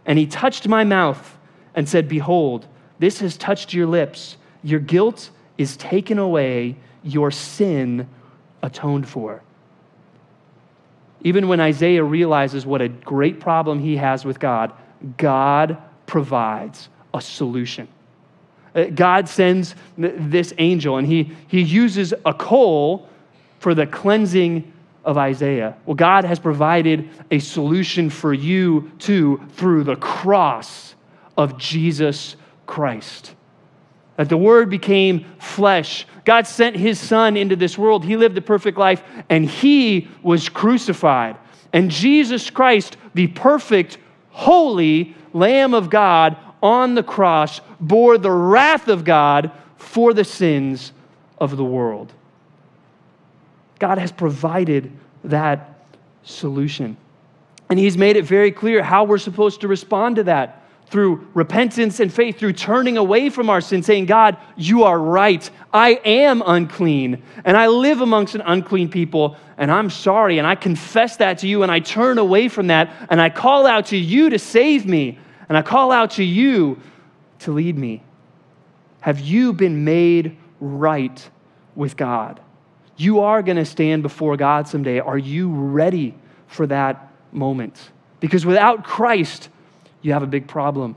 And 0.05 0.17
he 0.17 0.25
touched 0.25 0.67
my 0.67 0.83
mouth 0.83 1.37
and 1.75 1.87
said, 1.87 2.07
Behold, 2.07 2.67
this 2.99 3.19
has 3.19 3.37
touched 3.37 3.73
your 3.73 3.87
lips. 3.87 4.37
Your 4.63 4.79
guilt 4.79 5.31
is 5.57 5.77
taken 5.77 6.19
away, 6.19 6.75
your 7.03 7.31
sin 7.31 8.07
atoned 8.61 9.07
for. 9.07 9.41
Even 11.23 11.47
when 11.47 11.59
Isaiah 11.59 12.03
realizes 12.03 12.65
what 12.65 12.81
a 12.81 12.89
great 12.89 13.39
problem 13.39 13.79
he 13.79 13.97
has 13.97 14.25
with 14.25 14.39
God, 14.39 14.71
God 15.17 15.77
provides 16.07 16.89
a 17.13 17.21
solution. 17.21 17.87
Uh, 18.73 18.85
God 18.85 19.27
sends 19.27 19.75
this 19.97 20.53
angel, 20.57 20.97
and 20.97 21.07
he, 21.07 21.35
he 21.47 21.61
uses 21.61 22.13
a 22.25 22.33
coal 22.33 23.09
for 23.59 23.75
the 23.75 23.85
cleansing 23.85 24.71
of 25.03 25.17
Isaiah. 25.17 25.75
Well, 25.85 25.95
God 25.95 26.25
has 26.25 26.39
provided 26.39 27.09
a 27.31 27.39
solution 27.39 28.09
for 28.09 28.33
you 28.33 28.91
too 28.99 29.41
through 29.53 29.83
the 29.83 29.95
cross 29.95 30.95
of 31.37 31.57
Jesus 31.57 32.35
Christ. 32.65 33.35
That 34.17 34.29
the 34.29 34.37
Word 34.37 34.69
became 34.69 35.25
flesh. 35.39 36.05
God 36.25 36.45
sent 36.45 36.75
His 36.75 36.99
Son 36.99 37.35
into 37.35 37.55
this 37.55 37.77
world. 37.77 38.05
He 38.05 38.15
lived 38.15 38.35
the 38.35 38.41
perfect 38.41 38.77
life, 38.77 39.03
and 39.29 39.45
He 39.45 40.07
was 40.21 40.49
crucified. 40.49 41.37
And 41.73 41.89
Jesus 41.89 42.49
Christ, 42.49 42.97
the 43.13 43.27
perfect, 43.27 43.97
holy 44.29 45.15
Lamb 45.33 45.73
of 45.73 45.89
God 45.89 46.37
on 46.61 46.95
the 46.95 47.03
cross, 47.03 47.61
bore 47.79 48.17
the 48.17 48.31
wrath 48.31 48.87
of 48.87 49.03
God 49.03 49.51
for 49.77 50.13
the 50.13 50.23
sins 50.23 50.91
of 51.37 51.57
the 51.57 51.65
world. 51.65 52.13
God 53.79 53.97
has 53.97 54.11
provided 54.11 54.91
that 55.23 55.75
solution. 56.23 56.97
And 57.69 57.79
He's 57.79 57.97
made 57.97 58.15
it 58.15 58.25
very 58.25 58.51
clear 58.51 58.83
how 58.83 59.03
we're 59.03 59.17
supposed 59.17 59.61
to 59.61 59.67
respond 59.67 60.17
to 60.17 60.23
that 60.23 60.61
through 60.87 61.25
repentance 61.33 62.01
and 62.01 62.13
faith, 62.13 62.37
through 62.37 62.51
turning 62.51 62.97
away 62.97 63.29
from 63.29 63.49
our 63.49 63.61
sin, 63.61 63.81
saying, 63.81 64.05
God, 64.05 64.35
you 64.57 64.83
are 64.83 64.99
right. 64.99 65.49
I 65.73 66.01
am 66.03 66.43
unclean, 66.45 67.23
and 67.45 67.55
I 67.55 67.67
live 67.67 68.01
amongst 68.01 68.35
an 68.35 68.41
unclean 68.41 68.89
people, 68.89 69.37
and 69.57 69.71
I'm 69.71 69.89
sorry, 69.89 70.37
and 70.37 70.45
I 70.45 70.55
confess 70.55 71.15
that 71.17 71.37
to 71.39 71.47
you, 71.47 71.63
and 71.63 71.71
I 71.71 71.79
turn 71.79 72.17
away 72.17 72.49
from 72.49 72.67
that, 72.67 72.91
and 73.09 73.21
I 73.21 73.29
call 73.29 73.65
out 73.65 73.85
to 73.87 73.97
you 73.97 74.29
to 74.31 74.37
save 74.37 74.85
me, 74.85 75.17
and 75.51 75.57
I 75.57 75.63
call 75.63 75.91
out 75.91 76.11
to 76.11 76.23
you 76.23 76.79
to 77.39 77.51
lead 77.51 77.77
me. 77.77 78.01
Have 79.01 79.19
you 79.19 79.51
been 79.51 79.83
made 79.83 80.37
right 80.61 81.29
with 81.75 81.97
God? 81.97 82.39
You 82.95 83.19
are 83.19 83.41
going 83.41 83.57
to 83.57 83.65
stand 83.65 84.01
before 84.01 84.37
God 84.37 84.69
someday. 84.69 85.01
Are 85.01 85.17
you 85.17 85.51
ready 85.51 86.15
for 86.47 86.65
that 86.67 87.11
moment? 87.33 87.91
Because 88.21 88.45
without 88.45 88.85
Christ, 88.85 89.49
you 90.01 90.13
have 90.13 90.23
a 90.23 90.25
big 90.25 90.47
problem. 90.47 90.95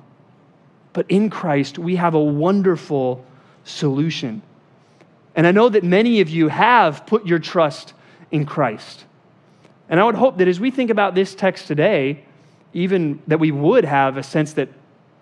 But 0.93 1.07
in 1.09 1.31
Christ, 1.31 1.77
we 1.77 1.97
have 1.97 2.15
a 2.15 2.23
wonderful 2.23 3.25
solution. 3.65 4.41
And 5.35 5.49
I 5.49 5.51
know 5.51 5.69
that 5.69 5.83
many 5.83 6.21
of 6.21 6.29
you 6.29 6.47
have 6.47 7.07
put 7.07 7.27
your 7.27 7.41
trust 7.41 7.93
in 8.31 8.47
Christ. 8.47 9.05
And 9.89 9.99
I 9.99 10.05
would 10.05 10.15
hope 10.15 10.39
that 10.39 10.47
as 10.47 10.61
we 10.61 10.71
think 10.71 10.91
about 10.91 11.17
this 11.17 11.35
text 11.35 11.67
today, 11.67 12.25
even 12.75 13.23
that 13.29 13.39
we 13.39 13.51
would 13.51 13.85
have 13.85 14.17
a 14.17 14.23
sense 14.23 14.53
that, 14.55 14.69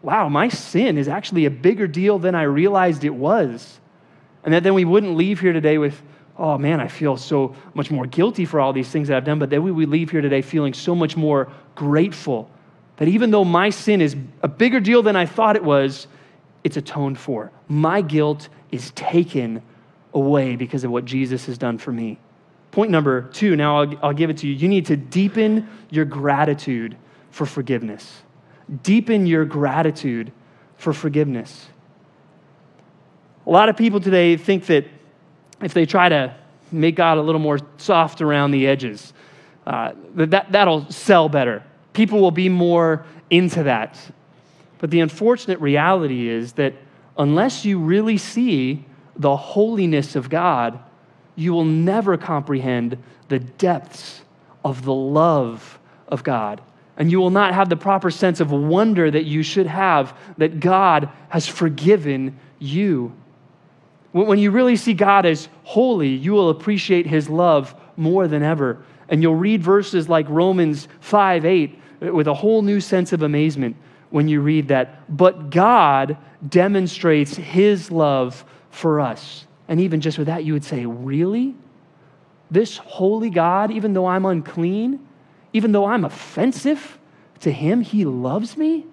wow, 0.02 0.28
my 0.28 0.48
sin 0.48 0.98
is 0.98 1.06
actually 1.06 1.44
a 1.44 1.50
bigger 1.50 1.86
deal 1.86 2.18
than 2.18 2.34
I 2.34 2.42
realized 2.42 3.04
it 3.04 3.14
was. 3.14 3.78
And 4.42 4.52
that 4.54 4.64
then 4.64 4.74
we 4.74 4.84
wouldn't 4.84 5.16
leave 5.16 5.38
here 5.38 5.52
today 5.52 5.78
with, 5.78 6.02
oh 6.36 6.58
man, 6.58 6.80
I 6.80 6.88
feel 6.88 7.16
so 7.16 7.54
much 7.74 7.90
more 7.90 8.06
guilty 8.06 8.44
for 8.44 8.58
all 8.58 8.72
these 8.72 8.88
things 8.88 9.08
that 9.08 9.16
I've 9.18 9.24
done, 9.24 9.38
but 9.38 9.50
then 9.50 9.62
we 9.62 9.70
would 9.70 9.88
leave 9.88 10.10
here 10.10 10.22
today 10.22 10.42
feeling 10.42 10.74
so 10.74 10.94
much 10.94 11.16
more 11.16 11.52
grateful 11.74 12.50
that 12.96 13.06
even 13.08 13.30
though 13.30 13.44
my 13.44 13.70
sin 13.70 14.00
is 14.00 14.16
a 14.42 14.48
bigger 14.48 14.80
deal 14.80 15.02
than 15.02 15.14
I 15.14 15.26
thought 15.26 15.54
it 15.54 15.64
was, 15.64 16.06
it's 16.64 16.76
atoned 16.76 17.18
for. 17.18 17.52
My 17.68 18.00
guilt 18.00 18.48
is 18.70 18.90
taken 18.92 19.62
away 20.14 20.56
because 20.56 20.84
of 20.84 20.90
what 20.90 21.04
Jesus 21.04 21.46
has 21.46 21.58
done 21.58 21.78
for 21.78 21.92
me. 21.92 22.18
Point 22.70 22.90
number 22.90 23.22
two, 23.22 23.56
now 23.56 23.82
I'll, 23.82 23.98
I'll 24.02 24.12
give 24.12 24.30
it 24.30 24.38
to 24.38 24.46
you. 24.46 24.54
You 24.54 24.68
need 24.68 24.86
to 24.86 24.96
deepen 24.96 25.68
your 25.90 26.06
gratitude 26.06 26.96
for 27.32 27.44
forgiveness. 27.44 28.22
Deepen 28.84 29.26
your 29.26 29.44
gratitude 29.44 30.30
for 30.76 30.92
forgiveness. 30.92 31.66
A 33.44 33.50
lot 33.50 33.68
of 33.68 33.76
people 33.76 33.98
today 33.98 34.36
think 34.36 34.66
that 34.66 34.86
if 35.60 35.74
they 35.74 35.86
try 35.86 36.08
to 36.08 36.36
make 36.70 36.94
God 36.94 37.18
a 37.18 37.22
little 37.22 37.40
more 37.40 37.58
soft 37.78 38.22
around 38.22 38.52
the 38.52 38.68
edges, 38.68 39.12
uh, 39.66 39.92
that, 40.14 40.52
that'll 40.52 40.88
sell 40.88 41.28
better 41.28 41.64
people 41.92 42.20
will 42.20 42.30
be 42.30 42.48
more 42.48 43.04
into 43.30 43.62
that. 43.64 43.98
But 44.78 44.90
the 44.90 45.00
unfortunate 45.00 45.60
reality 45.60 46.28
is 46.28 46.52
that 46.54 46.74
unless 47.16 47.64
you 47.64 47.78
really 47.78 48.18
see 48.18 48.84
the 49.16 49.36
holiness 49.36 50.16
of 50.16 50.28
God, 50.28 50.80
you 51.36 51.52
will 51.52 51.64
never 51.64 52.16
comprehend 52.16 52.98
the 53.28 53.38
depths 53.38 54.22
of 54.64 54.84
the 54.84 54.94
love 54.94 55.78
of 56.08 56.24
God. 56.24 56.60
And 56.96 57.10
you 57.10 57.18
will 57.18 57.30
not 57.30 57.54
have 57.54 57.68
the 57.68 57.76
proper 57.76 58.10
sense 58.10 58.40
of 58.40 58.50
wonder 58.50 59.10
that 59.10 59.24
you 59.24 59.42
should 59.42 59.66
have 59.66 60.16
that 60.38 60.60
God 60.60 61.08
has 61.30 61.48
forgiven 61.48 62.38
you. 62.58 63.12
When 64.12 64.38
you 64.38 64.50
really 64.50 64.76
see 64.76 64.92
God 64.92 65.24
as 65.24 65.48
holy, 65.64 66.08
you 66.08 66.32
will 66.32 66.50
appreciate 66.50 67.06
his 67.06 67.30
love 67.30 67.74
more 67.96 68.28
than 68.28 68.42
ever. 68.42 68.84
And 69.08 69.22
you'll 69.22 69.36
read 69.36 69.62
verses 69.62 70.08
like 70.08 70.28
Romans 70.28 70.86
5 71.00 71.44
8 71.44 71.78
uh, 72.02 72.12
with 72.12 72.28
a 72.28 72.34
whole 72.34 72.62
new 72.62 72.80
sense 72.80 73.12
of 73.12 73.22
amazement 73.22 73.76
when 74.10 74.28
you 74.28 74.40
read 74.40 74.68
that. 74.68 75.04
But 75.14 75.50
God 75.50 76.16
demonstrates 76.48 77.34
his 77.36 77.90
love 77.90 78.44
for 78.70 79.00
us. 79.00 79.46
And 79.68 79.80
even 79.80 80.00
just 80.00 80.18
with 80.18 80.26
that, 80.26 80.44
you 80.44 80.52
would 80.52 80.64
say, 80.64 80.84
Really? 80.84 81.54
This 82.50 82.76
holy 82.76 83.30
God, 83.30 83.70
even 83.70 83.94
though 83.94 84.06
I'm 84.06 84.26
unclean, 84.26 85.00
even 85.52 85.72
though 85.72 85.86
I'm 85.86 86.04
offensive 86.04 86.98
to 87.40 87.50
him, 87.50 87.80
he 87.80 88.04
loves 88.04 88.56
me? 88.56 88.86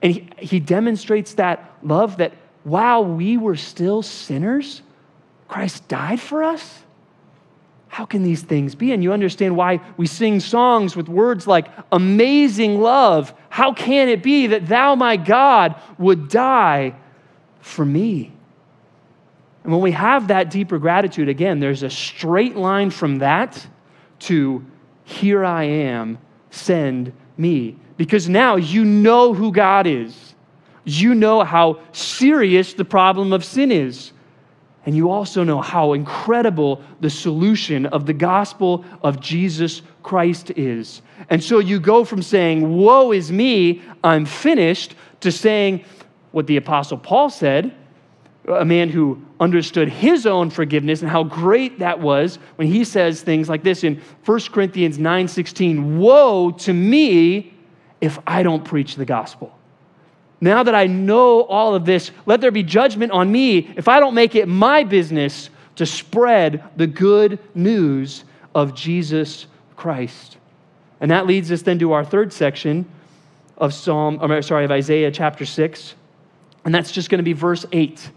And 0.00 0.12
he, 0.12 0.28
he 0.38 0.60
demonstrates 0.60 1.34
that 1.34 1.76
love 1.82 2.16
that 2.16 2.32
while 2.64 3.04
we 3.04 3.36
were 3.36 3.56
still 3.56 4.02
sinners, 4.02 4.82
Christ 5.48 5.86
died 5.88 6.20
for 6.20 6.42
us? 6.42 6.82
how 7.92 8.06
can 8.06 8.22
these 8.22 8.40
things 8.40 8.74
be? 8.74 8.92
And 8.92 9.02
you 9.02 9.12
understand 9.12 9.54
why 9.54 9.78
we 9.98 10.06
sing 10.06 10.40
songs 10.40 10.96
with 10.96 11.10
words 11.10 11.46
like 11.46 11.66
amazing 11.92 12.80
love. 12.80 13.34
How 13.50 13.74
can 13.74 14.08
it 14.08 14.22
be 14.22 14.46
that 14.46 14.66
thou, 14.66 14.94
my 14.94 15.18
God, 15.18 15.78
would 15.98 16.30
die 16.30 16.94
for 17.60 17.84
me? 17.84 18.32
And 19.62 19.72
when 19.72 19.82
we 19.82 19.90
have 19.90 20.28
that 20.28 20.48
deeper 20.48 20.78
gratitude, 20.78 21.28
again, 21.28 21.60
there's 21.60 21.82
a 21.82 21.90
straight 21.90 22.56
line 22.56 22.88
from 22.88 23.18
that 23.18 23.66
to 24.20 24.64
here 25.12 25.44
I 25.44 25.64
am, 25.64 26.18
send 26.50 27.12
me. 27.36 27.76
Because 27.96 28.28
now 28.28 28.56
you 28.56 28.84
know 28.84 29.34
who 29.34 29.52
God 29.52 29.86
is. 29.86 30.34
You 30.84 31.14
know 31.14 31.44
how 31.44 31.80
serious 31.92 32.74
the 32.74 32.84
problem 32.84 33.32
of 33.32 33.44
sin 33.44 33.70
is. 33.70 34.12
And 34.84 34.96
you 34.96 35.10
also 35.10 35.44
know 35.44 35.60
how 35.60 35.92
incredible 35.92 36.82
the 37.00 37.10
solution 37.10 37.86
of 37.86 38.04
the 38.04 38.12
gospel 38.12 38.84
of 39.02 39.20
Jesus 39.20 39.82
Christ 40.02 40.50
is. 40.56 41.02
And 41.30 41.42
so 41.42 41.60
you 41.60 41.78
go 41.78 42.04
from 42.04 42.20
saying, 42.20 42.76
Woe 42.76 43.12
is 43.12 43.30
me, 43.30 43.80
I'm 44.02 44.26
finished, 44.26 44.96
to 45.20 45.30
saying 45.30 45.84
what 46.32 46.48
the 46.48 46.56
Apostle 46.56 46.98
Paul 46.98 47.30
said, 47.30 47.72
a 48.48 48.64
man 48.64 48.88
who 48.88 49.20
understood 49.38 49.88
his 49.88 50.26
own 50.26 50.50
forgiveness 50.50 51.00
and 51.02 51.10
how 51.10 51.22
great 51.22 51.78
that 51.78 52.00
was 52.00 52.38
when 52.56 52.66
he 52.66 52.84
says 52.84 53.22
things 53.22 53.48
like 53.48 53.62
this 53.62 53.84
in 53.84 54.00
1 54.24 54.52
Corinthians 54.52 54.98
9:16, 54.98 55.98
"Woe 55.98 56.50
to 56.50 56.72
me 56.72 57.54
if 58.00 58.18
I 58.26 58.42
don't 58.42 58.64
preach 58.64 58.96
the 58.96 59.04
gospel." 59.04 59.56
Now 60.40 60.64
that 60.64 60.74
I 60.74 60.88
know 60.88 61.42
all 61.42 61.76
of 61.76 61.84
this, 61.84 62.10
let 62.26 62.40
there 62.40 62.50
be 62.50 62.64
judgment 62.64 63.12
on 63.12 63.30
me 63.30 63.70
if 63.76 63.86
I 63.86 64.00
don't 64.00 64.14
make 64.14 64.34
it 64.34 64.48
my 64.48 64.82
business 64.82 65.50
to 65.76 65.86
spread 65.86 66.64
the 66.76 66.88
good 66.88 67.38
news 67.54 68.24
of 68.54 68.74
Jesus 68.74 69.46
Christ. 69.76 70.36
And 71.00 71.10
that 71.12 71.26
leads 71.26 71.50
us 71.52 71.62
then 71.62 71.78
to 71.78 71.92
our 71.92 72.04
third 72.04 72.32
section 72.32 72.86
of 73.56 73.72
Psalm, 73.72 74.18
or 74.20 74.42
sorry, 74.42 74.64
of 74.64 74.72
Isaiah 74.72 75.12
chapter 75.12 75.44
6. 75.44 75.94
And 76.64 76.74
that's 76.74 76.90
just 76.90 77.08
going 77.08 77.18
to 77.18 77.24
be 77.24 77.32
verse 77.32 77.64
8. 77.72 78.10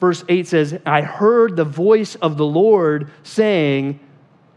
Verse 0.00 0.24
8 0.28 0.46
says, 0.46 0.78
I 0.84 1.02
heard 1.02 1.56
the 1.56 1.64
voice 1.64 2.14
of 2.16 2.36
the 2.36 2.44
Lord 2.44 3.10
saying, 3.22 3.98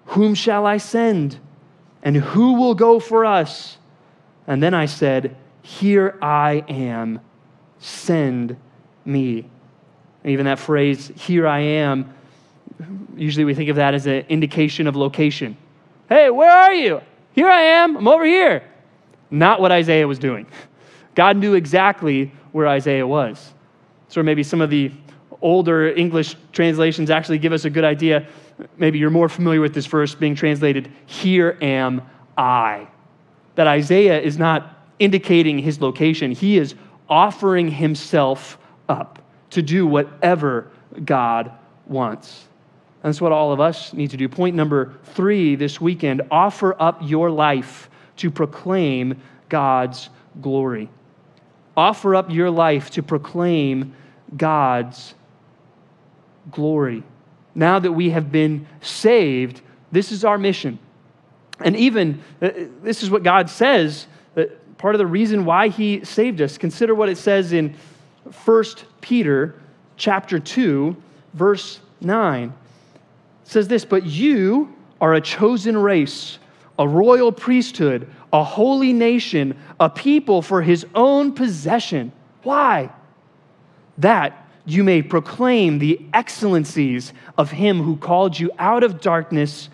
Whom 0.08 0.36
shall 0.36 0.66
I 0.66 0.78
send? 0.78 1.40
And 2.04 2.16
who 2.16 2.54
will 2.54 2.76
go 2.76 3.00
for 3.00 3.26
us? 3.26 3.78
And 4.48 4.64
then 4.64 4.74
I 4.74 4.86
said, 4.86 5.36
here 5.62 6.18
I 6.22 6.64
am, 6.68 7.22
send 7.78 8.58
me. 9.06 9.46
And 10.24 10.32
even 10.34 10.46
that 10.46 10.58
phrase, 10.58 11.12
here 11.16 11.48
I 11.48 11.60
am, 11.60 12.14
usually 13.16 13.46
we 13.46 13.54
think 13.54 13.70
of 13.70 13.76
that 13.76 13.94
as 13.94 14.08
an 14.08 14.26
indication 14.30 14.88
of 14.88 14.96
location. 14.96 15.56
Hey, 16.10 16.32
where 16.32 16.52
are 16.52 16.74
you? 16.74 17.02
Here 17.34 17.48
I 17.48 17.62
am, 17.62 17.96
I'm 17.98 18.08
over 18.08 18.26
here. 18.26 18.64
Not 19.30 19.62
what 19.62 19.72
Isaiah 19.72 20.08
was 20.08 20.18
doing. 20.18 20.48
God 21.16 21.38
knew 21.38 21.54
exactly 21.54 22.32
where 22.52 22.68
Isaiah 22.68 23.06
was. 23.06 23.54
So 24.08 24.24
maybe 24.24 24.42
some 24.42 24.62
of 24.62 24.72
the 24.72 24.92
older 25.42 25.90
English 25.90 26.36
translations 26.52 27.10
actually 27.10 27.40
give 27.40 27.54
us 27.54 27.66
a 27.66 27.70
good 27.70 27.84
idea. 27.84 28.28
Maybe 28.78 29.00
you're 29.00 29.10
more 29.10 29.30
familiar 29.30 29.62
with 29.62 29.74
this 29.74 29.86
verse 29.86 30.14
being 30.16 30.36
translated, 30.36 30.92
Here 31.06 31.58
am 31.62 32.02
I. 32.38 32.88
That 33.56 33.68
Isaiah 33.68 34.20
is 34.20 34.38
not 34.38 34.78
indicating 35.00 35.60
his 35.60 35.82
location. 35.82 36.32
He 36.32 36.58
is 36.58 36.76
offering 37.08 37.70
himself 37.70 38.58
up 38.88 39.20
to 39.52 39.62
do 39.62 39.88
whatever 39.88 40.72
God 41.06 41.52
wants. 41.88 42.46
That's 43.02 43.22
what 43.22 43.32
all 43.32 43.52
of 43.52 43.60
us 43.60 43.94
need 43.94 44.12
to 44.12 44.18
do. 44.18 44.28
Point 44.28 44.56
number 44.56 44.94
three 45.04 45.56
this 45.56 45.80
weekend 45.80 46.22
offer 46.30 46.76
up 46.82 47.00
your 47.02 47.32
life 47.32 47.90
to 48.18 48.30
proclaim 48.30 49.22
God's 49.48 50.10
glory. 50.42 50.90
Offer 51.78 52.16
up 52.16 52.30
your 52.30 52.50
life 52.50 52.90
to 52.92 53.04
proclaim 53.04 53.96
God's 54.36 55.16
glory. 56.52 57.04
Now 57.56 57.80
that 57.80 57.92
we 57.92 58.12
have 58.12 58.32
been 58.32 58.68
saved, 58.82 59.62
this 59.92 60.12
is 60.12 60.24
our 60.24 60.38
mission. 60.38 60.80
And 61.60 61.76
even 61.76 62.22
uh, 62.42 62.52
this 62.82 63.04
is 63.04 63.12
what 63.12 63.24
God 63.24 63.50
says 63.50 64.08
that 64.36 64.78
part 64.78 64.96
of 64.96 65.00
the 65.00 65.08
reason 65.08 65.46
why 65.46 65.68
he 65.68 66.06
saved 66.06 66.42
us. 66.42 66.58
Consider 66.58 66.96
what 66.96 67.10
it 67.10 67.18
says 67.18 67.52
in 67.52 67.76
1 68.46 68.64
Peter 69.02 69.60
chapter 69.98 70.40
2, 70.40 70.96
verse 71.34 71.80
9. 72.02 72.44
It 72.44 72.54
says 73.44 73.68
this, 73.68 73.84
but 73.84 74.06
you 74.06 74.74
are 75.02 75.14
a 75.14 75.22
chosen 75.22 75.78
race, 75.78 76.40
a 76.78 76.88
royal 76.88 77.32
priesthood, 77.32 78.10
a 78.32 78.44
holy 78.44 78.94
nation, 78.94 79.58
a 79.80 79.90
people 79.90 80.42
for 80.42 80.62
his 80.62 80.86
own 80.96 81.34
possession. 81.34 82.12
Why? 82.44 82.90
That 83.98 84.49
you 84.70 84.84
may 84.84 85.02
proclaim 85.02 85.80
the 85.80 86.00
excellencies 86.14 87.14
of 87.38 87.52
him 87.52 87.82
who 87.82 87.98
called 87.98 88.38
you 88.38 88.52
out 88.60 88.84
of 88.84 89.02
darkness 89.02 89.70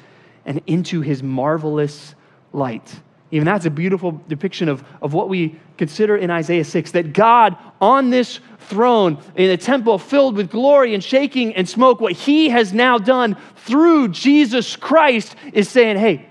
and 0.45 0.61
into 0.67 1.01
his 1.01 1.21
marvelous 1.21 2.15
light. 2.53 2.99
Even 3.31 3.45
that's 3.45 3.65
a 3.65 3.71
beautiful 3.71 4.21
depiction 4.27 4.69
of, 4.69 4.83
of 5.01 5.13
what 5.13 5.27
we 5.27 5.59
consider 5.77 6.15
in 6.15 6.29
Isaiah 6.29 6.63
6 6.63 6.91
that 6.91 7.11
God 7.11 7.57
on 7.81 8.09
this 8.09 8.39
throne 8.59 9.21
in 9.35 9.49
a 9.49 9.57
temple 9.57 9.97
filled 9.97 10.37
with 10.37 10.49
glory 10.49 10.93
and 10.93 11.03
shaking 11.03 11.55
and 11.55 11.67
smoke, 11.67 11.99
what 11.99 12.13
he 12.13 12.49
has 12.49 12.73
now 12.73 12.97
done 12.97 13.35
through 13.57 14.09
Jesus 14.09 14.75
Christ 14.75 15.35
is 15.53 15.67
saying, 15.67 15.97
hey, 15.97 16.27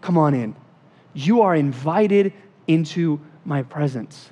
come 0.00 0.16
on 0.16 0.34
in. 0.34 0.56
You 1.12 1.42
are 1.42 1.54
invited 1.54 2.32
into 2.66 3.20
my 3.44 3.62
presence. 3.62 4.30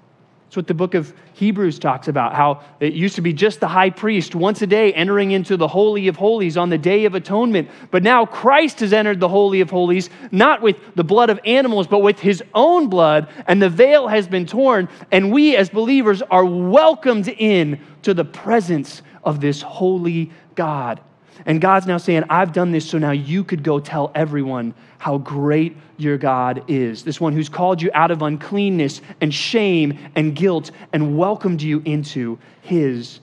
It's 0.54 0.56
what 0.56 0.68
the 0.68 0.74
book 0.74 0.94
of 0.94 1.12
Hebrews 1.32 1.80
talks 1.80 2.06
about, 2.06 2.32
how 2.32 2.62
it 2.78 2.92
used 2.92 3.16
to 3.16 3.20
be 3.20 3.32
just 3.32 3.58
the 3.58 3.66
high 3.66 3.90
priest 3.90 4.36
once 4.36 4.62
a 4.62 4.68
day 4.68 4.92
entering 4.92 5.32
into 5.32 5.56
the 5.56 5.66
Holy 5.66 6.06
of 6.06 6.14
Holies 6.14 6.56
on 6.56 6.68
the 6.68 6.78
Day 6.78 7.06
of 7.06 7.16
Atonement. 7.16 7.68
But 7.90 8.04
now 8.04 8.24
Christ 8.24 8.78
has 8.78 8.92
entered 8.92 9.18
the 9.18 9.28
Holy 9.28 9.60
of 9.62 9.68
Holies, 9.68 10.10
not 10.30 10.62
with 10.62 10.76
the 10.94 11.02
blood 11.02 11.28
of 11.28 11.40
animals, 11.44 11.88
but 11.88 12.02
with 12.02 12.20
his 12.20 12.40
own 12.54 12.88
blood, 12.88 13.26
and 13.48 13.60
the 13.60 13.68
veil 13.68 14.06
has 14.06 14.28
been 14.28 14.46
torn, 14.46 14.88
and 15.10 15.32
we 15.32 15.56
as 15.56 15.70
believers 15.70 16.22
are 16.30 16.44
welcomed 16.44 17.26
in 17.26 17.80
to 18.02 18.14
the 18.14 18.24
presence 18.24 19.02
of 19.24 19.40
this 19.40 19.60
holy 19.60 20.30
God. 20.54 21.00
And 21.46 21.60
God's 21.60 21.86
now 21.86 21.98
saying, 21.98 22.24
I've 22.30 22.52
done 22.52 22.72
this 22.72 22.88
so 22.88 22.98
now 22.98 23.10
you 23.10 23.44
could 23.44 23.62
go 23.62 23.78
tell 23.78 24.10
everyone 24.14 24.74
how 24.98 25.18
great 25.18 25.76
your 25.98 26.16
God 26.16 26.64
is. 26.68 27.04
This 27.04 27.20
one 27.20 27.34
who's 27.34 27.50
called 27.50 27.82
you 27.82 27.90
out 27.92 28.10
of 28.10 28.22
uncleanness 28.22 29.02
and 29.20 29.32
shame 29.32 29.98
and 30.14 30.34
guilt 30.34 30.70
and 30.92 31.18
welcomed 31.18 31.60
you 31.60 31.82
into 31.84 32.38
his 32.62 33.20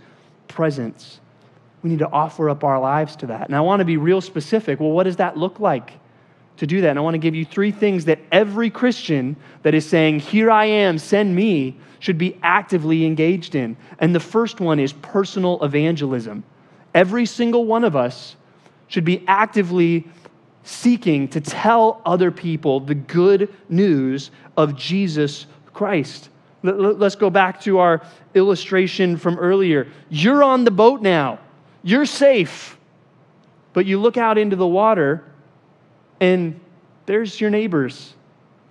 presence. 0.47 1.19
We 1.81 1.89
need 1.89 1.99
to 1.99 2.09
offer 2.09 2.49
up 2.49 2.63
our 2.63 2.79
lives 2.79 3.15
to 3.17 3.27
that. 3.27 3.47
And 3.47 3.55
I 3.55 3.61
want 3.61 3.79
to 3.79 3.85
be 3.85 3.97
real 3.97 4.21
specific. 4.21 4.79
Well, 4.79 4.91
what 4.91 5.03
does 5.03 5.15
that 5.15 5.37
look 5.37 5.59
like 5.59 5.93
to 6.57 6.67
do 6.67 6.81
that? 6.81 6.91
And 6.91 6.99
I 6.99 7.01
want 7.01 7.15
to 7.15 7.19
give 7.19 7.33
you 7.33 7.43
three 7.43 7.71
things 7.71 8.05
that 8.05 8.19
every 8.31 8.69
Christian 8.69 9.35
that 9.63 9.73
is 9.73 9.89
saying, 9.89 10.19
Here 10.19 10.51
I 10.51 10.65
am, 10.65 10.99
send 10.99 11.35
me, 11.35 11.75
should 11.97 12.19
be 12.19 12.37
actively 12.43 13.05
engaged 13.05 13.55
in. 13.55 13.75
And 13.97 14.13
the 14.13 14.19
first 14.19 14.59
one 14.59 14.79
is 14.79 14.93
personal 14.93 15.63
evangelism. 15.63 16.43
Every 16.93 17.25
single 17.25 17.65
one 17.65 17.83
of 17.83 17.95
us 17.95 18.35
should 18.87 19.05
be 19.05 19.23
actively 19.27 20.07
seeking 20.63 21.27
to 21.29 21.41
tell 21.41 22.01
other 22.05 22.31
people 22.31 22.79
the 22.79 22.95
good 22.95 23.53
news 23.69 24.31
of 24.57 24.75
Jesus 24.75 25.47
Christ. 25.73 26.29
Let's 26.63 27.15
go 27.15 27.29
back 27.29 27.61
to 27.61 27.79
our 27.79 28.01
illustration 28.35 29.17
from 29.17 29.39
earlier. 29.39 29.87
You're 30.09 30.43
on 30.43 30.63
the 30.63 30.71
boat 30.71 31.01
now, 31.01 31.39
you're 31.81 32.05
safe, 32.05 32.77
but 33.73 33.85
you 33.85 33.99
look 33.99 34.17
out 34.17 34.37
into 34.37 34.55
the 34.55 34.67
water 34.67 35.23
and 36.19 36.59
there's 37.07 37.41
your 37.41 37.49
neighbors, 37.49 38.13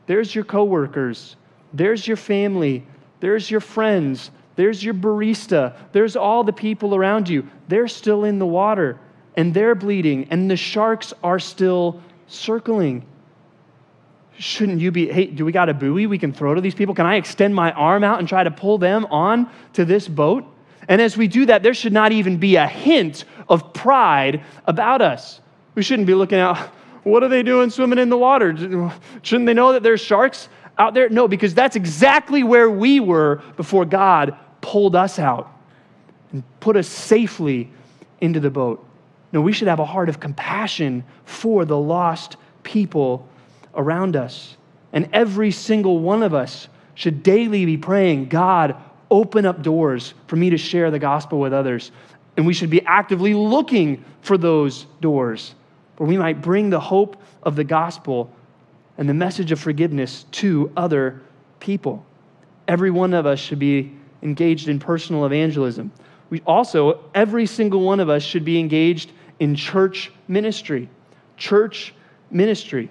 there's 0.07 0.35
your 0.35 0.45
coworkers, 0.45 1.35
there's 1.73 2.07
your 2.07 2.17
family, 2.17 2.87
there's 3.19 3.51
your 3.51 3.61
friends, 3.61 4.31
there's 4.61 4.85
your 4.85 4.95
barista. 4.95 5.75
There's 5.93 6.15
all 6.17 6.45
the 6.45 6.53
people 6.53 6.95
around 6.95 7.29
you. 7.29 7.49
They're 7.69 7.89
still 7.89 8.25
in 8.25 8.39
the 8.39 8.47
water 8.47 9.01
and 9.37 9.55
they're 9.55 9.75
bleeding, 9.75 10.27
and 10.31 10.51
the 10.51 10.57
sharks 10.57 11.15
are 11.23 11.39
still 11.39 12.03
circling. 12.27 13.07
Shouldn't 14.39 14.81
you 14.81 14.91
be, 14.91 15.11
hey, 15.11 15.27
do 15.27 15.45
we 15.45 15.53
got 15.53 15.69
a 15.69 15.75
buoy 15.75 16.07
we 16.07 16.19
can 16.19 16.33
throw 16.33 16.55
to 16.55 16.61
these 16.61 16.75
people? 16.75 16.95
Can 16.95 17.07
I 17.07 17.17
extend 17.17 17.55
my 17.55 17.73
arm 17.73 18.05
out 18.05 18.19
and 18.19 18.29
try 18.29 18.43
to 18.43 18.51
pull 18.51 18.79
them 18.79 19.07
on 19.07 19.49
to 19.75 19.85
this 19.85 20.09
boat? 20.09 20.45
And 20.89 21.01
as 21.01 21.17
we 21.17 21.29
do 21.29 21.47
that, 21.47 21.63
there 21.63 21.75
should 21.75 21.93
not 21.93 22.13
even 22.13 22.39
be 22.39 22.57
a 22.57 22.67
hint 22.67 23.25
of 23.49 23.73
pride 23.73 24.43
about 24.67 25.01
us. 25.01 25.41
We 25.75 25.83
shouldn't 25.83 26.07
be 26.07 26.15
looking 26.15 26.39
out, 26.39 26.59
what 27.05 27.23
are 27.23 27.29
they 27.29 27.43
doing 27.43 27.71
swimming 27.71 27.99
in 27.99 28.09
the 28.09 28.19
water? 28.19 28.57
Shouldn't 29.23 29.47
they 29.47 29.55
know 29.55 29.73
that 29.73 29.83
there's 29.83 30.01
sharks 30.01 30.49
out 30.77 30.93
there? 30.93 31.09
No, 31.09 31.29
because 31.29 31.55
that's 31.55 31.77
exactly 31.77 32.43
where 32.43 32.69
we 32.69 32.99
were 32.99 33.37
before 33.57 33.85
God 33.85 34.37
pulled 34.61 34.97
us 34.97 35.19
out 35.19 35.51
and 36.33 36.43
put 36.61 36.77
us 36.77 36.89
safely 36.89 37.71
into 38.21 38.41
the 38.41 38.51
boat. 38.51 38.87
No, 39.33 39.41
we 39.41 39.53
should 39.53 39.69
have 39.69 39.81
a 39.81 39.85
heart 39.85 40.09
of 40.09 40.21
compassion 40.21 41.05
for 41.25 41.65
the 41.65 41.79
lost 41.79 42.37
people 42.63 43.29
around 43.75 44.17
us. 44.17 44.57
And 44.93 45.09
every 45.13 45.51
single 45.51 45.99
one 45.99 46.23
of 46.23 46.35
us 46.35 46.69
should 46.95 47.23
daily 47.23 47.65
be 47.65 47.77
praying, 47.77 48.29
God, 48.29 48.77
open 49.11 49.47
up 49.47 49.63
doors 49.63 50.15
for 50.27 50.37
me 50.37 50.51
to 50.51 50.59
share 50.59 50.91
the 50.91 50.99
gospel 50.99 51.41
with 51.41 51.53
others. 51.53 51.93
And 52.37 52.47
we 52.47 52.55
should 52.55 52.71
be 52.71 52.85
actively 52.85 53.35
looking 53.35 54.05
for 54.23 54.37
those 54.37 54.87
doors 55.01 55.55
where 55.97 56.09
we 56.09 56.17
might 56.17 56.41
bring 56.41 56.71
the 56.71 56.81
hope 56.81 57.23
of 57.43 57.57
the 57.57 57.65
gospel 57.65 58.33
and 58.99 59.09
the 59.09 59.15
message 59.15 59.53
of 59.53 59.61
forgiveness 59.61 60.25
to 60.33 60.71
other 60.77 61.23
people. 61.59 62.05
Every 62.69 62.91
one 62.91 63.15
of 63.15 63.27
us 63.27 63.39
should 63.39 63.59
be 63.59 63.93
engaged 64.23 64.69
in 64.69 64.79
personal 64.79 65.25
evangelism. 65.27 65.93
we 66.29 66.41
also, 66.47 67.05
every 67.15 67.47
single 67.47 67.81
one 67.81 68.01
of 68.01 68.09
us 68.09 68.23
should 68.23 68.45
be 68.45 68.59
engaged 68.59 69.13
in 69.41 69.55
church 69.55 70.13
ministry. 70.29 70.89
Church 71.37 71.95
ministry. 72.31 72.91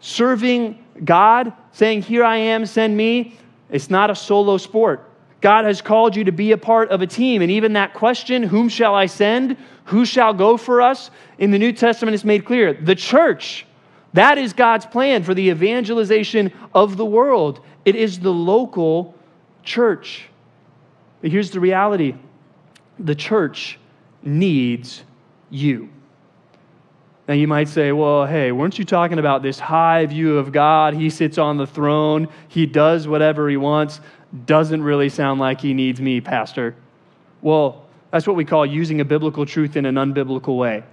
Serving 0.00 0.78
God, 1.04 1.52
saying, 1.72 2.02
Here 2.02 2.24
I 2.24 2.36
am, 2.36 2.66
send 2.66 2.96
me, 2.96 3.36
it's 3.70 3.90
not 3.90 4.10
a 4.10 4.14
solo 4.14 4.56
sport. 4.58 5.10
God 5.40 5.64
has 5.64 5.82
called 5.82 6.16
you 6.16 6.24
to 6.24 6.32
be 6.32 6.52
a 6.52 6.58
part 6.58 6.90
of 6.90 7.02
a 7.02 7.06
team. 7.06 7.42
And 7.42 7.50
even 7.50 7.74
that 7.74 7.94
question, 7.94 8.42
whom 8.42 8.68
shall 8.68 8.94
I 8.94 9.06
send? 9.06 9.56
Who 9.84 10.04
shall 10.04 10.32
go 10.32 10.56
for 10.56 10.80
us? 10.80 11.10
In 11.38 11.50
the 11.50 11.58
New 11.58 11.72
Testament, 11.72 12.14
it's 12.14 12.24
made 12.24 12.44
clear 12.44 12.72
the 12.72 12.94
church. 12.94 13.66
That 14.12 14.38
is 14.38 14.52
God's 14.52 14.86
plan 14.86 15.22
for 15.22 15.34
the 15.34 15.50
evangelization 15.50 16.52
of 16.74 16.96
the 16.96 17.04
world. 17.04 17.60
It 17.84 17.96
is 17.96 18.18
the 18.18 18.32
local 18.32 19.14
church. 19.62 20.28
But 21.20 21.30
here's 21.30 21.50
the 21.50 21.60
reality 21.60 22.14
the 22.98 23.14
church 23.14 23.78
needs 24.22 25.02
you. 25.50 25.90
Now, 27.28 27.34
you 27.34 27.48
might 27.48 27.68
say, 27.68 27.90
well, 27.90 28.24
hey, 28.24 28.52
weren't 28.52 28.78
you 28.78 28.84
talking 28.84 29.18
about 29.18 29.42
this 29.42 29.58
high 29.58 30.06
view 30.06 30.38
of 30.38 30.52
God? 30.52 30.94
He 30.94 31.10
sits 31.10 31.38
on 31.38 31.56
the 31.56 31.66
throne, 31.66 32.28
he 32.48 32.66
does 32.66 33.08
whatever 33.08 33.48
he 33.48 33.56
wants. 33.56 34.00
Doesn't 34.44 34.82
really 34.82 35.08
sound 35.08 35.40
like 35.40 35.60
he 35.60 35.72
needs 35.72 36.00
me, 36.00 36.20
Pastor. 36.20 36.74
Well, 37.42 37.84
that's 38.10 38.26
what 38.26 38.36
we 38.36 38.44
call 38.44 38.66
using 38.66 39.00
a 39.00 39.04
biblical 39.04 39.46
truth 39.46 39.76
in 39.76 39.86
an 39.86 39.94
unbiblical 39.94 40.56
way. 40.56 40.84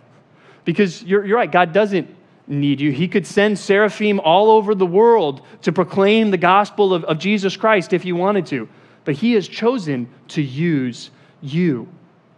Because 0.66 1.04
you're, 1.04 1.26
you're 1.26 1.38
right, 1.38 1.52
God 1.52 1.74
doesn't 1.74 2.16
need 2.48 2.80
you. 2.80 2.92
He 2.92 3.08
could 3.08 3.26
send 3.26 3.58
seraphim 3.58 4.20
all 4.20 4.52
over 4.52 4.76
the 4.76 4.86
world 4.86 5.42
to 5.64 5.72
proclaim 5.72 6.32
the 6.32 6.38
gospel 6.38 6.94
of, 6.94 7.04
of 7.06 7.20
Jesus 7.20 7.56
Christ 7.58 7.94
if 7.94 8.04
he 8.04 8.12
wanted 8.12 8.46
to. 8.48 8.70
But 9.06 9.16
he 9.16 9.34
has 9.34 9.48
chosen 9.48 10.10
to 10.30 10.42
use 10.42 11.12
you. 11.42 11.88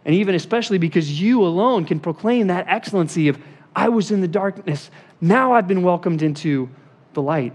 And 0.04 0.14
even 0.14 0.34
especially 0.34 0.78
because 0.78 1.20
you 1.20 1.44
alone 1.44 1.84
can 1.84 2.00
proclaim 2.00 2.46
that 2.46 2.66
excellency 2.68 3.28
of, 3.28 3.38
I 3.74 3.88
was 3.88 4.10
in 4.10 4.20
the 4.20 4.28
darkness, 4.28 4.90
now 5.20 5.52
I've 5.52 5.68
been 5.68 5.82
welcomed 5.82 6.22
into 6.22 6.68
the 7.14 7.22
light. 7.22 7.52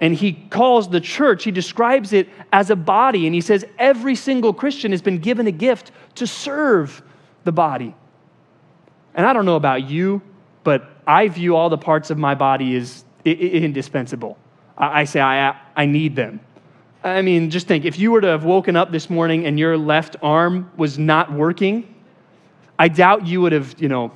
And 0.00 0.14
he 0.14 0.32
calls 0.32 0.88
the 0.88 1.00
church, 1.00 1.42
he 1.42 1.50
describes 1.50 2.12
it 2.12 2.28
as 2.52 2.70
a 2.70 2.76
body, 2.76 3.26
and 3.26 3.34
he 3.34 3.40
says 3.40 3.64
every 3.78 4.14
single 4.14 4.54
Christian 4.54 4.92
has 4.92 5.02
been 5.02 5.18
given 5.18 5.48
a 5.48 5.52
gift 5.52 5.90
to 6.16 6.26
serve 6.26 7.02
the 7.42 7.50
body. 7.50 7.96
And 9.14 9.26
I 9.26 9.32
don't 9.32 9.44
know 9.44 9.56
about 9.56 9.90
you, 9.90 10.22
but 10.62 10.88
I 11.04 11.26
view 11.26 11.56
all 11.56 11.68
the 11.68 11.78
parts 11.78 12.10
of 12.10 12.18
my 12.18 12.36
body 12.36 12.76
as 12.76 13.04
indispensable. 13.24 14.38
I 14.76 15.04
say 15.04 15.20
I, 15.20 15.58
I 15.74 15.86
need 15.86 16.14
them. 16.14 16.38
I 17.04 17.22
mean, 17.22 17.50
just 17.50 17.66
think 17.66 17.84
if 17.84 17.98
you 17.98 18.10
were 18.10 18.20
to 18.20 18.26
have 18.26 18.44
woken 18.44 18.76
up 18.76 18.90
this 18.90 19.08
morning 19.08 19.46
and 19.46 19.58
your 19.58 19.76
left 19.76 20.16
arm 20.20 20.70
was 20.76 20.98
not 20.98 21.32
working, 21.32 21.94
I 22.78 22.88
doubt 22.88 23.26
you 23.26 23.40
would 23.40 23.52
have, 23.52 23.74
you 23.78 23.88
know, 23.88 24.12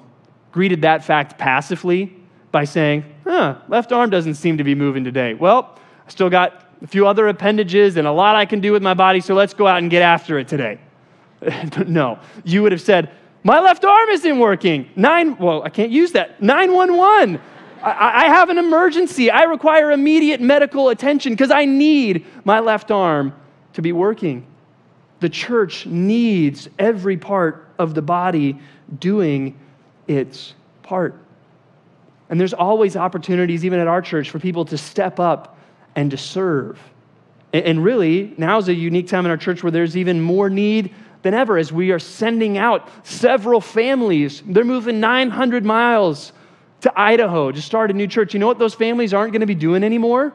greeted 0.51 0.83
that 0.83 1.05
fact 1.05 1.39
passively 1.39 2.15
by 2.51 2.65
saying, 2.65 3.05
huh, 3.25 3.57
left 3.69 3.93
arm 3.93 4.11
doesn't 4.11 4.35
seem 4.35 4.59
to 4.59 4.65
be 4.65 4.75
moving 4.75 5.05
today. 5.05 5.35
Well, 5.35 5.79
I 6.07 6.11
still 6.11 6.29
got 6.29 6.69
a 6.83 6.87
few 6.87 7.07
other 7.07 7.29
appendages 7.29 7.97
and 7.97 8.07
a 8.07 8.13
lot 8.13 8.37
I 8.37 8.45
can 8.45 8.61
do 8.61 8.73
with 8.73 8.83
my 8.83 8.95
body, 8.95 9.21
so 9.21 9.35
let's 9.35 9.55
go 9.55 9.67
out 9.67 9.79
and 9.79 9.91
get 9.91 10.03
after 10.03 10.39
it 10.39 10.49
today. 10.49 10.79
no, 11.87 12.19
you 12.45 12.63
would 12.63 12.73
have 12.73 12.81
said, 12.81 13.11
my 13.45 13.61
left 13.61 13.85
arm 13.85 14.09
isn't 14.11 14.39
working. 14.39 14.89
Nine, 14.95 15.37
well, 15.39 15.63
I 15.63 15.69
can't 15.69 15.91
use 15.91 16.13
that. 16.13 16.41
911. 16.43 17.41
I, 17.83 18.25
I 18.25 18.29
have 18.29 18.51
an 18.51 18.59
emergency. 18.59 19.31
I 19.31 19.45
require 19.45 19.91
immediate 19.91 20.41
medical 20.41 20.89
attention 20.89 21.33
because 21.33 21.51
I 21.51 21.65
need 21.65 22.27
my 22.45 22.61
left 22.61 22.91
arm 22.91 23.35
to 23.75 23.83
be 23.83 23.93
working. 23.93 24.47
The 25.21 25.29
church 25.29 25.87
needs 25.87 26.69
every 26.79 27.17
part 27.17 27.69
of 27.79 27.95
the 27.95 28.03
body 28.03 28.59
doing 28.99 29.59
its 30.09 30.55
part. 30.83 31.19
And 32.29 32.41
there's 32.41 32.55
always 32.55 32.97
opportunities, 32.97 33.65
even 33.65 33.79
at 33.79 33.87
our 33.87 34.03
church, 34.03 34.31
for 34.31 34.39
people 34.39 34.65
to 34.67 34.79
step 34.79 35.21
up 35.21 35.59
and 35.95 36.11
to 36.11 36.17
serve. 36.17 36.79
And 37.53 37.85
really, 37.85 38.35
now 38.39 38.59
is 38.59 38.69
a 38.69 38.75
unique 38.75 39.09
time 39.09 39.27
in 39.27 39.31
our 39.31 39.37
church 39.37 39.63
where 39.63 39.71
there's 39.71 39.97
even 39.97 40.21
more 40.21 40.49
need 40.49 40.95
than 41.23 41.35
ever 41.35 41.59
as 41.59 41.73
we 41.73 41.91
are 41.93 41.99
sending 41.99 42.59
out 42.59 42.89
several 43.07 43.61
families. 43.61 44.43
They're 44.47 44.65
moving 44.65 45.01
900 45.01 45.65
miles 45.65 46.33
to 46.83 46.93
Idaho 47.01 47.51
to 47.51 47.63
start 47.63 47.91
a 47.91 47.95
new 47.95 48.07
church. 48.07 48.35
You 48.35 48.41
know 48.41 48.47
what 48.47 48.59
those 48.59 48.75
families 48.75 49.15
aren't 49.15 49.33
going 49.33 49.41
to 49.41 49.47
be 49.47 49.55
doing 49.55 49.83
anymore? 49.83 50.33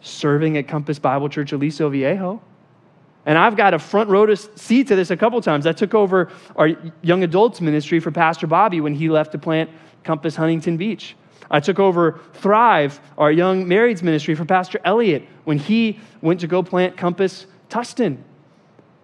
Serving 0.00 0.56
at 0.56 0.66
Compass 0.66 0.98
Bible 0.98 1.28
Church 1.28 1.52
Aliso 1.52 1.88
Viejo. 1.90 2.40
And 3.26 3.36
I've 3.36 3.56
got 3.56 3.74
a 3.74 3.78
front 3.78 4.08
row 4.08 4.32
seat 4.34 4.88
to 4.88 4.96
this 4.96 5.10
a 5.10 5.16
couple 5.16 5.40
times. 5.42 5.66
I 5.66 5.72
took 5.72 5.94
over 5.94 6.30
our 6.56 6.70
young 7.02 7.22
adults 7.22 7.60
ministry 7.60 8.00
for 8.00 8.10
Pastor 8.10 8.46
Bobby 8.46 8.80
when 8.80 8.94
he 8.94 9.10
left 9.10 9.32
to 9.32 9.38
plant 9.38 9.70
Compass 10.04 10.36
Huntington 10.36 10.76
Beach. 10.76 11.16
I 11.50 11.60
took 11.60 11.78
over 11.78 12.20
Thrive, 12.34 13.00
our 13.18 13.32
young 13.32 13.66
marrieds 13.66 14.02
ministry 14.02 14.34
for 14.34 14.44
Pastor 14.44 14.80
Elliott 14.84 15.26
when 15.44 15.58
he 15.58 15.98
went 16.22 16.40
to 16.40 16.46
go 16.46 16.62
plant 16.62 16.96
Compass 16.96 17.46
Tustin. 17.68 18.18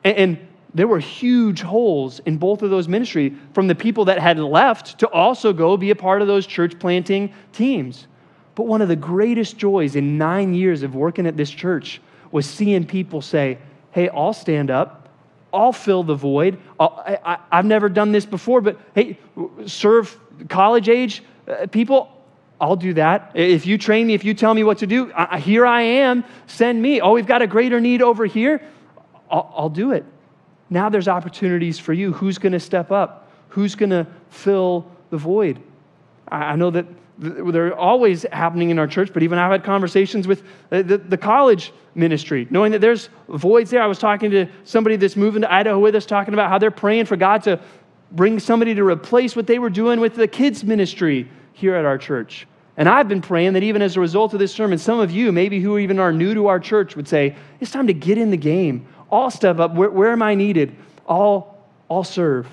And, 0.04 0.16
and 0.16 0.45
there 0.76 0.86
were 0.86 0.98
huge 0.98 1.62
holes 1.62 2.20
in 2.20 2.36
both 2.36 2.60
of 2.60 2.68
those 2.68 2.86
ministry 2.86 3.34
from 3.54 3.66
the 3.66 3.74
people 3.74 4.04
that 4.04 4.18
had 4.18 4.38
left 4.38 4.98
to 4.98 5.08
also 5.08 5.52
go 5.52 5.76
be 5.76 5.90
a 5.90 5.96
part 5.96 6.20
of 6.20 6.28
those 6.28 6.46
church 6.46 6.78
planting 6.78 7.32
teams. 7.52 8.06
But 8.54 8.66
one 8.66 8.82
of 8.82 8.88
the 8.88 8.96
greatest 8.96 9.56
joys 9.56 9.96
in 9.96 10.18
nine 10.18 10.52
years 10.52 10.82
of 10.82 10.94
working 10.94 11.26
at 11.26 11.36
this 11.36 11.50
church 11.50 12.00
was 12.30 12.46
seeing 12.46 12.84
people 12.84 13.22
say, 13.22 13.58
Hey, 13.92 14.10
I'll 14.10 14.34
stand 14.34 14.70
up. 14.70 15.08
I'll 15.52 15.72
fill 15.72 16.02
the 16.02 16.14
void. 16.14 16.58
I, 16.78 17.38
have 17.50 17.64
never 17.64 17.88
done 17.88 18.12
this 18.12 18.26
before, 18.26 18.60
but 18.60 18.78
hey, 18.94 19.18
serve 19.64 20.18
college 20.50 20.90
age 20.90 21.22
uh, 21.48 21.66
people. 21.68 22.12
I'll 22.60 22.76
do 22.76 22.92
that. 22.94 23.32
If 23.34 23.64
you 23.64 23.78
train 23.78 24.06
me, 24.06 24.14
if 24.14 24.24
you 24.24 24.34
tell 24.34 24.52
me 24.52 24.64
what 24.64 24.78
to 24.78 24.86
do, 24.86 25.10
I, 25.14 25.38
here 25.38 25.64
I 25.64 25.80
am. 25.80 26.24
Send 26.46 26.82
me. 26.82 27.00
Oh, 27.00 27.12
we've 27.12 27.26
got 27.26 27.40
a 27.40 27.46
greater 27.46 27.80
need 27.80 28.02
over 28.02 28.26
here. 28.26 28.60
I'll, 29.30 29.50
I'll 29.56 29.70
do 29.70 29.92
it. 29.92 30.04
Now 30.70 30.88
there's 30.88 31.08
opportunities 31.08 31.78
for 31.78 31.92
you. 31.92 32.12
Who's 32.12 32.38
going 32.38 32.52
to 32.52 32.60
step 32.60 32.90
up? 32.90 33.30
Who's 33.50 33.74
going 33.74 33.90
to 33.90 34.06
fill 34.30 34.90
the 35.10 35.16
void? 35.16 35.60
I 36.28 36.56
know 36.56 36.70
that 36.70 36.86
they're 37.18 37.74
always 37.74 38.24
happening 38.32 38.70
in 38.70 38.78
our 38.78 38.86
church, 38.86 39.10
but 39.12 39.22
even 39.22 39.38
I've 39.38 39.50
had 39.50 39.64
conversations 39.64 40.26
with 40.26 40.42
uh, 40.70 40.82
the, 40.82 40.98
the, 40.98 41.16
college 41.16 41.72
ministry, 41.94 42.46
knowing 42.50 42.72
that 42.72 42.80
there's 42.80 43.08
voids 43.28 43.70
there. 43.70 43.80
I 43.80 43.86
was 43.86 43.98
talking 43.98 44.30
to 44.32 44.46
somebody 44.64 44.96
that's 44.96 45.16
moving 45.16 45.42
to 45.42 45.52
Idaho 45.52 45.78
with 45.78 45.94
us, 45.94 46.04
talking 46.04 46.34
about 46.34 46.50
how 46.50 46.58
they're 46.58 46.70
praying 46.70 47.06
for 47.06 47.16
God 47.16 47.42
to 47.44 47.58
bring 48.12 48.38
somebody 48.38 48.74
to 48.74 48.84
replace 48.84 49.34
what 49.34 49.46
they 49.46 49.58
were 49.58 49.70
doing 49.70 49.98
with 49.98 50.14
the 50.14 50.28
kids' 50.28 50.62
ministry 50.62 51.30
here 51.54 51.74
at 51.74 51.84
our 51.86 51.96
church. 51.96 52.46
And 52.76 52.88
I've 52.88 53.08
been 53.08 53.22
praying 53.22 53.54
that 53.54 53.62
even 53.62 53.80
as 53.80 53.96
a 53.96 54.00
result 54.00 54.34
of 54.34 54.38
this 54.38 54.52
sermon, 54.52 54.76
some 54.76 55.00
of 55.00 55.10
you, 55.10 55.32
maybe 55.32 55.60
who 55.60 55.78
even 55.78 55.98
are 55.98 56.12
new 56.12 56.34
to 56.34 56.48
our 56.48 56.60
church, 56.60 56.94
would 56.96 57.08
say, 57.08 57.34
It's 57.60 57.70
time 57.70 57.86
to 57.86 57.94
get 57.94 58.18
in 58.18 58.30
the 58.30 58.36
game. 58.36 58.86
I'll 59.10 59.30
step 59.30 59.58
up. 59.58 59.74
Where, 59.74 59.90
where 59.90 60.12
am 60.12 60.22
I 60.22 60.34
needed? 60.34 60.74
I'll, 61.08 61.58
I'll 61.90 62.04
serve. 62.04 62.48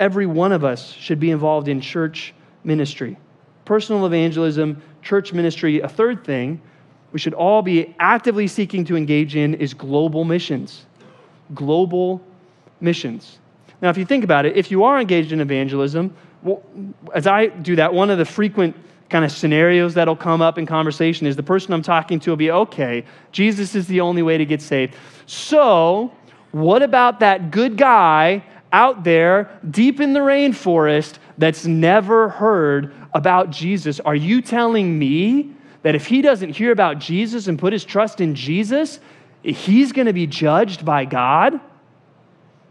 Every 0.00 0.26
one 0.26 0.52
of 0.52 0.64
us 0.64 0.92
should 0.92 1.20
be 1.20 1.30
involved 1.30 1.68
in 1.68 1.80
church 1.80 2.34
ministry, 2.64 3.16
personal 3.64 4.06
evangelism, 4.06 4.82
church 5.02 5.32
ministry. 5.32 5.80
A 5.80 5.88
third 5.88 6.24
thing 6.24 6.60
we 7.12 7.18
should 7.18 7.34
all 7.34 7.62
be 7.62 7.94
actively 7.98 8.46
seeking 8.46 8.84
to 8.86 8.96
engage 8.96 9.34
in 9.34 9.54
is 9.54 9.74
global 9.74 10.24
missions. 10.24 10.86
Global 11.54 12.20
missions. 12.80 13.38
Now, 13.80 13.90
if 13.90 13.96
you 13.96 14.04
think 14.04 14.24
about 14.24 14.44
it, 14.44 14.56
if 14.56 14.70
you 14.70 14.84
are 14.84 15.00
engaged 15.00 15.32
in 15.32 15.40
evangelism, 15.40 16.14
well, 16.42 16.62
as 17.14 17.26
I 17.26 17.46
do 17.46 17.76
that, 17.76 17.92
one 17.92 18.10
of 18.10 18.18
the 18.18 18.24
frequent 18.24 18.76
kind 19.08 19.24
of 19.24 19.32
scenarios 19.32 19.94
that'll 19.94 20.16
come 20.16 20.42
up 20.42 20.58
in 20.58 20.66
conversation 20.66 21.26
is 21.26 21.36
the 21.36 21.42
person 21.42 21.72
I'm 21.72 21.82
talking 21.82 22.20
to 22.20 22.30
will 22.30 22.36
be, 22.36 22.50
okay, 22.50 23.04
Jesus 23.32 23.74
is 23.74 23.86
the 23.86 24.00
only 24.00 24.22
way 24.22 24.38
to 24.38 24.44
get 24.44 24.60
saved. 24.60 24.94
So, 25.26 26.12
what 26.52 26.82
about 26.82 27.20
that 27.20 27.50
good 27.50 27.76
guy 27.76 28.44
out 28.72 29.04
there 29.04 29.58
deep 29.70 30.00
in 30.00 30.12
the 30.12 30.20
rainforest 30.20 31.18
that's 31.38 31.66
never 31.66 32.28
heard 32.28 32.94
about 33.14 33.50
Jesus? 33.50 34.00
Are 34.00 34.14
you 34.14 34.42
telling 34.42 34.98
me 34.98 35.54
that 35.82 35.94
if 35.94 36.06
he 36.06 36.22
doesn't 36.22 36.50
hear 36.50 36.72
about 36.72 36.98
Jesus 36.98 37.46
and 37.46 37.58
put 37.58 37.72
his 37.72 37.84
trust 37.84 38.20
in 38.20 38.34
Jesus, 38.34 39.00
he's 39.42 39.92
going 39.92 40.06
to 40.06 40.12
be 40.12 40.26
judged 40.26 40.84
by 40.84 41.04
God? 41.04 41.60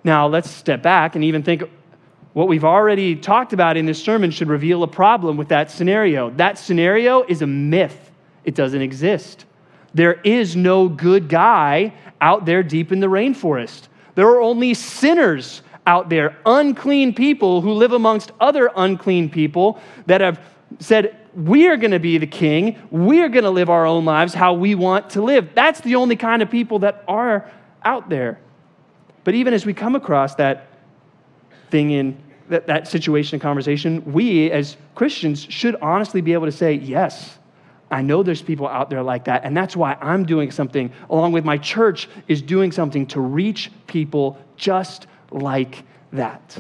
Now, 0.04 0.28
let's 0.28 0.50
step 0.50 0.84
back 0.84 1.16
and 1.16 1.24
even 1.24 1.44
think 1.44 1.64
what 2.38 2.48
we've 2.48 2.64
already 2.64 3.16
talked 3.16 3.52
about 3.52 3.78
in 3.78 3.88
this 3.88 4.00
sermon 4.00 4.30
should 4.30 4.48
reveal 4.48 4.84
a 4.84 4.88
problem 4.88 5.38
with 5.38 5.48
that 5.48 5.72
scenario. 5.72 6.30
That 6.30 6.60
scenario 6.60 7.24
is 7.24 7.42
a 7.42 7.48
myth, 7.48 8.12
it 8.46 8.54
doesn't 8.54 8.80
exist. 8.80 9.46
There 9.96 10.22
is 10.24 10.56
no 10.56 10.88
good 10.88 11.30
guy 11.30 11.96
out 12.22 12.46
there 12.46 12.62
deep 12.62 12.92
in 12.92 13.00
the 13.00 13.08
rainforest. 13.08 13.88
There 14.14 14.28
are 14.28 14.40
only 14.40 14.76
sinners 14.76 15.64
out 15.88 16.10
there, 16.10 16.38
unclean 16.46 17.16
people 17.16 17.62
who 17.62 17.72
live 17.72 17.92
amongst 17.92 18.32
other 18.40 18.70
unclean 18.76 19.32
people 19.32 19.82
that 20.06 20.22
have 20.22 20.40
said, 20.78 21.18
We 21.34 21.68
are 21.70 21.76
going 21.76 21.90
to 21.90 22.00
be 22.00 22.20
the 22.20 22.28
king. 22.28 22.78
We 22.92 23.22
are 23.22 23.30
going 23.30 23.46
to 23.46 23.50
live 23.50 23.72
our 23.72 23.88
own 23.88 24.06
lives 24.06 24.36
how 24.36 24.54
we 24.54 24.76
want 24.76 25.10
to 25.12 25.24
live. 25.24 25.56
That's 25.56 25.82
the 25.82 25.96
only 25.96 26.16
kind 26.16 26.44
of 26.44 26.52
people 26.52 26.78
that 26.80 27.04
are 27.08 27.50
out 27.84 28.10
there. 28.10 28.40
But 29.24 29.34
even 29.34 29.56
as 29.56 29.66
we 29.66 29.74
come 29.74 29.96
across 29.96 30.36
that 30.36 30.68
thing 31.72 31.90
in 31.90 32.27
that, 32.50 32.68
that 32.68 32.88
situation 32.88 33.36
and 33.36 33.42
conversation, 33.42 34.04
we 34.12 34.52
as 34.52 34.78
Christians 34.96 35.46
should 35.50 35.76
honestly 35.82 36.22
be 36.22 36.34
able 36.34 36.46
to 36.46 36.52
say, 36.52 36.74
yes, 36.74 37.38
I 37.90 38.02
know 38.02 38.24
there's 38.24 38.42
people 38.42 38.68
out 38.68 38.90
there 38.90 39.04
like 39.04 39.26
that. 39.26 39.44
And 39.46 39.56
that's 39.56 39.76
why 39.76 39.98
I'm 40.02 40.26
doing 40.26 40.52
something, 40.52 40.92
along 41.10 41.32
with 41.32 41.46
my 41.46 41.58
church, 41.58 42.10
is 42.28 42.42
doing 42.42 42.72
something 42.72 43.06
to 43.08 43.22
reach 43.22 43.72
people 43.88 44.38
just 44.58 45.08
like 45.32 45.84
that, 46.12 46.58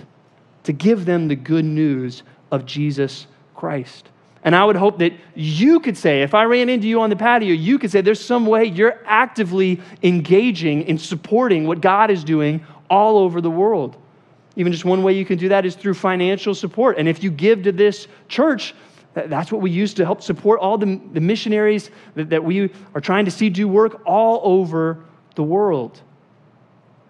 to 0.63 0.73
give 0.73 1.05
them 1.05 1.27
the 1.27 1.35
good 1.35 1.65
news 1.65 2.23
of 2.51 2.65
Jesus 2.65 3.27
Christ. 3.55 4.09
And 4.43 4.55
I 4.55 4.63
would 4.63 4.77
hope 4.77 4.99
that 4.99 5.13
you 5.35 5.81
could 5.81 5.97
say, 5.97 6.21
if 6.21 6.33
I 6.33 6.45
ran 6.45 6.69
into 6.69 6.87
you 6.87 7.01
on 7.01 7.09
the 7.09 7.15
patio, 7.17 7.53
you 7.53 7.77
could 7.77 7.91
say, 7.91 7.99
there's 7.99 8.23
some 8.23 8.45
way 8.45 8.65
you're 8.65 9.01
actively 9.05 9.81
engaging 10.03 10.83
in 10.83 10.97
supporting 10.97 11.67
what 11.67 11.81
God 11.81 12.09
is 12.09 12.23
doing 12.23 12.65
all 12.89 13.17
over 13.17 13.41
the 13.41 13.51
world. 13.51 13.97
Even 14.57 14.73
just 14.73 14.85
one 14.85 15.03
way 15.03 15.13
you 15.13 15.23
can 15.23 15.37
do 15.37 15.49
that 15.49 15.65
is 15.65 15.75
through 15.75 15.93
financial 15.93 16.53
support. 16.53 16.97
And 16.97 17.07
if 17.07 17.23
you 17.23 17.29
give 17.29 17.63
to 17.63 17.71
this 17.71 18.07
church, 18.27 18.73
that's 19.13 19.51
what 19.51 19.61
we 19.61 19.69
use 19.69 19.93
to 19.93 20.03
help 20.03 20.21
support 20.21 20.59
all 20.59 20.77
the, 20.79 20.99
the 21.13 21.21
missionaries 21.21 21.91
that, 22.15 22.31
that 22.31 22.43
we 22.43 22.71
are 22.93 23.01
trying 23.01 23.25
to 23.25 23.31
see 23.31 23.49
do 23.49 23.67
work 23.67 24.01
all 24.05 24.41
over 24.43 25.05
the 25.35 25.43
world. 25.43 26.01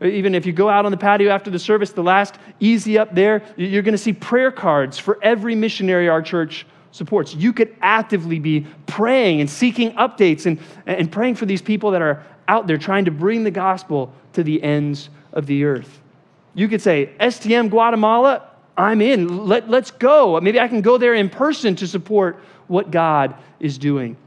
Even 0.01 0.35
if 0.35 0.45
you 0.45 0.51
go 0.51 0.69
out 0.69 0.85
on 0.85 0.91
the 0.91 0.97
patio 0.97 1.31
after 1.31 1.49
the 1.49 1.57
service, 1.57 1.91
the 1.91 2.03
last 2.03 2.35
easy 2.59 2.97
up 2.97 3.15
there, 3.15 3.41
you're 3.55 3.81
going 3.81 3.93
to 3.93 3.97
see 3.97 4.13
prayer 4.13 4.51
cards 4.51 4.99
for 4.99 5.17
every 5.23 5.55
missionary 5.55 6.07
our 6.09 6.21
church 6.21 6.67
supports. 6.91 7.33
You 7.33 7.53
could 7.53 7.75
actively 7.81 8.39
be 8.39 8.67
praying 8.87 9.39
and 9.39 9.49
seeking 9.49 9.93
updates 9.93 10.45
and, 10.45 10.59
and 10.85 11.09
praying 11.09 11.35
for 11.35 11.45
these 11.45 11.61
people 11.61 11.91
that 11.91 12.01
are 12.01 12.25
out 12.49 12.67
there 12.67 12.77
trying 12.77 13.05
to 13.05 13.11
bring 13.11 13.43
the 13.43 13.51
gospel 13.51 14.13
to 14.33 14.43
the 14.43 14.61
ends 14.61 15.09
of 15.31 15.45
the 15.45 15.63
earth. 15.63 16.01
You 16.57 16.67
could 16.67 16.81
say, 16.81 17.11
STM 17.19 17.69
Guatemala, 17.69 18.41
I'm 18.75 18.99
in. 18.99 19.45
Let, 19.45 19.69
let's 19.69 19.91
go. 19.91 20.41
Maybe 20.41 20.59
I 20.59 20.67
can 20.67 20.81
go 20.81 20.97
there 20.97 21.13
in 21.13 21.29
person 21.29 21.75
to 21.75 21.85
support 21.85 22.39
what 22.65 22.89
God 22.89 23.35
is 23.59 23.77
doing. 23.77 24.17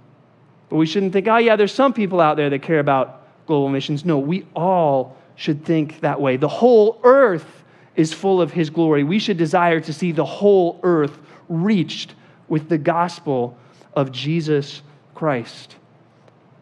But 0.69 0.77
we 0.77 0.87
shouldn't 0.87 1.13
think, 1.13 1.27
oh, 1.27 1.39
yeah, 1.39 1.57
there's 1.57 1.75
some 1.75 1.93
people 1.93 2.21
out 2.21 2.37
there 2.37 2.49
that 2.49 2.63
care 2.63 2.79
about 2.79 3.47
global 3.47 3.69
missions. 3.69 4.05
No, 4.05 4.21
we 4.21 4.47
all 4.55 5.17
should 5.35 5.65
think 5.65 5.99
that 6.03 6.21
way. 6.21 6.37
The 6.37 6.47
whole 6.47 7.01
earth 7.03 7.65
is 7.97 8.13
full 8.13 8.41
of 8.41 8.53
His 8.53 8.71
glory. 8.71 9.03
We 9.03 9.19
should 9.19 9.37
desire 9.37 9.81
to 9.81 9.93
see 9.93 10.13
the 10.13 10.25
whole 10.25 10.79
earth 10.85 11.19
reached 11.49 12.15
with 12.47 12.69
the 12.69 12.79
gospel 12.79 13.59
of 13.95 14.13
Jesus 14.13 14.83
Christ. 15.17 15.75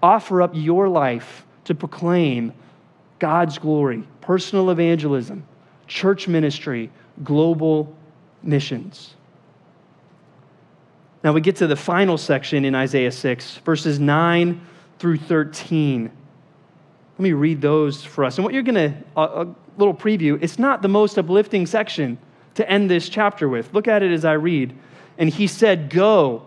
Offer 0.03 0.41
up 0.41 0.53
your 0.55 0.89
life 0.89 1.45
to 1.65 1.75
proclaim 1.75 2.55
God's 3.19 3.59
glory, 3.59 4.05
personal 4.23 4.71
evangelism, 4.71 5.45
church 5.89 6.29
ministry, 6.29 6.91
global 7.25 7.95
missions. 8.43 9.15
Now 11.25 11.33
we 11.33 11.41
get 11.41 11.57
to 11.57 11.67
the 11.67 11.77
final 11.77 12.17
section 12.17 12.65
in 12.65 12.75
Isaiah 12.75 13.11
6, 13.11 13.57
verses 13.59 13.99
9 13.99 14.61
through 14.99 15.19
13. 15.19 16.05
Let 16.05 17.23
me 17.23 17.33
read 17.33 17.61
those 17.61 18.05
for 18.05 18.25
us. 18.25 18.39
And 18.39 18.45
what 18.45 18.55
you're 18.55 18.63
going 18.63 18.75
to, 18.77 18.95
a, 19.17 19.23
a 19.23 19.55
little 19.77 19.95
preview, 19.95 20.39
it's 20.41 20.59
not 20.59 20.83
the 20.83 20.89
most 20.89 21.19
uplifting 21.19 21.67
section 21.67 22.19
to 22.55 22.69
end 22.71 22.89
this 22.89 23.09
chapter 23.09 23.49
with. 23.49 23.75
Look 23.75 23.89
at 23.89 24.03
it 24.03 24.13
as 24.13 24.25
I 24.25 24.35
read. 24.35 24.77
And 25.17 25.29
he 25.29 25.49
said, 25.49 25.91
Go 25.91 26.47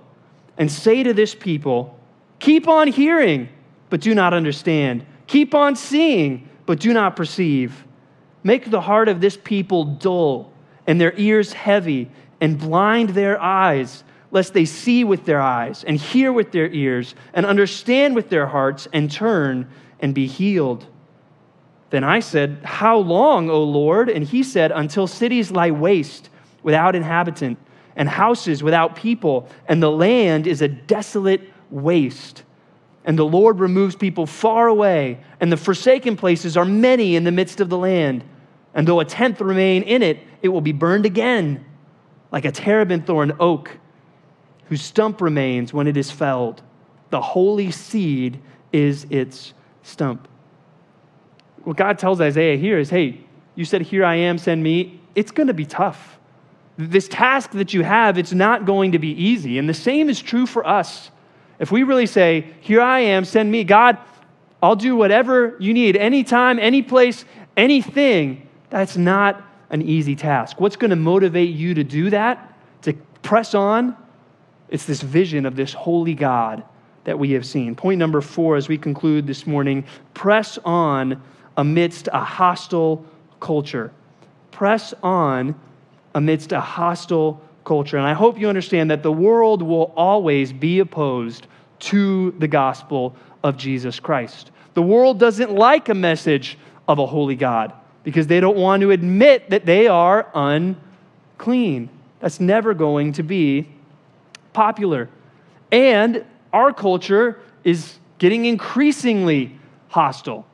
and 0.58 0.72
say 0.72 1.04
to 1.04 1.14
this 1.14 1.36
people, 1.36 2.00
Keep 2.40 2.68
on 2.68 2.88
hearing, 2.88 3.50
but 3.90 4.02
do 4.02 4.16
not 4.16 4.34
understand. 4.34 5.06
Keep 5.28 5.54
on 5.54 5.76
seeing, 5.76 6.50
but 6.66 6.80
do 6.80 6.94
not 6.94 7.16
perceive. 7.16 7.86
Make 8.44 8.70
the 8.70 8.82
heart 8.82 9.08
of 9.08 9.22
this 9.22 9.38
people 9.38 9.86
dull 9.86 10.52
and 10.88 11.00
their 11.00 11.14
ears 11.16 11.54
heavy 11.54 12.10
and 12.40 12.58
blind 12.58 13.10
their 13.10 13.40
eyes, 13.40 14.04
lest 14.32 14.54
they 14.54 14.66
see 14.66 15.04
with 15.04 15.26
their 15.26 15.42
eyes 15.42 15.84
and 15.84 15.98
hear 15.98 16.34
with 16.34 16.52
their 16.52 16.68
ears 16.70 17.14
and 17.34 17.46
understand 17.46 18.16
with 18.16 18.30
their 18.30 18.48
hearts 18.48 18.88
and 18.92 19.12
turn 19.12 19.70
and 20.00 20.16
be 20.16 20.26
healed. 20.26 20.86
Then 21.92 22.04
I 22.04 22.22
said, 22.22 22.60
How 22.64 22.98
long, 22.98 23.50
O 23.50 23.64
Lord? 23.64 24.10
And 24.10 24.26
he 24.26 24.44
said, 24.44 24.72
Until 24.72 25.06
cities 25.08 25.52
lie 25.52 25.72
waste 25.72 26.30
without 26.64 26.96
inhabitant, 26.96 27.60
and 27.96 28.08
houses 28.08 28.64
without 28.64 28.96
people, 28.96 29.50
and 29.68 29.84
the 29.84 29.92
land 29.92 30.48
is 30.48 30.62
a 30.62 30.68
desolate 30.68 31.42
waste. 31.70 32.44
And 33.04 33.20
the 33.20 33.26
Lord 33.26 33.60
removes 33.60 33.96
people 33.96 34.26
far 34.26 34.68
away, 34.68 35.20
and 35.40 35.52
the 35.52 35.58
forsaken 35.58 36.16
places 36.16 36.56
are 36.56 36.66
many 36.66 37.16
in 37.16 37.24
the 37.24 37.32
midst 37.32 37.60
of 37.60 37.70
the 37.70 37.78
land. 37.78 38.24
And 38.74 38.88
though 38.88 39.00
a 39.00 39.06
tenth 39.06 39.42
remain 39.42 39.84
in 39.84 40.02
it, 40.02 40.20
it 40.42 40.50
will 40.50 40.62
be 40.62 40.72
burned 40.72 41.06
again, 41.06 41.66
like 42.32 42.46
a 42.46 42.52
terebinth 42.52 43.10
or 43.10 43.24
an 43.24 43.34
oak, 43.40 43.78
whose 44.66 44.82
stump 44.82 45.22
remains 45.22 45.74
when 45.74 45.88
it 45.88 45.98
is 45.98 46.10
felled. 46.10 46.62
The 47.10 47.22
holy 47.22 47.72
seed 47.72 48.42
is 48.72 49.06
its 49.10 49.54
stump. 49.84 50.28
What 51.64 51.78
God 51.78 52.00
tells 52.00 52.22
Isaiah 52.22 52.58
here 52.58 52.80
is 52.80 52.90
hey, 52.90 53.22
you 53.56 53.66
said, 53.66 53.82
Here 53.82 54.06
I 54.06 54.16
am, 54.16 54.38
send 54.38 54.64
me. 54.64 55.02
It's 55.14 55.32
going 55.32 55.48
to 55.48 55.54
be 55.54 55.66
tough. 55.66 56.20
This 56.78 57.08
task 57.08 57.52
that 57.52 57.74
you 57.74 57.84
have, 57.84 58.18
it's 58.18 58.32
not 58.32 58.66
going 58.66 58.94
to 58.94 59.00
be 59.00 59.10
easy. 59.10 59.58
And 59.58 59.68
the 59.68 59.74
same 59.74 60.10
is 60.10 60.22
true 60.22 60.46
for 60.46 60.66
us. 60.66 61.12
If 61.60 61.72
we 61.72 61.84
really 61.84 62.06
say, 62.06 62.54
Here 62.62 62.82
I 62.82 63.02
am, 63.02 63.26
send 63.26 63.52
me, 63.52 63.64
God, 63.64 63.98
I'll 64.64 64.76
do 64.76 64.96
whatever 64.96 65.58
you 65.60 65.74
need, 65.74 65.98
anytime, 65.98 66.60
any 66.60 66.82
place, 66.82 67.26
anything, 67.58 68.48
that's 68.72 68.98
not 68.98 69.44
an 69.70 69.82
easy 69.84 70.16
task. 70.16 70.60
What's 70.60 70.76
going 70.76 70.90
to 70.90 70.96
motivate 70.96 71.54
you 71.54 71.76
to 71.76 71.84
do 71.84 72.10
that, 72.10 72.58
to 72.82 72.94
press 73.22 73.54
on? 73.54 73.96
It's 74.70 74.86
this 74.86 75.02
vision 75.02 75.46
of 75.46 75.56
this 75.56 75.74
holy 75.74 76.16
God 76.16 76.64
that 77.04 77.20
we 77.20 77.32
have 77.32 77.46
seen. 77.46 77.76
Point 77.76 78.00
number 78.00 78.22
four 78.22 78.56
as 78.56 78.70
we 78.70 78.78
conclude 78.78 79.28
this 79.28 79.46
morning 79.46 79.86
press 80.14 80.58
on 80.64 81.22
amidst 81.58 82.08
a 82.14 82.20
hostile 82.20 83.06
culture. 83.40 83.92
Press 84.52 84.94
on 85.04 85.54
amidst 86.16 86.54
a 86.54 86.62
hostile 86.62 87.42
culture. 87.66 87.98
And 87.98 88.08
I 88.08 88.14
hope 88.14 88.40
you 88.40 88.48
understand 88.48 88.90
that 88.90 89.04
the 89.04 89.12
world 89.12 89.62
will 89.62 89.94
always 89.98 90.54
be 90.54 90.80
opposed 90.80 91.48
to 91.80 92.32
the 92.40 92.48
gospel 92.48 93.16
of 93.44 93.58
Jesus 93.58 94.00
Christ. 94.00 94.52
The 94.76 94.82
world 94.82 95.20
doesn't 95.20 95.52
like 95.52 95.90
a 95.90 95.94
message 95.94 96.58
of 96.88 97.00
a 97.00 97.06
holy 97.06 97.36
God 97.36 97.74
because 98.04 98.28
they 98.28 98.40
don't 98.40 98.58
want 98.58 98.82
to 98.82 98.92
admit 98.92 99.50
that 99.50 99.66
they 99.66 99.88
are 99.88 100.30
unclean. 100.34 101.90
That's 102.20 102.40
never 102.40 102.74
going 102.74 103.14
to 103.14 103.24
be 103.24 103.70
popular. 104.54 105.10
And 105.72 106.26
our 106.54 106.74
culture 106.74 107.40
is 107.64 108.00
getting 108.18 108.46
increasingly 108.46 109.58
hostile. 109.90 110.46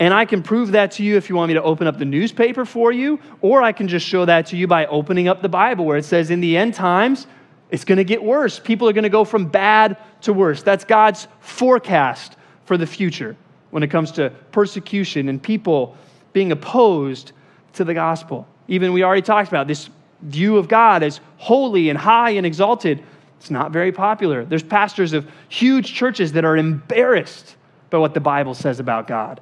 And 0.00 0.12
I 0.12 0.24
can 0.24 0.42
prove 0.42 0.72
that 0.72 0.92
to 0.92 1.04
you 1.04 1.16
if 1.16 1.28
you 1.28 1.36
want 1.36 1.48
me 1.48 1.54
to 1.54 1.62
open 1.62 1.86
up 1.86 1.98
the 1.98 2.04
newspaper 2.04 2.64
for 2.64 2.90
you, 2.90 3.20
or 3.40 3.62
I 3.62 3.72
can 3.72 3.86
just 3.86 4.06
show 4.06 4.24
that 4.24 4.46
to 4.46 4.56
you 4.56 4.66
by 4.66 4.86
opening 4.86 5.28
up 5.28 5.40
the 5.40 5.48
Bible 5.48 5.84
where 5.84 5.96
it 5.96 6.04
says 6.04 6.30
in 6.30 6.40
the 6.40 6.56
end 6.56 6.74
times, 6.74 7.26
it's 7.70 7.84
going 7.84 7.98
to 7.98 8.04
get 8.04 8.22
worse. 8.22 8.58
People 8.58 8.88
are 8.88 8.92
going 8.92 9.04
to 9.04 9.08
go 9.08 9.24
from 9.24 9.46
bad 9.46 9.96
to 10.22 10.32
worse. 10.32 10.62
That's 10.62 10.84
God's 10.84 11.28
forecast 11.40 12.36
for 12.64 12.76
the 12.76 12.86
future 12.86 13.36
when 13.70 13.82
it 13.82 13.88
comes 13.88 14.12
to 14.12 14.30
persecution 14.52 15.28
and 15.28 15.42
people 15.42 15.96
being 16.34 16.52
opposed 16.52 17.32
to 17.72 17.84
the 17.84 17.94
gospel. 17.94 18.46
Even 18.68 18.92
we 18.92 19.02
already 19.02 19.22
talked 19.22 19.48
about 19.48 19.66
this 19.66 19.88
view 20.20 20.58
of 20.58 20.68
God 20.68 21.02
as 21.02 21.20
holy 21.38 21.88
and 21.88 21.98
high 21.98 22.30
and 22.30 22.44
exalted. 22.44 23.02
It's 23.38 23.50
not 23.50 23.72
very 23.72 23.92
popular. 23.92 24.44
There's 24.44 24.62
pastors 24.62 25.14
of 25.14 25.26
huge 25.48 25.94
churches 25.94 26.32
that 26.32 26.44
are 26.44 26.56
embarrassed 26.56 27.56
by 27.88 27.98
what 27.98 28.12
the 28.12 28.20
Bible 28.20 28.54
says 28.54 28.80
about 28.80 29.06
God. 29.06 29.40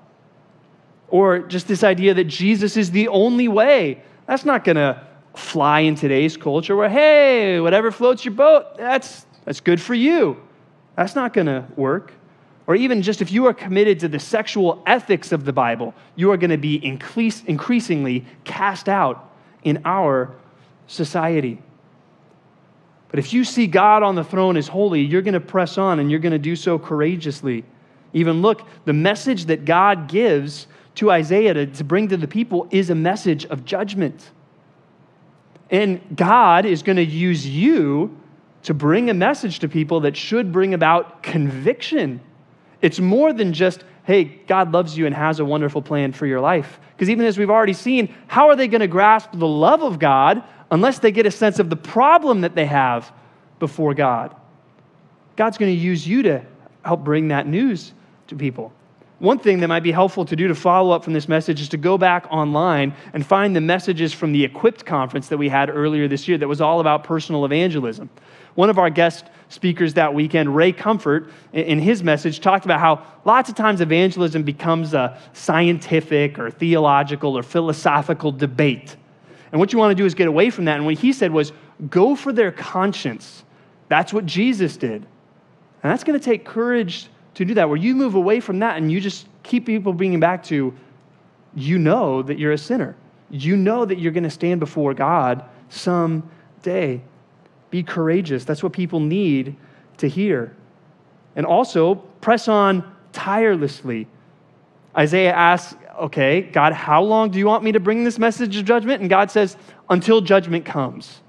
Or 1.08 1.40
just 1.40 1.66
this 1.68 1.82
idea 1.82 2.14
that 2.14 2.24
Jesus 2.24 2.76
is 2.76 2.90
the 2.90 3.08
only 3.08 3.48
way. 3.48 4.02
That's 4.26 4.44
not 4.44 4.64
going 4.64 4.76
to 4.76 5.04
fly 5.34 5.80
in 5.80 5.94
today's 5.94 6.36
culture 6.36 6.76
where, 6.76 6.88
hey, 6.88 7.60
whatever 7.60 7.90
floats 7.90 8.24
your 8.24 8.34
boat, 8.34 8.76
that's, 8.76 9.26
that's 9.44 9.60
good 9.60 9.80
for 9.80 9.94
you. 9.94 10.40
That's 10.96 11.14
not 11.14 11.32
going 11.32 11.46
to 11.46 11.64
work. 11.76 12.12
Or 12.66 12.76
even 12.76 13.02
just 13.02 13.20
if 13.20 13.32
you 13.32 13.46
are 13.46 13.54
committed 13.54 14.00
to 14.00 14.08
the 14.08 14.18
sexual 14.18 14.82
ethics 14.86 15.32
of 15.32 15.44
the 15.44 15.52
Bible, 15.52 15.94
you 16.14 16.30
are 16.30 16.36
going 16.36 16.50
to 16.50 16.56
be 16.56 16.84
increase, 16.84 17.42
increasingly 17.44 18.24
cast 18.44 18.88
out 18.88 19.32
in 19.64 19.82
our 19.84 20.34
society. 20.86 21.60
But 23.08 23.18
if 23.18 23.32
you 23.32 23.44
see 23.44 23.66
God 23.66 24.02
on 24.02 24.14
the 24.14 24.24
throne 24.24 24.56
as 24.56 24.68
holy, 24.68 25.02
you're 25.02 25.22
going 25.22 25.34
to 25.34 25.40
press 25.40 25.76
on 25.76 25.98
and 25.98 26.10
you're 26.10 26.20
going 26.20 26.32
to 26.32 26.38
do 26.38 26.56
so 26.56 26.78
courageously. 26.78 27.64
Even 28.12 28.42
look, 28.42 28.62
the 28.84 28.92
message 28.92 29.46
that 29.46 29.64
God 29.64 30.08
gives 30.08 30.66
to 30.94 31.10
Isaiah 31.10 31.54
to, 31.54 31.66
to 31.66 31.84
bring 31.84 32.08
to 32.08 32.16
the 32.16 32.28
people 32.28 32.68
is 32.70 32.90
a 32.90 32.94
message 32.94 33.44
of 33.46 33.64
judgment. 33.64 34.30
And 35.70 36.00
God 36.14 36.64
is 36.64 36.82
going 36.82 36.96
to 36.96 37.04
use 37.04 37.46
you 37.46 38.18
to 38.64 38.74
bring 38.74 39.10
a 39.10 39.14
message 39.14 39.58
to 39.60 39.68
people 39.68 40.00
that 40.00 40.16
should 40.16 40.52
bring 40.52 40.74
about 40.74 41.22
conviction. 41.22 42.20
It's 42.82 43.00
more 43.00 43.32
than 43.32 43.52
just 43.52 43.84
hey, 44.04 44.24
God 44.24 44.72
loves 44.72 44.98
you 44.98 45.06
and 45.06 45.14
has 45.14 45.38
a 45.38 45.44
wonderful 45.44 45.80
plan 45.80 46.12
for 46.12 46.26
your 46.26 46.40
life. 46.40 46.80
Because 46.90 47.08
even 47.08 47.24
as 47.24 47.38
we've 47.38 47.50
already 47.50 47.72
seen, 47.72 48.12
how 48.26 48.48
are 48.48 48.56
they 48.56 48.68
going 48.68 48.80
to 48.80 48.88
grasp 48.88 49.30
the 49.32 49.46
love 49.46 49.82
of 49.82 49.98
God 49.98 50.42
unless 50.70 50.98
they 50.98 51.12
get 51.12 51.24
a 51.26 51.30
sense 51.30 51.58
of 51.58 51.70
the 51.70 51.76
problem 51.76 52.40
that 52.40 52.54
they 52.54 52.66
have 52.66 53.12
before 53.58 53.94
God? 53.94 54.34
God's 55.36 55.56
going 55.56 55.72
to 55.72 55.80
use 55.80 56.06
you 56.06 56.22
to 56.24 56.44
help 56.84 57.04
bring 57.04 57.28
that 57.28 57.46
news 57.46 57.92
to 58.26 58.34
people. 58.34 58.72
One 59.20 59.38
thing 59.38 59.60
that 59.60 59.68
might 59.68 59.84
be 59.84 59.92
helpful 59.92 60.24
to 60.24 60.34
do 60.34 60.48
to 60.48 60.54
follow 60.54 60.90
up 60.90 61.04
from 61.04 61.12
this 61.12 61.28
message 61.28 61.60
is 61.60 61.68
to 61.68 61.76
go 61.76 61.96
back 61.96 62.26
online 62.28 62.92
and 63.12 63.24
find 63.24 63.54
the 63.54 63.60
messages 63.60 64.12
from 64.12 64.32
the 64.32 64.42
Equipped 64.42 64.84
conference 64.84 65.28
that 65.28 65.38
we 65.38 65.48
had 65.48 65.70
earlier 65.70 66.08
this 66.08 66.26
year 66.26 66.36
that 66.38 66.48
was 66.48 66.60
all 66.60 66.80
about 66.80 67.04
personal 67.04 67.44
evangelism. 67.44 68.10
One 68.56 68.68
of 68.68 68.78
our 68.78 68.90
guest 68.90 69.26
speakers 69.52 69.94
that 69.94 70.14
weekend, 70.14 70.56
Ray 70.56 70.72
Comfort, 70.72 71.30
in 71.52 71.78
his 71.78 72.02
message 72.02 72.40
talked 72.40 72.64
about 72.64 72.80
how 72.80 73.04
lots 73.26 73.50
of 73.50 73.54
times 73.54 73.82
evangelism 73.82 74.42
becomes 74.42 74.94
a 74.94 75.18
scientific 75.34 76.38
or 76.38 76.50
theological 76.50 77.36
or 77.36 77.42
philosophical 77.42 78.32
debate. 78.32 78.96
And 79.52 79.60
what 79.60 79.72
you 79.72 79.78
want 79.78 79.90
to 79.90 79.94
do 79.94 80.06
is 80.06 80.14
get 80.14 80.26
away 80.26 80.48
from 80.48 80.64
that. 80.64 80.76
And 80.76 80.86
what 80.86 80.94
he 80.94 81.12
said 81.12 81.30
was 81.30 81.52
go 81.90 82.16
for 82.16 82.32
their 82.32 82.50
conscience. 82.50 83.44
That's 83.88 84.12
what 84.12 84.24
Jesus 84.24 84.78
did. 84.78 85.06
And 85.82 85.92
that's 85.92 86.02
going 86.02 86.18
to 86.18 86.24
take 86.24 86.46
courage 86.46 87.08
to 87.34 87.44
do 87.44 87.54
that, 87.54 87.68
where 87.68 87.76
you 87.78 87.94
move 87.94 88.14
away 88.14 88.40
from 88.40 88.60
that 88.60 88.78
and 88.78 88.90
you 88.90 89.00
just 89.00 89.26
keep 89.42 89.66
people 89.66 89.92
bringing 89.92 90.20
back 90.20 90.42
to 90.44 90.74
you 91.54 91.78
know 91.78 92.22
that 92.22 92.38
you're 92.38 92.52
a 92.52 92.58
sinner. 92.58 92.96
You 93.30 93.56
know 93.56 93.84
that 93.84 93.98
you're 93.98 94.12
going 94.12 94.24
to 94.24 94.30
stand 94.30 94.60
before 94.60 94.94
God 94.94 95.44
someday. 95.68 97.02
Be 97.72 97.82
courageous. 97.82 98.44
That's 98.44 98.62
what 98.62 98.74
people 98.74 99.00
need 99.00 99.56
to 99.96 100.06
hear. 100.06 100.54
And 101.34 101.46
also, 101.46 101.94
press 102.20 102.46
on 102.46 102.84
tirelessly. 103.12 104.06
Isaiah 104.96 105.32
asks, 105.32 105.74
Okay, 105.98 106.42
God, 106.42 106.74
how 106.74 107.02
long 107.02 107.30
do 107.30 107.38
you 107.38 107.46
want 107.46 107.64
me 107.64 107.72
to 107.72 107.80
bring 107.80 108.04
this 108.04 108.18
message 108.18 108.56
of 108.58 108.66
judgment? 108.66 109.00
And 109.00 109.08
God 109.08 109.30
says, 109.30 109.56
Until 109.88 110.20
judgment 110.20 110.66
comes. 110.66 111.22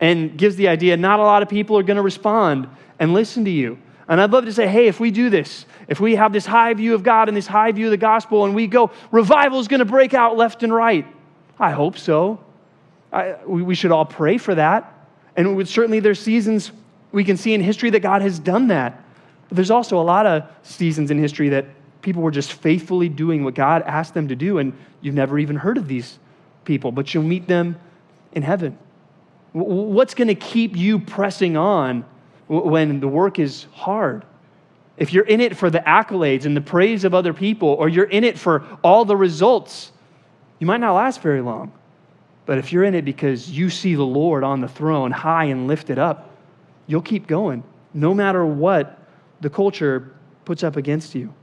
And 0.00 0.36
gives 0.36 0.56
the 0.56 0.66
idea 0.66 0.96
not 0.96 1.20
a 1.20 1.22
lot 1.22 1.42
of 1.44 1.48
people 1.48 1.78
are 1.78 1.84
going 1.84 1.98
to 1.98 2.02
respond 2.02 2.68
and 2.98 3.14
listen 3.14 3.44
to 3.44 3.50
you. 3.50 3.78
And 4.08 4.20
I'd 4.20 4.32
love 4.32 4.44
to 4.46 4.52
say, 4.52 4.66
hey, 4.66 4.88
if 4.88 4.98
we 4.98 5.12
do 5.12 5.30
this, 5.30 5.66
if 5.86 6.00
we 6.00 6.16
have 6.16 6.32
this 6.32 6.46
high 6.46 6.74
view 6.74 6.94
of 6.94 7.02
God 7.02 7.28
and 7.28 7.36
this 7.36 7.46
high 7.46 7.72
view 7.72 7.86
of 7.86 7.90
the 7.92 7.96
gospel, 7.96 8.44
and 8.44 8.54
we 8.54 8.66
go, 8.66 8.90
revival 9.10 9.60
is 9.60 9.68
going 9.68 9.78
to 9.78 9.86
break 9.86 10.14
out 10.14 10.36
left 10.36 10.62
and 10.62 10.74
right. 10.74 11.06
I 11.58 11.70
hope 11.70 11.96
so. 11.96 12.44
I, 13.12 13.36
we, 13.46 13.62
we 13.62 13.74
should 13.74 13.92
all 13.92 14.04
pray 14.04 14.38
for 14.38 14.54
that. 14.54 14.95
And 15.36 15.56
would, 15.56 15.68
certainly 15.68 16.00
there's 16.00 16.20
seasons 16.20 16.72
we 17.12 17.24
can 17.24 17.36
see 17.36 17.54
in 17.54 17.60
history 17.60 17.90
that 17.90 18.00
God 18.00 18.22
has 18.22 18.38
done 18.38 18.68
that. 18.68 19.02
But 19.48 19.56
there's 19.56 19.70
also 19.70 20.00
a 20.00 20.02
lot 20.02 20.26
of 20.26 20.44
seasons 20.62 21.10
in 21.10 21.18
history 21.18 21.50
that 21.50 21.66
people 22.02 22.22
were 22.22 22.30
just 22.30 22.52
faithfully 22.52 23.08
doing 23.08 23.44
what 23.44 23.54
God 23.54 23.82
asked 23.82 24.14
them 24.14 24.28
to 24.28 24.36
do, 24.36 24.58
and 24.58 24.72
you've 25.00 25.14
never 25.14 25.38
even 25.38 25.56
heard 25.56 25.76
of 25.76 25.88
these 25.88 26.18
people, 26.64 26.92
but 26.92 27.12
you'll 27.12 27.22
meet 27.22 27.46
them 27.46 27.78
in 28.32 28.42
heaven. 28.42 28.78
What's 29.52 30.14
going 30.14 30.28
to 30.28 30.34
keep 30.34 30.76
you 30.76 30.98
pressing 30.98 31.56
on 31.56 32.04
when 32.48 33.00
the 33.00 33.08
work 33.08 33.38
is 33.38 33.66
hard. 33.72 34.24
If 34.96 35.12
you're 35.12 35.26
in 35.26 35.40
it 35.40 35.56
for 35.56 35.68
the 35.68 35.80
accolades 35.80 36.44
and 36.44 36.56
the 36.56 36.60
praise 36.60 37.04
of 37.04 37.12
other 37.14 37.32
people, 37.32 37.68
or 37.68 37.88
you're 37.88 38.04
in 38.04 38.24
it 38.24 38.38
for 38.38 38.64
all 38.82 39.04
the 39.04 39.16
results, 39.16 39.92
you 40.58 40.66
might 40.66 40.80
not 40.80 40.94
last 40.94 41.22
very 41.22 41.40
long. 41.40 41.72
But 42.46 42.58
if 42.58 42.72
you're 42.72 42.84
in 42.84 42.94
it 42.94 43.04
because 43.04 43.50
you 43.50 43.70
see 43.70 43.94
the 43.94 44.04
Lord 44.04 44.44
on 44.44 44.60
the 44.60 44.68
throne, 44.68 45.10
high 45.10 45.44
and 45.44 45.66
lifted 45.66 45.98
up, 45.98 46.30
you'll 46.86 47.02
keep 47.02 47.26
going, 47.26 47.62
no 47.92 48.14
matter 48.14 48.46
what 48.46 48.98
the 49.40 49.50
culture 49.50 50.14
puts 50.44 50.62
up 50.62 50.76
against 50.76 51.14
you. 51.14 51.34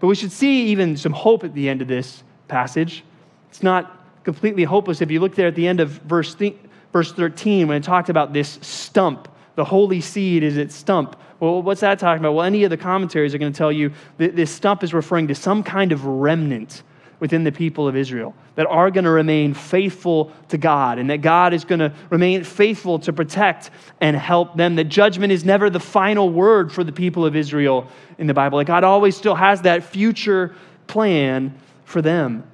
But 0.00 0.08
we 0.08 0.14
should 0.14 0.32
see 0.32 0.66
even 0.66 0.96
some 0.96 1.12
hope 1.12 1.44
at 1.44 1.54
the 1.54 1.68
end 1.68 1.80
of 1.80 1.88
this 1.88 2.22
passage. 2.48 3.04
It's 3.48 3.62
not 3.62 4.24
completely 4.24 4.64
hopeless 4.64 5.00
if 5.00 5.10
you 5.10 5.20
look 5.20 5.34
there 5.36 5.46
at 5.46 5.54
the 5.54 5.66
end 5.66 5.80
of 5.80 5.90
verse, 5.90 6.34
th- 6.34 6.56
verse 6.92 7.12
13 7.12 7.68
when 7.68 7.76
it 7.76 7.84
talked 7.84 8.08
about 8.08 8.32
this 8.32 8.58
stump 8.60 9.28
the 9.56 9.64
holy 9.64 10.00
seed 10.00 10.42
is 10.42 10.56
its 10.56 10.74
stump. 10.74 11.16
Well, 11.40 11.62
what's 11.62 11.80
that 11.80 11.98
talking 11.98 12.20
about? 12.20 12.34
Well, 12.34 12.44
any 12.44 12.64
of 12.64 12.70
the 12.70 12.76
commentaries 12.76 13.34
are 13.34 13.38
going 13.38 13.52
to 13.52 13.56
tell 13.56 13.72
you 13.72 13.92
that 14.18 14.36
this 14.36 14.50
stump 14.50 14.84
is 14.84 14.94
referring 14.94 15.28
to 15.28 15.34
some 15.34 15.62
kind 15.62 15.92
of 15.92 16.04
remnant 16.04 16.82
within 17.20 17.44
the 17.44 17.52
people 17.52 17.88
of 17.88 17.96
Israel 17.96 18.34
that 18.56 18.66
are 18.66 18.90
going 18.90 19.04
to 19.04 19.10
remain 19.10 19.54
faithful 19.54 20.32
to 20.48 20.58
God 20.58 20.98
and 20.98 21.10
that 21.10 21.22
God 21.22 21.54
is 21.54 21.64
going 21.64 21.78
to 21.78 21.92
remain 22.10 22.44
faithful 22.44 22.98
to 23.00 23.12
protect 23.12 23.70
and 24.00 24.16
help 24.16 24.56
them. 24.56 24.76
That 24.76 24.84
judgment 24.84 25.32
is 25.32 25.44
never 25.44 25.70
the 25.70 25.80
final 25.80 26.28
word 26.28 26.72
for 26.72 26.84
the 26.84 26.92
people 26.92 27.24
of 27.24 27.36
Israel 27.36 27.88
in 28.18 28.26
the 28.26 28.34
Bible. 28.34 28.58
Like 28.58 28.66
God 28.66 28.84
always 28.84 29.16
still 29.16 29.34
has 29.34 29.62
that 29.62 29.84
future 29.84 30.54
plan 30.86 31.58
for 31.84 32.02
them. 32.02 32.44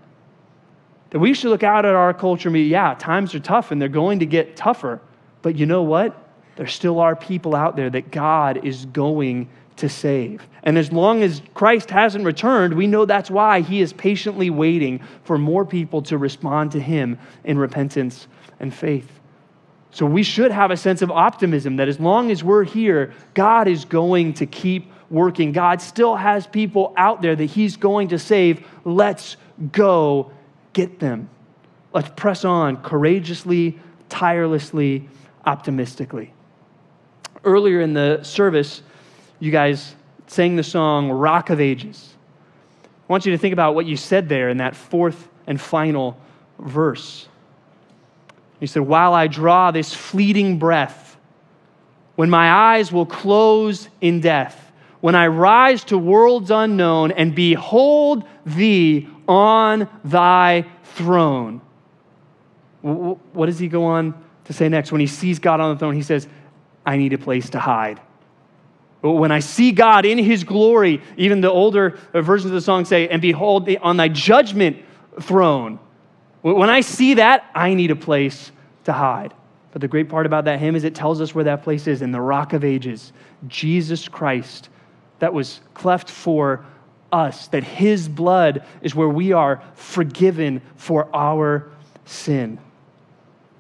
That 1.10 1.18
we 1.18 1.34
should 1.34 1.50
look 1.50 1.62
out 1.62 1.84
at 1.84 1.94
our 1.94 2.14
culture 2.14 2.48
and 2.48 2.54
be, 2.54 2.62
yeah, 2.62 2.94
times 2.94 3.34
are 3.34 3.40
tough 3.40 3.70
and 3.70 3.80
they're 3.80 3.88
going 3.88 4.20
to 4.20 4.26
get 4.26 4.56
tougher. 4.56 5.00
But 5.42 5.56
you 5.56 5.66
know 5.66 5.82
what? 5.82 6.18
there 6.56 6.66
still 6.66 7.00
are 7.00 7.16
people 7.16 7.54
out 7.54 7.76
there 7.76 7.90
that 7.90 8.10
God 8.10 8.64
is 8.64 8.86
going 8.86 9.48
to 9.76 9.88
save. 9.88 10.46
And 10.62 10.78
as 10.78 10.92
long 10.92 11.22
as 11.22 11.42
Christ 11.54 11.90
hasn't 11.90 12.24
returned, 12.24 12.74
we 12.74 12.86
know 12.86 13.04
that's 13.04 13.30
why 13.30 13.60
he 13.60 13.80
is 13.80 13.92
patiently 13.92 14.50
waiting 14.50 15.00
for 15.24 15.38
more 15.38 15.64
people 15.64 16.02
to 16.02 16.18
respond 16.18 16.72
to 16.72 16.80
him 16.80 17.18
in 17.44 17.58
repentance 17.58 18.26
and 18.60 18.72
faith. 18.72 19.10
So 19.90 20.06
we 20.06 20.22
should 20.22 20.50
have 20.50 20.70
a 20.70 20.76
sense 20.76 21.02
of 21.02 21.10
optimism 21.10 21.76
that 21.76 21.88
as 21.88 22.00
long 22.00 22.30
as 22.30 22.42
we're 22.42 22.64
here, 22.64 23.12
God 23.34 23.68
is 23.68 23.84
going 23.84 24.34
to 24.34 24.46
keep 24.46 24.90
working. 25.10 25.52
God 25.52 25.82
still 25.82 26.16
has 26.16 26.46
people 26.46 26.94
out 26.96 27.20
there 27.20 27.36
that 27.36 27.44
he's 27.44 27.76
going 27.76 28.08
to 28.08 28.18
save. 28.18 28.66
Let's 28.84 29.36
go 29.72 30.32
get 30.72 30.98
them. 30.98 31.28
Let's 31.92 32.08
press 32.16 32.44
on 32.44 32.78
courageously, 32.78 33.78
tirelessly, 34.08 35.08
optimistically 35.44 36.32
earlier 37.44 37.80
in 37.80 37.92
the 37.92 38.22
service, 38.22 38.82
you 39.42 39.50
guys 39.50 39.96
sang 40.28 40.54
the 40.54 40.62
song 40.62 41.10
Rock 41.10 41.50
of 41.50 41.60
Ages. 41.60 42.14
I 42.84 43.12
want 43.12 43.26
you 43.26 43.32
to 43.32 43.38
think 43.38 43.52
about 43.52 43.74
what 43.74 43.86
you 43.86 43.96
said 43.96 44.28
there 44.28 44.48
in 44.48 44.58
that 44.58 44.76
fourth 44.76 45.28
and 45.48 45.60
final 45.60 46.16
verse. 46.60 47.26
You 48.60 48.68
said, 48.68 48.82
While 48.82 49.14
I 49.14 49.26
draw 49.26 49.72
this 49.72 49.92
fleeting 49.92 50.60
breath, 50.60 51.16
when 52.14 52.30
my 52.30 52.52
eyes 52.52 52.92
will 52.92 53.04
close 53.04 53.88
in 54.00 54.20
death, 54.20 54.70
when 55.00 55.16
I 55.16 55.26
rise 55.26 55.82
to 55.86 55.98
worlds 55.98 56.52
unknown 56.52 57.10
and 57.10 57.34
behold 57.34 58.22
thee 58.46 59.08
on 59.26 59.88
thy 60.04 60.66
throne. 60.84 61.60
What 62.82 63.46
does 63.46 63.58
he 63.58 63.66
go 63.66 63.86
on 63.86 64.14
to 64.44 64.52
say 64.52 64.68
next? 64.68 64.92
When 64.92 65.00
he 65.00 65.08
sees 65.08 65.40
God 65.40 65.58
on 65.58 65.74
the 65.74 65.80
throne, 65.80 65.96
he 65.96 66.02
says, 66.02 66.28
I 66.86 66.96
need 66.96 67.12
a 67.12 67.18
place 67.18 67.50
to 67.50 67.58
hide. 67.58 68.00
When 69.02 69.32
I 69.32 69.40
see 69.40 69.72
God 69.72 70.06
in 70.06 70.16
his 70.16 70.44
glory, 70.44 71.02
even 71.16 71.40
the 71.40 71.50
older 71.50 71.98
versions 72.14 72.46
of 72.46 72.52
the 72.52 72.60
song 72.60 72.84
say, 72.84 73.08
and 73.08 73.20
behold, 73.20 73.68
on 73.82 73.96
thy 73.96 74.08
judgment 74.08 74.76
throne. 75.20 75.80
When 76.42 76.70
I 76.70 76.82
see 76.82 77.14
that, 77.14 77.50
I 77.52 77.74
need 77.74 77.90
a 77.90 77.96
place 77.96 78.52
to 78.84 78.92
hide. 78.92 79.34
But 79.72 79.80
the 79.80 79.88
great 79.88 80.08
part 80.08 80.24
about 80.24 80.44
that 80.44 80.60
hymn 80.60 80.76
is 80.76 80.84
it 80.84 80.94
tells 80.94 81.20
us 81.20 81.34
where 81.34 81.44
that 81.44 81.64
place 81.64 81.88
is 81.88 82.00
in 82.00 82.12
the 82.12 82.20
rock 82.20 82.52
of 82.52 82.62
ages, 82.62 83.12
Jesus 83.48 84.06
Christ, 84.06 84.68
that 85.18 85.34
was 85.34 85.60
cleft 85.74 86.08
for 86.08 86.64
us, 87.10 87.48
that 87.48 87.64
his 87.64 88.08
blood 88.08 88.64
is 88.82 88.94
where 88.94 89.08
we 89.08 89.32
are 89.32 89.62
forgiven 89.74 90.62
for 90.76 91.08
our 91.14 91.72
sin. 92.04 92.60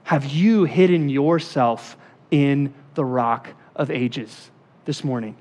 Have 0.04 0.26
you 0.26 0.64
hidden 0.64 1.08
yourself 1.08 1.96
in 2.30 2.72
the 2.94 3.04
rock 3.04 3.48
of 3.74 3.90
ages 3.90 4.51
this 4.84 5.04
morning. 5.04 5.36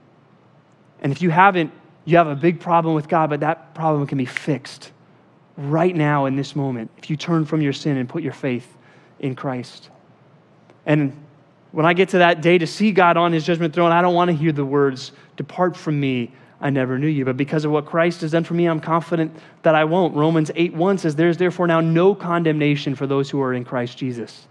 And 1.01 1.11
if 1.11 1.21
you 1.21 1.29
haven't, 1.29 1.71
you 2.05 2.17
have 2.17 2.27
a 2.27 2.35
big 2.35 2.59
problem 2.59 2.95
with 2.95 3.07
God, 3.07 3.29
but 3.29 3.39
that 3.41 3.73
problem 3.73 4.05
can 4.07 4.17
be 4.17 4.25
fixed 4.25 4.91
right 5.57 5.95
now 5.95 6.25
in 6.25 6.35
this 6.35 6.55
moment 6.55 6.89
if 6.97 7.09
you 7.09 7.17
turn 7.17 7.45
from 7.45 7.61
your 7.61 7.73
sin 7.73 7.97
and 7.97 8.07
put 8.07 8.23
your 8.23 8.33
faith 8.33 8.77
in 9.19 9.35
Christ. 9.35 9.89
And 10.85 11.15
when 11.71 11.85
I 11.85 11.93
get 11.93 12.09
to 12.09 12.19
that 12.19 12.41
day 12.41 12.57
to 12.57 12.67
see 12.67 12.91
God 12.91 13.17
on 13.17 13.31
his 13.31 13.45
judgment 13.45 13.73
throne, 13.73 13.91
I 13.91 14.01
don't 14.01 14.13
want 14.13 14.29
to 14.29 14.35
hear 14.35 14.51
the 14.51 14.65
words, 14.65 15.11
Depart 15.37 15.77
from 15.77 15.99
me, 15.99 16.31
I 16.59 16.69
never 16.69 16.99
knew 16.99 17.07
you. 17.07 17.25
But 17.25 17.37
because 17.37 17.65
of 17.65 17.71
what 17.71 17.85
Christ 17.85 18.21
has 18.21 18.31
done 18.31 18.43
for 18.43 18.53
me, 18.53 18.67
I'm 18.67 18.79
confident 18.79 19.35
that 19.63 19.73
I 19.73 19.83
won't. 19.83 20.15
Romans 20.15 20.51
8 20.55 20.73
1 20.73 20.97
says, 20.99 21.15
There's 21.15 21.37
therefore 21.37 21.67
now 21.67 21.81
no 21.81 22.13
condemnation 22.13 22.93
for 22.93 23.07
those 23.07 23.29
who 23.29 23.41
are 23.41 23.53
in 23.53 23.63
Christ 23.63 23.97
Jesus. 23.97 24.47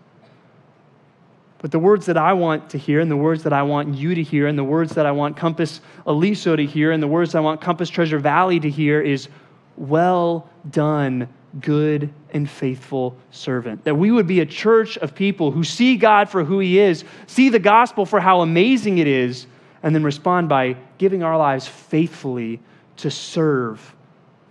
But 1.61 1.73
the 1.73 1.79
words 1.79 2.07
that 2.07 2.17
I 2.17 2.33
want 2.33 2.71
to 2.71 2.79
hear, 2.79 3.01
and 3.01 3.11
the 3.11 3.17
words 3.17 3.43
that 3.43 3.53
I 3.53 3.63
want 3.63 3.95
you 3.95 4.15
to 4.15 4.23
hear, 4.23 4.47
and 4.47 4.59
the 4.59 4.65
words 4.65 4.95
that 4.95 5.05
I 5.05 5.13
want 5.13 5.37
Compass 5.37 5.81
Aliso 6.07 6.57
to 6.57 6.65
hear, 6.65 6.91
and 6.93 7.03
the 7.03 7.09
words 7.09 7.35
I 7.35 7.41
want 7.41 7.61
Compass 7.61 7.91
Treasure 7.91 8.19
Valley 8.19 8.59
to 8.61 8.71
hear 8.71 9.01
is, 9.01 9.29
Well 9.77 10.49
done, 10.71 11.29
good 11.61 12.13
and 12.33 12.49
faithful 12.49 13.15
servant. 13.31 13.85
That 13.85 13.97
we 13.97 14.11
would 14.11 14.27
be 14.27 14.41
a 14.41 14.47
church 14.47 14.97
of 14.99 15.15
people 15.15 15.51
who 15.51 15.63
see 15.63 15.97
God 15.97 16.31
for 16.31 16.45
who 16.45 16.61
He 16.61 16.79
is, 16.79 17.05
see 17.27 17.51
the 17.51 17.59
gospel 17.59 18.07
for 18.07 18.21
how 18.21 18.41
amazing 18.41 18.99
it 18.99 19.07
is, 19.07 19.47
and 19.83 19.95
then 19.95 20.03
respond 20.03 20.49
by 20.49 20.77
giving 20.97 21.23
our 21.23 21.37
lives 21.37 21.67
faithfully 21.67 22.61
to 22.99 23.11
serve 23.11 23.95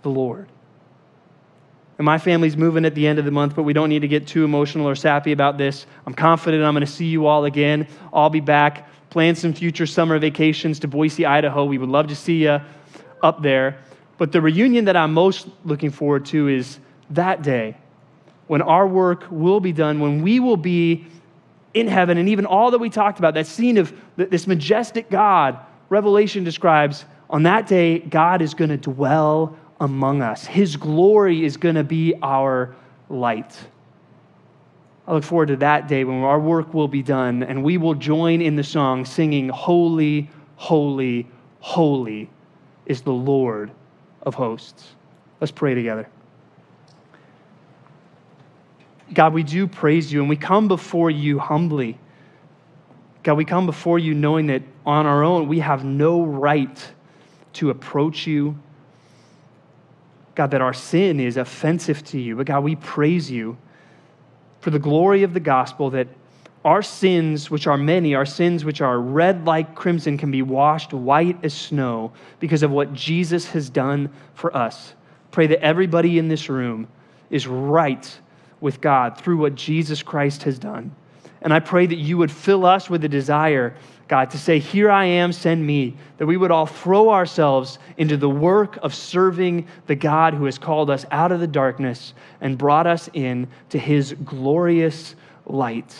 the 0.02 0.10
Lord. 0.10 0.48
And 2.00 2.06
my 2.06 2.16
family's 2.16 2.56
moving 2.56 2.86
at 2.86 2.94
the 2.94 3.06
end 3.06 3.18
of 3.18 3.26
the 3.26 3.30
month, 3.30 3.54
but 3.54 3.64
we 3.64 3.74
don't 3.74 3.90
need 3.90 4.00
to 4.00 4.08
get 4.08 4.26
too 4.26 4.42
emotional 4.42 4.88
or 4.88 4.94
sappy 4.94 5.32
about 5.32 5.58
this. 5.58 5.84
I'm 6.06 6.14
confident 6.14 6.64
I'm 6.64 6.72
going 6.72 6.80
to 6.80 6.90
see 6.90 7.04
you 7.04 7.26
all 7.26 7.44
again. 7.44 7.86
I'll 8.10 8.30
be 8.30 8.40
back. 8.40 8.88
Plan 9.10 9.34
some 9.34 9.52
future 9.52 9.84
summer 9.84 10.18
vacations 10.18 10.78
to 10.78 10.88
Boise, 10.88 11.26
Idaho. 11.26 11.66
We 11.66 11.76
would 11.76 11.90
love 11.90 12.06
to 12.06 12.16
see 12.16 12.44
you 12.44 12.58
up 13.22 13.42
there. 13.42 13.82
But 14.16 14.32
the 14.32 14.40
reunion 14.40 14.86
that 14.86 14.96
I'm 14.96 15.12
most 15.12 15.48
looking 15.66 15.90
forward 15.90 16.24
to 16.24 16.48
is 16.48 16.78
that 17.10 17.42
day 17.42 17.76
when 18.46 18.62
our 18.62 18.86
work 18.86 19.26
will 19.30 19.60
be 19.60 19.72
done, 19.72 20.00
when 20.00 20.22
we 20.22 20.40
will 20.40 20.56
be 20.56 21.04
in 21.74 21.86
heaven, 21.86 22.16
and 22.16 22.30
even 22.30 22.46
all 22.46 22.70
that 22.70 22.78
we 22.78 22.88
talked 22.88 23.18
about, 23.18 23.34
that 23.34 23.46
scene 23.46 23.76
of 23.76 23.92
this 24.16 24.46
majestic 24.46 25.10
God, 25.10 25.58
Revelation 25.90 26.44
describes, 26.44 27.04
on 27.28 27.42
that 27.42 27.66
day, 27.66 27.98
God 27.98 28.40
is 28.40 28.54
going 28.54 28.70
to 28.70 28.78
dwell 28.78 29.54
among 29.80 30.22
us. 30.22 30.44
His 30.44 30.76
glory 30.76 31.44
is 31.44 31.56
going 31.56 31.74
to 31.74 31.84
be 31.84 32.14
our 32.22 32.74
light. 33.08 33.58
I 35.06 35.14
look 35.14 35.24
forward 35.24 35.48
to 35.48 35.56
that 35.56 35.88
day 35.88 36.04
when 36.04 36.22
our 36.22 36.38
work 36.38 36.72
will 36.72 36.86
be 36.86 37.02
done 37.02 37.42
and 37.42 37.64
we 37.64 37.78
will 37.78 37.94
join 37.94 38.40
in 38.40 38.54
the 38.54 38.62
song 38.62 39.04
singing, 39.04 39.48
Holy, 39.48 40.30
Holy, 40.56 41.26
Holy 41.58 42.30
is 42.86 43.00
the 43.02 43.12
Lord 43.12 43.70
of 44.22 44.34
hosts. 44.34 44.94
Let's 45.40 45.50
pray 45.50 45.74
together. 45.74 46.08
God, 49.12 49.32
we 49.32 49.42
do 49.42 49.66
praise 49.66 50.12
you 50.12 50.20
and 50.20 50.28
we 50.28 50.36
come 50.36 50.68
before 50.68 51.10
you 51.10 51.38
humbly. 51.38 51.98
God, 53.22 53.34
we 53.34 53.44
come 53.44 53.66
before 53.66 53.98
you 53.98 54.14
knowing 54.14 54.46
that 54.46 54.62
on 54.86 55.06
our 55.06 55.24
own 55.24 55.48
we 55.48 55.58
have 55.60 55.84
no 55.84 56.22
right 56.22 56.92
to 57.54 57.70
approach 57.70 58.26
you. 58.26 58.56
God, 60.34 60.50
that 60.52 60.60
our 60.60 60.72
sin 60.72 61.20
is 61.20 61.36
offensive 61.36 62.04
to 62.06 62.20
you. 62.20 62.36
But 62.36 62.46
God, 62.46 62.64
we 62.64 62.76
praise 62.76 63.30
you 63.30 63.56
for 64.60 64.70
the 64.70 64.78
glory 64.78 65.22
of 65.22 65.34
the 65.34 65.40
gospel 65.40 65.90
that 65.90 66.08
our 66.64 66.82
sins, 66.82 67.50
which 67.50 67.66
are 67.66 67.78
many, 67.78 68.14
our 68.14 68.26
sins, 68.26 68.64
which 68.64 68.80
are 68.82 69.00
red 69.00 69.46
like 69.46 69.74
crimson, 69.74 70.18
can 70.18 70.30
be 70.30 70.42
washed 70.42 70.92
white 70.92 71.42
as 71.42 71.54
snow 71.54 72.12
because 72.38 72.62
of 72.62 72.70
what 72.70 72.92
Jesus 72.92 73.46
has 73.52 73.70
done 73.70 74.10
for 74.34 74.54
us. 74.54 74.94
Pray 75.30 75.46
that 75.46 75.62
everybody 75.64 76.18
in 76.18 76.28
this 76.28 76.50
room 76.50 76.86
is 77.30 77.46
right 77.46 78.18
with 78.60 78.80
God 78.80 79.16
through 79.16 79.38
what 79.38 79.54
Jesus 79.54 80.02
Christ 80.02 80.42
has 80.42 80.58
done. 80.58 80.94
And 81.40 81.54
I 81.54 81.60
pray 81.60 81.86
that 81.86 81.96
you 81.96 82.18
would 82.18 82.30
fill 82.30 82.66
us 82.66 82.90
with 82.90 83.02
a 83.04 83.08
desire, 83.08 83.74
God, 84.10 84.28
to 84.32 84.38
say, 84.38 84.58
Here 84.58 84.90
I 84.90 85.04
am, 85.04 85.32
send 85.32 85.64
me. 85.64 85.94
That 86.18 86.26
we 86.26 86.36
would 86.36 86.50
all 86.50 86.66
throw 86.66 87.10
ourselves 87.10 87.78
into 87.96 88.16
the 88.16 88.28
work 88.28 88.76
of 88.82 88.92
serving 88.92 89.68
the 89.86 89.94
God 89.94 90.34
who 90.34 90.46
has 90.46 90.58
called 90.58 90.90
us 90.90 91.06
out 91.12 91.30
of 91.30 91.38
the 91.38 91.46
darkness 91.46 92.12
and 92.40 92.58
brought 92.58 92.88
us 92.88 93.08
in 93.12 93.46
to 93.68 93.78
his 93.78 94.16
glorious 94.24 95.14
light. 95.46 95.94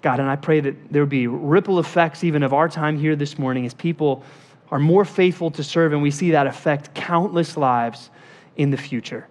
God, 0.00 0.20
and 0.20 0.30
I 0.30 0.36
pray 0.36 0.60
that 0.60 0.90
there 0.90 1.02
would 1.02 1.10
be 1.10 1.26
ripple 1.26 1.78
effects 1.80 2.24
even 2.24 2.42
of 2.42 2.54
our 2.54 2.66
time 2.66 2.98
here 2.98 3.14
this 3.14 3.38
morning 3.38 3.66
as 3.66 3.74
people 3.74 4.24
are 4.70 4.78
more 4.78 5.04
faithful 5.04 5.50
to 5.50 5.62
serve, 5.62 5.92
and 5.92 6.00
we 6.00 6.10
see 6.10 6.30
that 6.30 6.46
affect 6.46 6.94
countless 6.94 7.58
lives 7.58 8.08
in 8.56 8.70
the 8.70 8.78
future. 8.78 9.28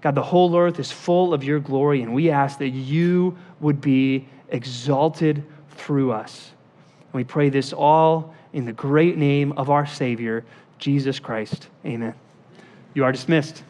God, 0.00 0.16
the 0.16 0.22
whole 0.22 0.56
earth 0.56 0.80
is 0.80 0.90
full 0.90 1.32
of 1.32 1.44
your 1.44 1.60
glory, 1.60 2.02
and 2.02 2.12
we 2.12 2.28
ask 2.28 2.58
that 2.58 2.70
you 2.70 3.38
would 3.60 3.80
be 3.80 4.26
exalted 4.48 5.44
through 5.68 6.10
us. 6.10 6.50
And 7.12 7.18
we 7.18 7.24
pray 7.24 7.48
this 7.48 7.72
all 7.72 8.34
in 8.52 8.64
the 8.64 8.72
great 8.72 9.16
name 9.16 9.52
of 9.52 9.70
our 9.70 9.86
Savior, 9.86 10.44
Jesus 10.78 11.18
Christ. 11.18 11.68
Amen. 11.84 12.14
You 12.94 13.04
are 13.04 13.12
dismissed. 13.12 13.62